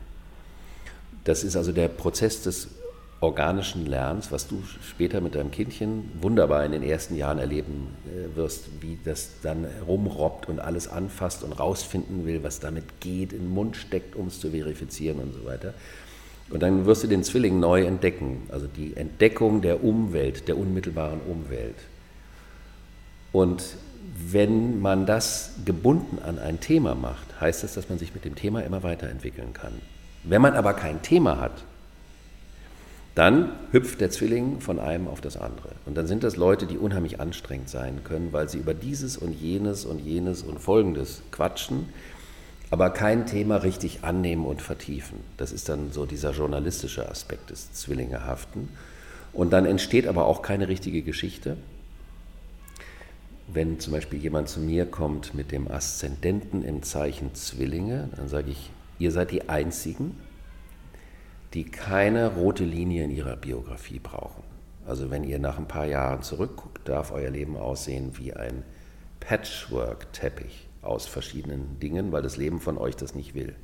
Das 1.24 1.46
ist 1.46 1.56
also 1.56 1.72
der 1.72 1.88
Prozess 1.88 2.44
des 2.44 2.68
organischen 3.22 3.86
Lernens, 3.86 4.30
was 4.30 4.50
du 4.50 4.62
später 4.86 5.22
mit 5.22 5.36
deinem 5.36 5.50
Kindchen 5.52 6.12
wunderbar 6.20 6.66
in 6.66 6.74
den 6.74 6.84
ersten 6.84 7.16
Jahren 7.16 7.40
erleben 7.40 7.96
äh, 8.08 8.36
wirst, 8.36 8.66
wie 8.82 9.00
das 9.06 9.36
dann 9.42 9.66
rumrobbt 9.88 10.50
und 10.50 10.60
alles 10.60 10.90
anfasst 10.90 11.46
und 11.46 11.54
rausfinden 11.54 12.26
will, 12.26 12.44
was 12.44 12.60
damit 12.60 13.00
geht, 13.00 13.32
in 13.32 13.44
den 13.44 13.54
Mund 13.54 13.78
steckt, 13.78 14.18
um 14.18 14.28
es 14.28 14.42
zu 14.42 14.52
verifizieren 14.52 15.20
und 15.20 15.32
so 15.32 15.46
weiter. 15.46 15.74
Und 16.50 16.62
dann 16.62 16.86
wirst 16.86 17.06
du 17.06 17.08
den 17.08 17.24
Zwilling 17.24 17.62
neu 17.62 17.86
entdecken, 17.86 18.48
also 18.50 18.68
die 18.68 18.98
Entdeckung 18.98 19.62
der 19.62 19.82
Umwelt, 19.82 20.50
der 20.50 20.58
unmittelbaren 20.58 21.22
Umwelt. 21.22 21.78
Und 23.32 23.64
wenn 24.16 24.80
man 24.82 25.06
das 25.06 25.52
gebunden 25.66 26.20
an 26.24 26.40
ein 26.40 26.60
Thema 26.60 26.96
macht, 26.96 27.40
heißt 27.42 27.64
das, 27.64 27.74
dass 27.74 27.90
man 27.90 28.00
sich 28.00 28.14
mit 28.14 28.26
dem 28.26 28.36
Thema 28.36 28.62
immer 28.62 28.84
weiterentwickeln 28.84 29.54
kann. 29.54 29.74
Wenn 30.24 30.42
man 30.42 30.54
aber 30.54 30.74
kein 30.74 31.02
Thema 31.02 31.40
hat, 31.40 31.64
dann 33.16 33.52
hüpft 33.72 34.00
der 34.00 34.12
Zwilling 34.12 34.62
von 34.62 34.80
einem 34.80 35.08
auf 35.08 35.22
das 35.22 35.38
andere. 35.38 35.70
Und 35.86 35.98
dann 35.98 36.06
sind 36.08 36.24
das 36.24 36.36
Leute, 36.36 36.68
die 36.68 36.78
unheimlich 36.78 37.20
anstrengend 37.20 37.70
sein 37.70 38.04
können, 38.04 38.32
weil 38.32 38.48
sie 38.48 38.60
über 38.60 38.74
dieses 38.74 39.18
und 39.18 39.34
jenes 39.34 39.86
und 39.86 40.00
jenes 40.00 40.44
und 40.44 40.60
folgendes 40.60 41.24
quatschen 41.32 41.88
aber 42.70 42.90
kein 42.90 43.26
Thema 43.26 43.58
richtig 43.58 44.04
annehmen 44.04 44.46
und 44.46 44.62
vertiefen. 44.62 45.20
Das 45.38 45.52
ist 45.52 45.70
dann 45.70 45.92
so 45.92 46.06
dieser 46.06 46.32
journalistische 46.32 47.10
Aspekt 47.10 47.50
des 47.50 47.72
Zwillingehaften. 47.74 48.70
Und 49.34 49.52
dann 49.54 49.66
entsteht 49.66 50.08
aber 50.08 50.26
auch 50.26 50.42
keine 50.42 50.68
richtige 50.68 51.02
Geschichte. 51.02 51.58
Wenn 53.48 53.80
zum 53.80 53.94
Beispiel 53.94 54.20
jemand 54.20 54.50
zu 54.50 54.60
mir 54.60 54.86
kommt 54.86 55.34
mit 55.34 55.54
dem 55.54 55.72
Aszendenten 55.72 56.64
im 56.64 56.84
Zeichen 56.84 57.34
Zwillinge, 57.34 58.10
dann 58.18 58.28
sage 58.28 58.52
ich, 58.52 58.72
ihr 59.00 59.12
seid 59.12 59.32
die 59.32 59.48
Einzigen, 59.48 60.18
die 61.54 61.64
keine 61.64 62.36
rote 62.36 62.66
Linie 62.66 63.06
in 63.06 63.12
ihrer 63.12 63.38
Biografie 63.38 64.00
brauchen. 64.00 64.44
Also 64.86 65.10
wenn 65.12 65.24
ihr 65.24 65.40
nach 65.40 65.58
ein 65.58 65.68
paar 65.68 65.86
Jahren 65.86 66.24
zurückguckt, 66.24 66.88
darf 66.90 67.12
euer 67.12 67.30
Leben 67.30 67.56
aussehen 67.56 68.18
wie 68.18 68.34
ein 68.34 68.64
Patchwork-Teppich 69.22 70.68
aus 70.82 71.08
verschiedenen 71.08 71.80
Dingen, 71.80 72.12
weil 72.12 72.22
das 72.22 72.36
Leben 72.36 72.60
von 72.60 72.78
euch 72.78 72.98
das 72.98 73.16
nicht 73.16 73.34
will. 73.34 73.56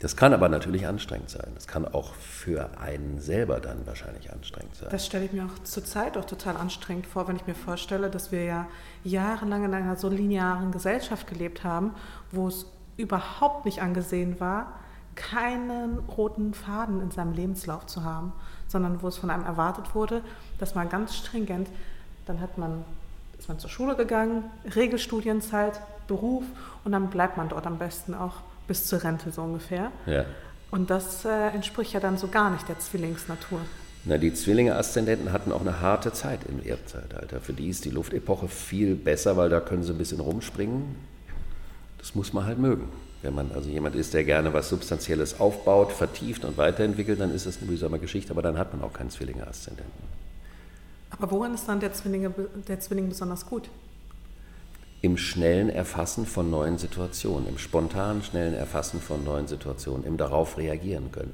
Das 0.00 0.16
kann 0.16 0.32
aber 0.32 0.48
natürlich 0.48 0.86
anstrengend 0.86 1.28
sein. 1.28 1.52
Das 1.54 1.66
kann 1.66 1.86
auch 1.86 2.14
für 2.14 2.70
einen 2.80 3.20
selber 3.20 3.60
dann 3.60 3.86
wahrscheinlich 3.86 4.32
anstrengend 4.32 4.74
sein. 4.74 4.88
Das 4.90 5.04
stelle 5.04 5.26
ich 5.26 5.32
mir 5.32 5.44
auch 5.44 5.62
zurzeit 5.62 6.16
auch 6.16 6.24
total 6.24 6.56
anstrengend 6.56 7.06
vor, 7.06 7.28
wenn 7.28 7.36
ich 7.36 7.46
mir 7.46 7.54
vorstelle, 7.54 8.08
dass 8.08 8.32
wir 8.32 8.42
ja 8.44 8.66
jahrelang 9.04 9.66
in 9.66 9.74
einer 9.74 9.96
so 9.96 10.08
linearen 10.08 10.72
Gesellschaft 10.72 11.26
gelebt 11.26 11.64
haben, 11.64 11.94
wo 12.32 12.48
es 12.48 12.64
überhaupt 12.96 13.66
nicht 13.66 13.82
angesehen 13.82 14.40
war, 14.40 14.72
keinen 15.16 15.98
roten 15.98 16.54
Faden 16.54 17.02
in 17.02 17.10
seinem 17.10 17.34
Lebenslauf 17.34 17.84
zu 17.84 18.02
haben, 18.02 18.32
sondern 18.68 19.02
wo 19.02 19.08
es 19.08 19.18
von 19.18 19.28
einem 19.28 19.44
erwartet 19.44 19.94
wurde, 19.94 20.22
dass 20.58 20.74
man 20.74 20.88
ganz 20.88 21.14
stringent, 21.14 21.68
dann 22.24 22.40
hat 22.40 22.56
man, 22.56 22.84
ist 23.38 23.48
man 23.48 23.58
zur 23.58 23.68
Schule 23.68 23.96
gegangen, 23.96 24.44
Regelstudienzeit, 24.74 25.78
Beruf 26.06 26.44
und 26.84 26.92
dann 26.92 27.10
bleibt 27.10 27.36
man 27.36 27.50
dort 27.50 27.66
am 27.66 27.76
besten 27.76 28.14
auch 28.14 28.36
bis 28.70 28.86
zur 28.86 29.02
Rente 29.02 29.32
so 29.32 29.42
ungefähr. 29.42 29.90
Ja. 30.06 30.24
Und 30.70 30.90
das 30.90 31.24
äh, 31.24 31.48
entspricht 31.48 31.92
ja 31.92 31.98
dann 31.98 32.16
so 32.16 32.28
gar 32.28 32.50
nicht 32.50 32.68
der 32.68 32.78
Zwillingsnatur. 32.78 33.58
Na, 34.04 34.16
die 34.16 34.32
Zwillinge-Aszendenten 34.32 35.32
hatten 35.32 35.50
auch 35.50 35.60
eine 35.60 35.80
harte 35.80 36.12
Zeit 36.12 36.38
im 36.48 36.64
Erdzeitalter. 36.64 37.40
Für 37.40 37.52
die 37.52 37.68
ist 37.68 37.84
die 37.84 37.90
Luftepoche 37.90 38.46
viel 38.46 38.94
besser, 38.94 39.36
weil 39.36 39.48
da 39.48 39.58
können 39.58 39.82
sie 39.82 39.90
ein 39.90 39.98
bisschen 39.98 40.20
rumspringen. 40.20 40.94
Das 41.98 42.14
muss 42.14 42.32
man 42.32 42.46
halt 42.46 42.58
mögen. 42.58 42.88
Wenn 43.22 43.34
man 43.34 43.50
also 43.50 43.68
jemand 43.68 43.96
ist, 43.96 44.14
der 44.14 44.22
gerne 44.22 44.54
was 44.54 44.68
Substanzielles 44.68 45.40
aufbaut, 45.40 45.90
vertieft 45.90 46.44
und 46.44 46.56
weiterentwickelt, 46.56 47.18
dann 47.18 47.34
ist 47.34 47.46
das 47.46 47.58
eine 47.58 47.68
mühsame 47.68 47.98
Geschichte, 47.98 48.30
aber 48.30 48.42
dann 48.42 48.56
hat 48.56 48.72
man 48.72 48.84
auch 48.84 48.92
keinen 48.92 49.10
Zwillinge-Aszendenten. 49.10 50.04
Aber 51.10 51.28
woran 51.32 51.54
ist 51.54 51.68
dann 51.68 51.80
der, 51.80 51.92
Zwillinge, 51.92 52.32
der 52.68 52.78
Zwilling 52.78 53.08
besonders 53.08 53.44
gut? 53.44 53.68
Im 55.02 55.16
schnellen 55.16 55.70
Erfassen 55.70 56.26
von 56.26 56.50
neuen 56.50 56.78
Situationen, 56.78 57.48
im 57.48 57.58
spontanen, 57.58 58.22
schnellen 58.22 58.54
Erfassen 58.54 59.00
von 59.00 59.24
neuen 59.24 59.46
Situationen, 59.48 60.04
im 60.04 60.16
darauf 60.16 60.58
reagieren 60.58 61.10
können. 61.10 61.32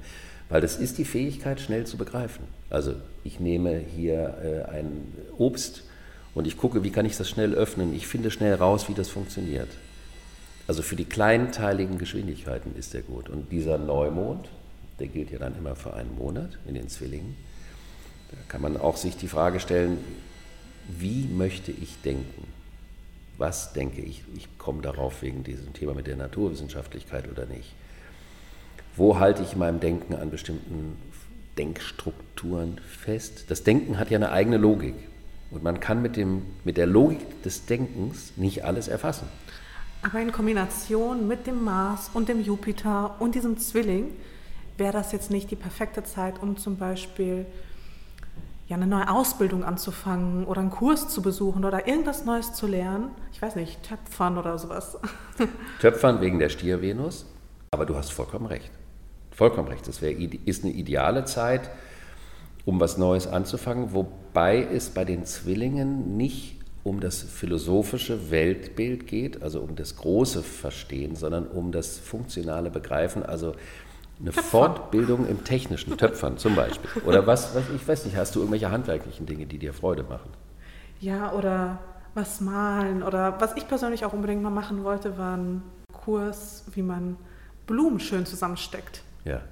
Weil 0.49 0.61
das 0.61 0.77
ist 0.77 0.99
die 0.99 1.05
Fähigkeit, 1.05 1.61
schnell 1.61 1.87
zu 1.87 1.97
begreifen. 1.97 2.45
Also 2.71 2.95
ich 3.25 3.41
nehme 3.41 3.79
hier 3.79 4.67
äh, 4.71 4.71
ein 4.71 5.13
Obst 5.37 5.83
und 6.35 6.47
ich 6.47 6.57
gucke, 6.57 6.85
wie 6.85 6.91
kann 6.91 7.07
ich 7.07 7.17
das 7.17 7.29
schnell 7.29 7.55
öffnen. 7.55 7.95
Ich 7.95 8.07
finde 8.07 8.31
schnell 8.31 8.55
raus, 8.55 8.89
wie 8.89 8.95
das 8.95 9.09
funktioniert. 9.09 9.69
Also 10.69 10.83
für 10.83 10.97
die 10.97 11.05
kleinteiligen 11.05 11.99
Geschwindigkeiten 11.99 12.77
ist 12.77 12.95
der 12.95 13.03
gut. 13.03 13.29
Und 13.29 13.51
dieser 13.51 13.79
Neumond, 13.79 14.49
der 14.99 15.09
gilt 15.09 15.31
ja 15.31 15.39
dann 15.39 15.57
immer 15.57 15.77
für 15.77 15.95
einen 15.95 16.17
Monat 16.17 16.59
in 16.67 16.75
den 16.75 16.89
Zwillingen, 16.89 17.37
da 18.31 18.37
kann 18.49 18.61
man 18.61 18.77
auch 18.77 18.97
sich 18.97 19.17
die 19.17 19.29
Frage 19.29 19.61
stellen, 19.61 19.99
wie 20.89 21.27
möchte 21.27 21.71
ich 21.71 21.97
denken? 22.05 22.47
Was 23.39 23.73
denke 23.73 24.01
ich? 24.01 24.25
Ich 24.35 24.59
komme 24.59 24.83
darauf 24.83 25.23
wegen 25.23 25.45
diesem 25.45 25.73
Thema 25.73 25.95
mit 25.95 26.07
der 26.07 26.17
Naturwissenschaftlichkeit 26.17 27.31
oder 27.31 27.47
nicht. 27.47 27.75
Wo 28.97 29.19
halte 29.19 29.43
ich 29.43 29.53
in 29.53 29.59
meinem 29.59 29.81
Denken 29.81 30.15
an 30.15 30.31
bestimmten 30.31 30.97
Denkstrukturen 31.59 32.79
fest? 32.79 33.51
Das 33.51 33.63
Denken 33.63 33.99
hat 33.99 34.11
ja 34.11 34.17
eine 34.17 34.33
eigene 34.33 34.57
Logik. 34.57 34.95
Und 35.51 35.63
man 35.63 35.81
kann 35.81 36.03
mit, 36.03 36.17
dem, 36.17 36.43
mit 36.65 36.77
der 36.77 36.87
Logik 36.87 37.43
des 37.43 37.67
Denkens 37.67 38.33
nicht 38.37 38.65
alles 38.65 38.89
erfassen. 38.89 39.29
Aber 40.03 40.21
in 40.21 40.33
Kombination 40.33 41.29
mit 41.29 41.47
dem 41.47 41.65
Mars 41.65 42.11
und 42.15 42.29
dem 42.29 42.43
Jupiter 42.43 43.17
und 43.21 43.35
diesem 43.35 43.59
Zwilling 43.59 44.13
wäre 44.77 44.93
das 44.93 45.13
jetzt 45.13 45.31
nicht 45.31 45.51
die 45.51 45.57
perfekte 45.57 46.05
Zeit, 46.05 46.43
um 46.43 46.57
zum 46.57 46.77
Beispiel 46.77 47.47
ja, 48.69 48.77
eine 48.77 48.87
neue 48.87 49.09
Ausbildung 49.09 49.65
anzufangen 49.65 50.45
oder 50.45 50.61
einen 50.61 50.71
Kurs 50.71 51.09
zu 51.09 51.23
besuchen 51.23 51.65
oder 51.65 51.87
irgendwas 51.87 52.25
Neues 52.25 52.53
zu 52.53 52.67
lernen. 52.67 53.11
Ich 53.33 53.41
weiß 53.41 53.57
nicht, 53.57 53.83
Töpfern 53.83 54.39
oder 54.39 54.59
sowas. 54.59 54.99
Töpfern 55.81 56.21
wegen 56.21 56.39
der 56.39 56.49
Stiervenus, 56.49 57.27
aber 57.71 57.87
du 57.87 57.95
hast 57.95 58.13
vollkommen 58.13 58.47
recht. 58.47 58.71
Vollkommen 59.31 59.69
recht. 59.69 59.87
Das 59.87 60.03
wär, 60.03 60.17
ist 60.47 60.65
eine 60.65 60.73
ideale 60.73 61.25
Zeit, 61.27 61.71
um 62.65 62.81
was 62.81 62.99
Neues 62.99 63.27
anzufangen, 63.27 63.93
wobei 63.93 64.63
es 64.63 64.91
bei 64.91 65.05
den 65.05 65.25
Zwillingen 65.27 66.17
nicht 66.17 66.57
um 66.83 67.01
das 67.01 67.23
philosophische 67.23 68.31
Weltbild 68.31 69.07
geht, 69.07 69.43
also 69.43 69.61
um 69.61 69.77
das 69.77 69.97
große 69.97 70.43
Verstehen, 70.43 71.17
sondern 71.17 71.47
um 71.47 71.73
das 71.73 71.99
funktionale 71.99 72.71
Begreifen, 72.71 73.25
also 73.25 73.55
eine 74.19 74.31
Töpfern. 74.31 74.45
Fortbildung 74.45 75.27
im 75.27 75.45
technischen, 75.45 75.97
Töpfern 75.97 76.39
zum 76.39 76.55
Beispiel. 76.55 77.03
Oder 77.03 77.27
was, 77.27 77.55
was, 77.55 77.65
ich 77.75 77.87
weiß 77.87 78.07
nicht, 78.07 78.17
hast 78.17 78.35
du 78.35 78.41
irgendwelche 78.41 78.71
handwerklichen 78.71 79.27
Dinge, 79.27 79.47
die 79.47 79.59
dir 79.59 79.73
Freude 79.73 80.03
machen? 80.05 80.31
Ja, 81.01 81.33
oder 81.33 81.79
was 82.15 82.41
malen. 82.41 83.03
Oder 83.03 83.41
was 83.41 83.57
ich 83.57 83.69
persönlich 83.69 84.05
auch 84.05 84.13
unbedingt 84.13 84.43
mal 84.43 84.51
machen 84.51 84.85
wollte, 84.85 85.19
war 85.19 85.37
ein 85.37 85.63
Kurs, 85.93 86.65
wie 86.73 86.83
man 86.83 87.17
Blumen 87.67 88.01
schön 88.01 88.25
zusammensteckt. 88.25 89.03
Ja. 89.25 89.43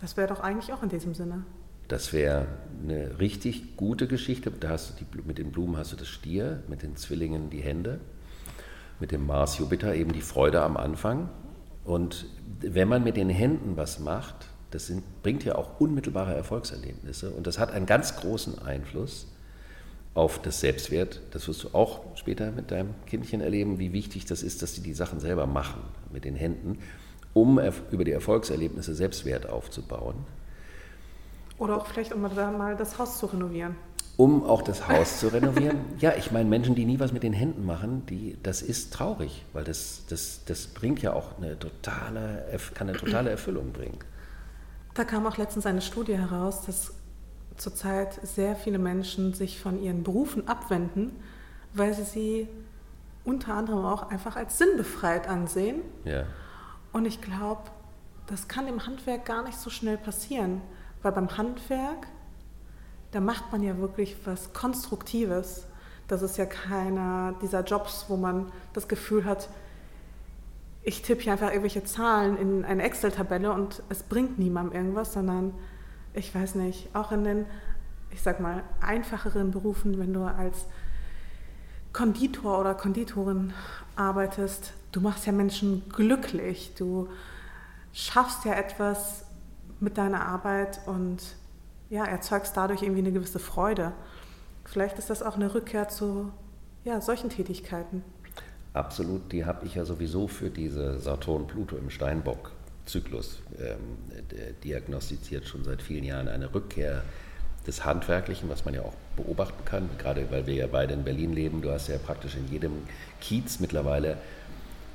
Das 0.00 0.16
wäre 0.16 0.28
doch 0.28 0.40
eigentlich 0.40 0.72
auch 0.72 0.82
in 0.82 0.88
diesem 0.88 1.14
Sinne. 1.14 1.44
Das 1.86 2.12
wäre 2.12 2.46
eine 2.82 3.18
richtig 3.18 3.76
gute 3.76 4.06
Geschichte. 4.06 4.50
Da 4.50 4.70
hast 4.70 4.90
du 4.90 5.04
die, 5.04 5.22
mit 5.22 5.38
den 5.38 5.52
Blumen 5.52 5.76
hast 5.76 5.92
du 5.92 5.96
das 5.96 6.08
Stier, 6.08 6.62
mit 6.68 6.82
den 6.82 6.96
Zwillingen 6.96 7.50
die 7.50 7.60
Hände, 7.60 8.00
mit 8.98 9.12
dem 9.12 9.26
Mars 9.26 9.58
Jupiter 9.58 9.94
eben 9.94 10.12
die 10.12 10.22
Freude 10.22 10.62
am 10.62 10.76
Anfang 10.76 11.28
und 11.90 12.26
wenn 12.60 12.86
man 12.86 13.02
mit 13.02 13.16
den 13.16 13.28
Händen 13.28 13.76
was 13.76 13.98
macht, 13.98 14.46
das 14.70 14.86
sind, 14.86 15.02
bringt 15.24 15.44
ja 15.44 15.56
auch 15.56 15.80
unmittelbare 15.80 16.32
Erfolgserlebnisse 16.36 17.30
und 17.30 17.48
das 17.48 17.58
hat 17.58 17.72
einen 17.72 17.86
ganz 17.86 18.14
großen 18.14 18.60
Einfluss 18.60 19.26
auf 20.14 20.40
das 20.40 20.60
Selbstwert. 20.60 21.20
Das 21.32 21.48
wirst 21.48 21.64
du 21.64 21.70
auch 21.72 22.02
später 22.14 22.52
mit 22.52 22.70
deinem 22.70 22.94
Kindchen 23.06 23.40
erleben, 23.40 23.80
wie 23.80 23.92
wichtig 23.92 24.24
das 24.24 24.44
ist, 24.44 24.62
dass 24.62 24.76
sie 24.76 24.82
die 24.82 24.94
Sachen 24.94 25.18
selber 25.18 25.48
machen 25.48 25.82
mit 26.12 26.24
den 26.24 26.36
Händen, 26.36 26.78
um 27.34 27.60
über 27.90 28.04
die 28.04 28.12
Erfolgserlebnisse 28.12 28.94
Selbstwert 28.94 29.48
aufzubauen. 29.48 30.14
Oder 31.58 31.76
auch 31.76 31.86
vielleicht, 31.86 32.12
um 32.12 32.22
mal 32.22 32.76
das 32.76 33.00
Haus 33.00 33.18
zu 33.18 33.26
renovieren 33.26 33.74
um 34.20 34.44
auch 34.44 34.60
das 34.60 34.86
Haus 34.86 35.18
zu 35.18 35.28
renovieren. 35.28 35.78
Ja, 35.98 36.12
ich 36.14 36.30
meine, 36.30 36.46
Menschen, 36.46 36.74
die 36.74 36.84
nie 36.84 37.00
was 37.00 37.10
mit 37.10 37.22
den 37.22 37.32
Händen 37.32 37.64
machen, 37.64 38.04
die, 38.04 38.36
das 38.42 38.60
ist 38.60 38.92
traurig, 38.92 39.46
weil 39.54 39.64
das, 39.64 40.02
das, 40.10 40.44
das 40.44 40.66
bringt 40.66 41.00
ja 41.00 41.14
auch 41.14 41.38
eine 41.38 41.58
totale, 41.58 42.44
kann 42.74 42.90
eine 42.90 42.98
totale 42.98 43.30
Erfüllung 43.36 43.72
bringen. 43.72 43.96
Da 44.92 45.04
kam 45.04 45.26
auch 45.26 45.38
letztens 45.38 45.64
eine 45.64 45.80
Studie 45.80 46.18
heraus, 46.18 46.66
dass 46.66 46.92
zurzeit 47.56 48.20
sehr 48.22 48.56
viele 48.56 48.78
Menschen 48.78 49.32
sich 49.32 49.58
von 49.58 49.82
ihren 49.82 50.02
Berufen 50.02 50.46
abwenden, 50.48 51.12
weil 51.72 51.94
sie 51.94 52.04
sie 52.04 52.48
unter 53.24 53.54
anderem 53.54 53.86
auch 53.86 54.10
einfach 54.10 54.36
als 54.36 54.58
sinnbefreit 54.58 55.28
ansehen. 55.28 55.80
Ja. 56.04 56.24
Und 56.92 57.06
ich 57.06 57.22
glaube, 57.22 57.62
das 58.26 58.48
kann 58.48 58.68
im 58.68 58.86
Handwerk 58.86 59.24
gar 59.24 59.44
nicht 59.44 59.58
so 59.58 59.70
schnell 59.70 59.96
passieren, 59.96 60.60
weil 61.00 61.12
beim 61.12 61.38
Handwerk 61.38 62.06
da 63.12 63.20
macht 63.20 63.52
man 63.52 63.62
ja 63.62 63.78
wirklich 63.78 64.16
was 64.24 64.52
Konstruktives. 64.52 65.66
Das 66.08 66.22
ist 66.22 66.38
ja 66.38 66.46
keiner 66.46 67.34
dieser 67.42 67.64
Jobs, 67.64 68.06
wo 68.08 68.16
man 68.16 68.50
das 68.72 68.88
Gefühl 68.88 69.24
hat, 69.24 69.48
ich 70.82 71.02
tippe 71.02 71.22
hier 71.22 71.32
einfach 71.32 71.48
irgendwelche 71.48 71.84
Zahlen 71.84 72.38
in 72.38 72.64
eine 72.64 72.82
Excel-Tabelle 72.82 73.52
und 73.52 73.82
es 73.90 74.02
bringt 74.02 74.38
niemandem 74.38 74.76
irgendwas, 74.76 75.12
sondern 75.12 75.54
ich 76.14 76.34
weiß 76.34 76.54
nicht, 76.54 76.94
auch 76.94 77.12
in 77.12 77.24
den, 77.24 77.46
ich 78.10 78.22
sag 78.22 78.40
mal, 78.40 78.62
einfacheren 78.80 79.50
Berufen, 79.50 79.98
wenn 79.98 80.12
du 80.12 80.22
als 80.22 80.66
Konditor 81.92 82.58
oder 82.58 82.74
Konditorin 82.74 83.52
arbeitest, 83.96 84.72
du 84.92 85.00
machst 85.00 85.26
ja 85.26 85.32
Menschen 85.32 85.88
glücklich, 85.90 86.72
du 86.76 87.08
schaffst 87.92 88.44
ja 88.44 88.54
etwas 88.54 89.24
mit 89.80 89.98
deiner 89.98 90.26
Arbeit 90.26 90.80
und 90.86 91.20
ja, 91.90 92.04
erzeugst 92.04 92.56
dadurch 92.56 92.82
irgendwie 92.82 93.00
eine 93.00 93.12
gewisse 93.12 93.38
Freude. 93.38 93.92
Vielleicht 94.64 94.98
ist 94.98 95.10
das 95.10 95.22
auch 95.22 95.34
eine 95.34 95.52
Rückkehr 95.54 95.88
zu 95.88 96.32
ja, 96.84 97.00
solchen 97.00 97.28
Tätigkeiten. 97.28 98.02
Absolut, 98.72 99.32
die 99.32 99.44
habe 99.44 99.66
ich 99.66 99.74
ja 99.74 99.84
sowieso 99.84 100.28
für 100.28 100.48
diese 100.48 101.00
Saturn-Pluto 101.00 101.76
im 101.76 101.90
Steinbock-Zyklus 101.90 103.42
ähm, 103.58 103.98
diagnostiziert, 104.62 105.46
schon 105.46 105.64
seit 105.64 105.82
vielen 105.82 106.04
Jahren 106.04 106.28
eine 106.28 106.54
Rückkehr 106.54 107.02
des 107.66 107.84
Handwerklichen, 107.84 108.48
was 108.48 108.64
man 108.64 108.74
ja 108.74 108.82
auch 108.82 108.94
beobachten 109.16 109.64
kann, 109.64 109.90
gerade 109.98 110.30
weil 110.30 110.46
wir 110.46 110.54
ja 110.54 110.66
beide 110.68 110.94
in 110.94 111.02
Berlin 111.02 111.32
leben. 111.32 111.60
Du 111.60 111.70
hast 111.70 111.88
ja 111.88 111.98
praktisch 111.98 112.36
in 112.36 112.48
jedem 112.48 112.72
Kiez 113.20 113.58
mittlerweile 113.58 114.16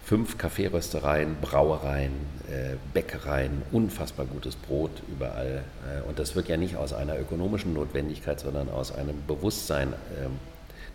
fünf 0.05 0.37
Kaffeeröstereien, 0.37 1.37
Brauereien, 1.41 2.13
äh, 2.47 2.75
Bäckereien, 2.93 3.63
unfassbar 3.71 4.27
gutes 4.27 4.55
Brot 4.55 4.91
überall. 5.09 5.63
Äh, 5.83 6.07
und 6.07 6.19
das 6.19 6.35
wird 6.35 6.47
ja 6.47 6.57
nicht 6.57 6.75
aus 6.75 6.93
einer 6.93 7.19
ökonomischen 7.19 7.73
Notwendigkeit, 7.73 8.39
sondern 8.39 8.69
aus 8.69 8.93
einem 8.93 9.25
Bewusstsein, 9.25 9.93
äh, 9.93 10.27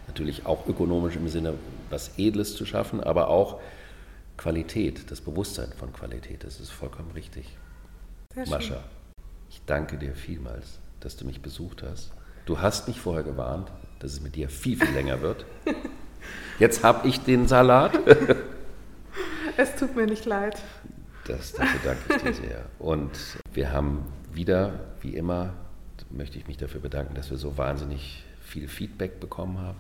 natürlich 0.07 0.47
auch 0.47 0.69
ökonomisch 0.69 1.17
im 1.17 1.29
Sinne, 1.29 1.55
was 1.91 2.13
Edles 2.19 2.55
zu 2.55 2.65
schaffen, 2.65 3.01
aber 3.01 3.29
auch 3.29 3.61
Qualität, 4.37 5.11
das 5.11 5.21
Bewusstsein 5.21 5.73
von 5.77 5.93
Qualität. 5.93 6.45
Das 6.45 6.61
ist 6.61 6.71
vollkommen 6.71 7.11
richtig. 7.11 7.47
Sehr 8.33 8.49
Mascha, 8.49 8.85
ich 9.51 9.61
danke 9.67 9.99
dir 9.99 10.15
vielmals, 10.15 10.79
dass 11.01 11.17
du 11.17 11.27
mich 11.27 11.43
besucht 11.43 11.83
hast. 11.83 12.13
Du 12.47 12.61
hast 12.61 12.87
mich 12.87 13.01
vorher 13.01 13.25
gewarnt, 13.25 13.73
dass 13.99 14.13
es 14.13 14.21
mit 14.21 14.37
dir 14.37 14.49
viel, 14.49 14.79
viel 14.79 14.95
länger 14.95 15.21
wird. 15.21 15.45
Jetzt 16.61 16.85
habe 16.85 17.09
ich 17.09 17.19
den 17.21 17.49
Salat. 17.49 17.99
Es 19.61 19.77
tut 19.77 19.95
mir 19.95 20.07
nicht 20.07 20.25
leid. 20.25 20.59
Das, 21.27 21.53
dafür 21.53 21.81
danke 21.85 22.15
ich 22.17 22.23
dir 22.23 22.33
sehr. 22.49 22.65
Und 22.79 23.11
wir 23.53 23.71
haben 23.73 24.07
wieder, 24.33 24.73
wie 25.03 25.15
immer, 25.15 25.53
möchte 26.09 26.39
ich 26.39 26.47
mich 26.47 26.57
dafür 26.57 26.81
bedanken, 26.81 27.15
dass 27.15 27.31
wir 27.31 27.37
so 27.37 27.59
wahnsinnig 27.59 28.25
viel 28.41 28.69
Feedback 28.69 29.21
bekommen 29.21 29.59
haben. 29.59 29.77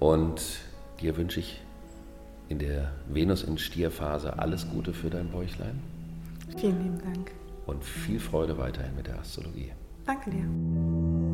Und 0.00 0.42
dir 1.00 1.16
wünsche 1.16 1.40
ich 1.40 1.62
in 2.50 2.58
der 2.58 2.92
Venus 3.08 3.42
in 3.42 3.56
Stierphase 3.56 4.38
alles 4.38 4.68
Gute 4.68 4.92
für 4.92 5.08
dein 5.08 5.30
Bäuchlein. 5.30 5.80
Vielen 6.58 6.82
lieben 6.82 6.98
Dank. 6.98 7.30
Und 7.64 7.82
viel 7.82 8.20
Freude 8.20 8.58
weiterhin 8.58 8.94
mit 8.96 9.06
der 9.06 9.18
Astrologie. 9.18 9.72
Danke 10.04 10.30
dir. 10.30 11.33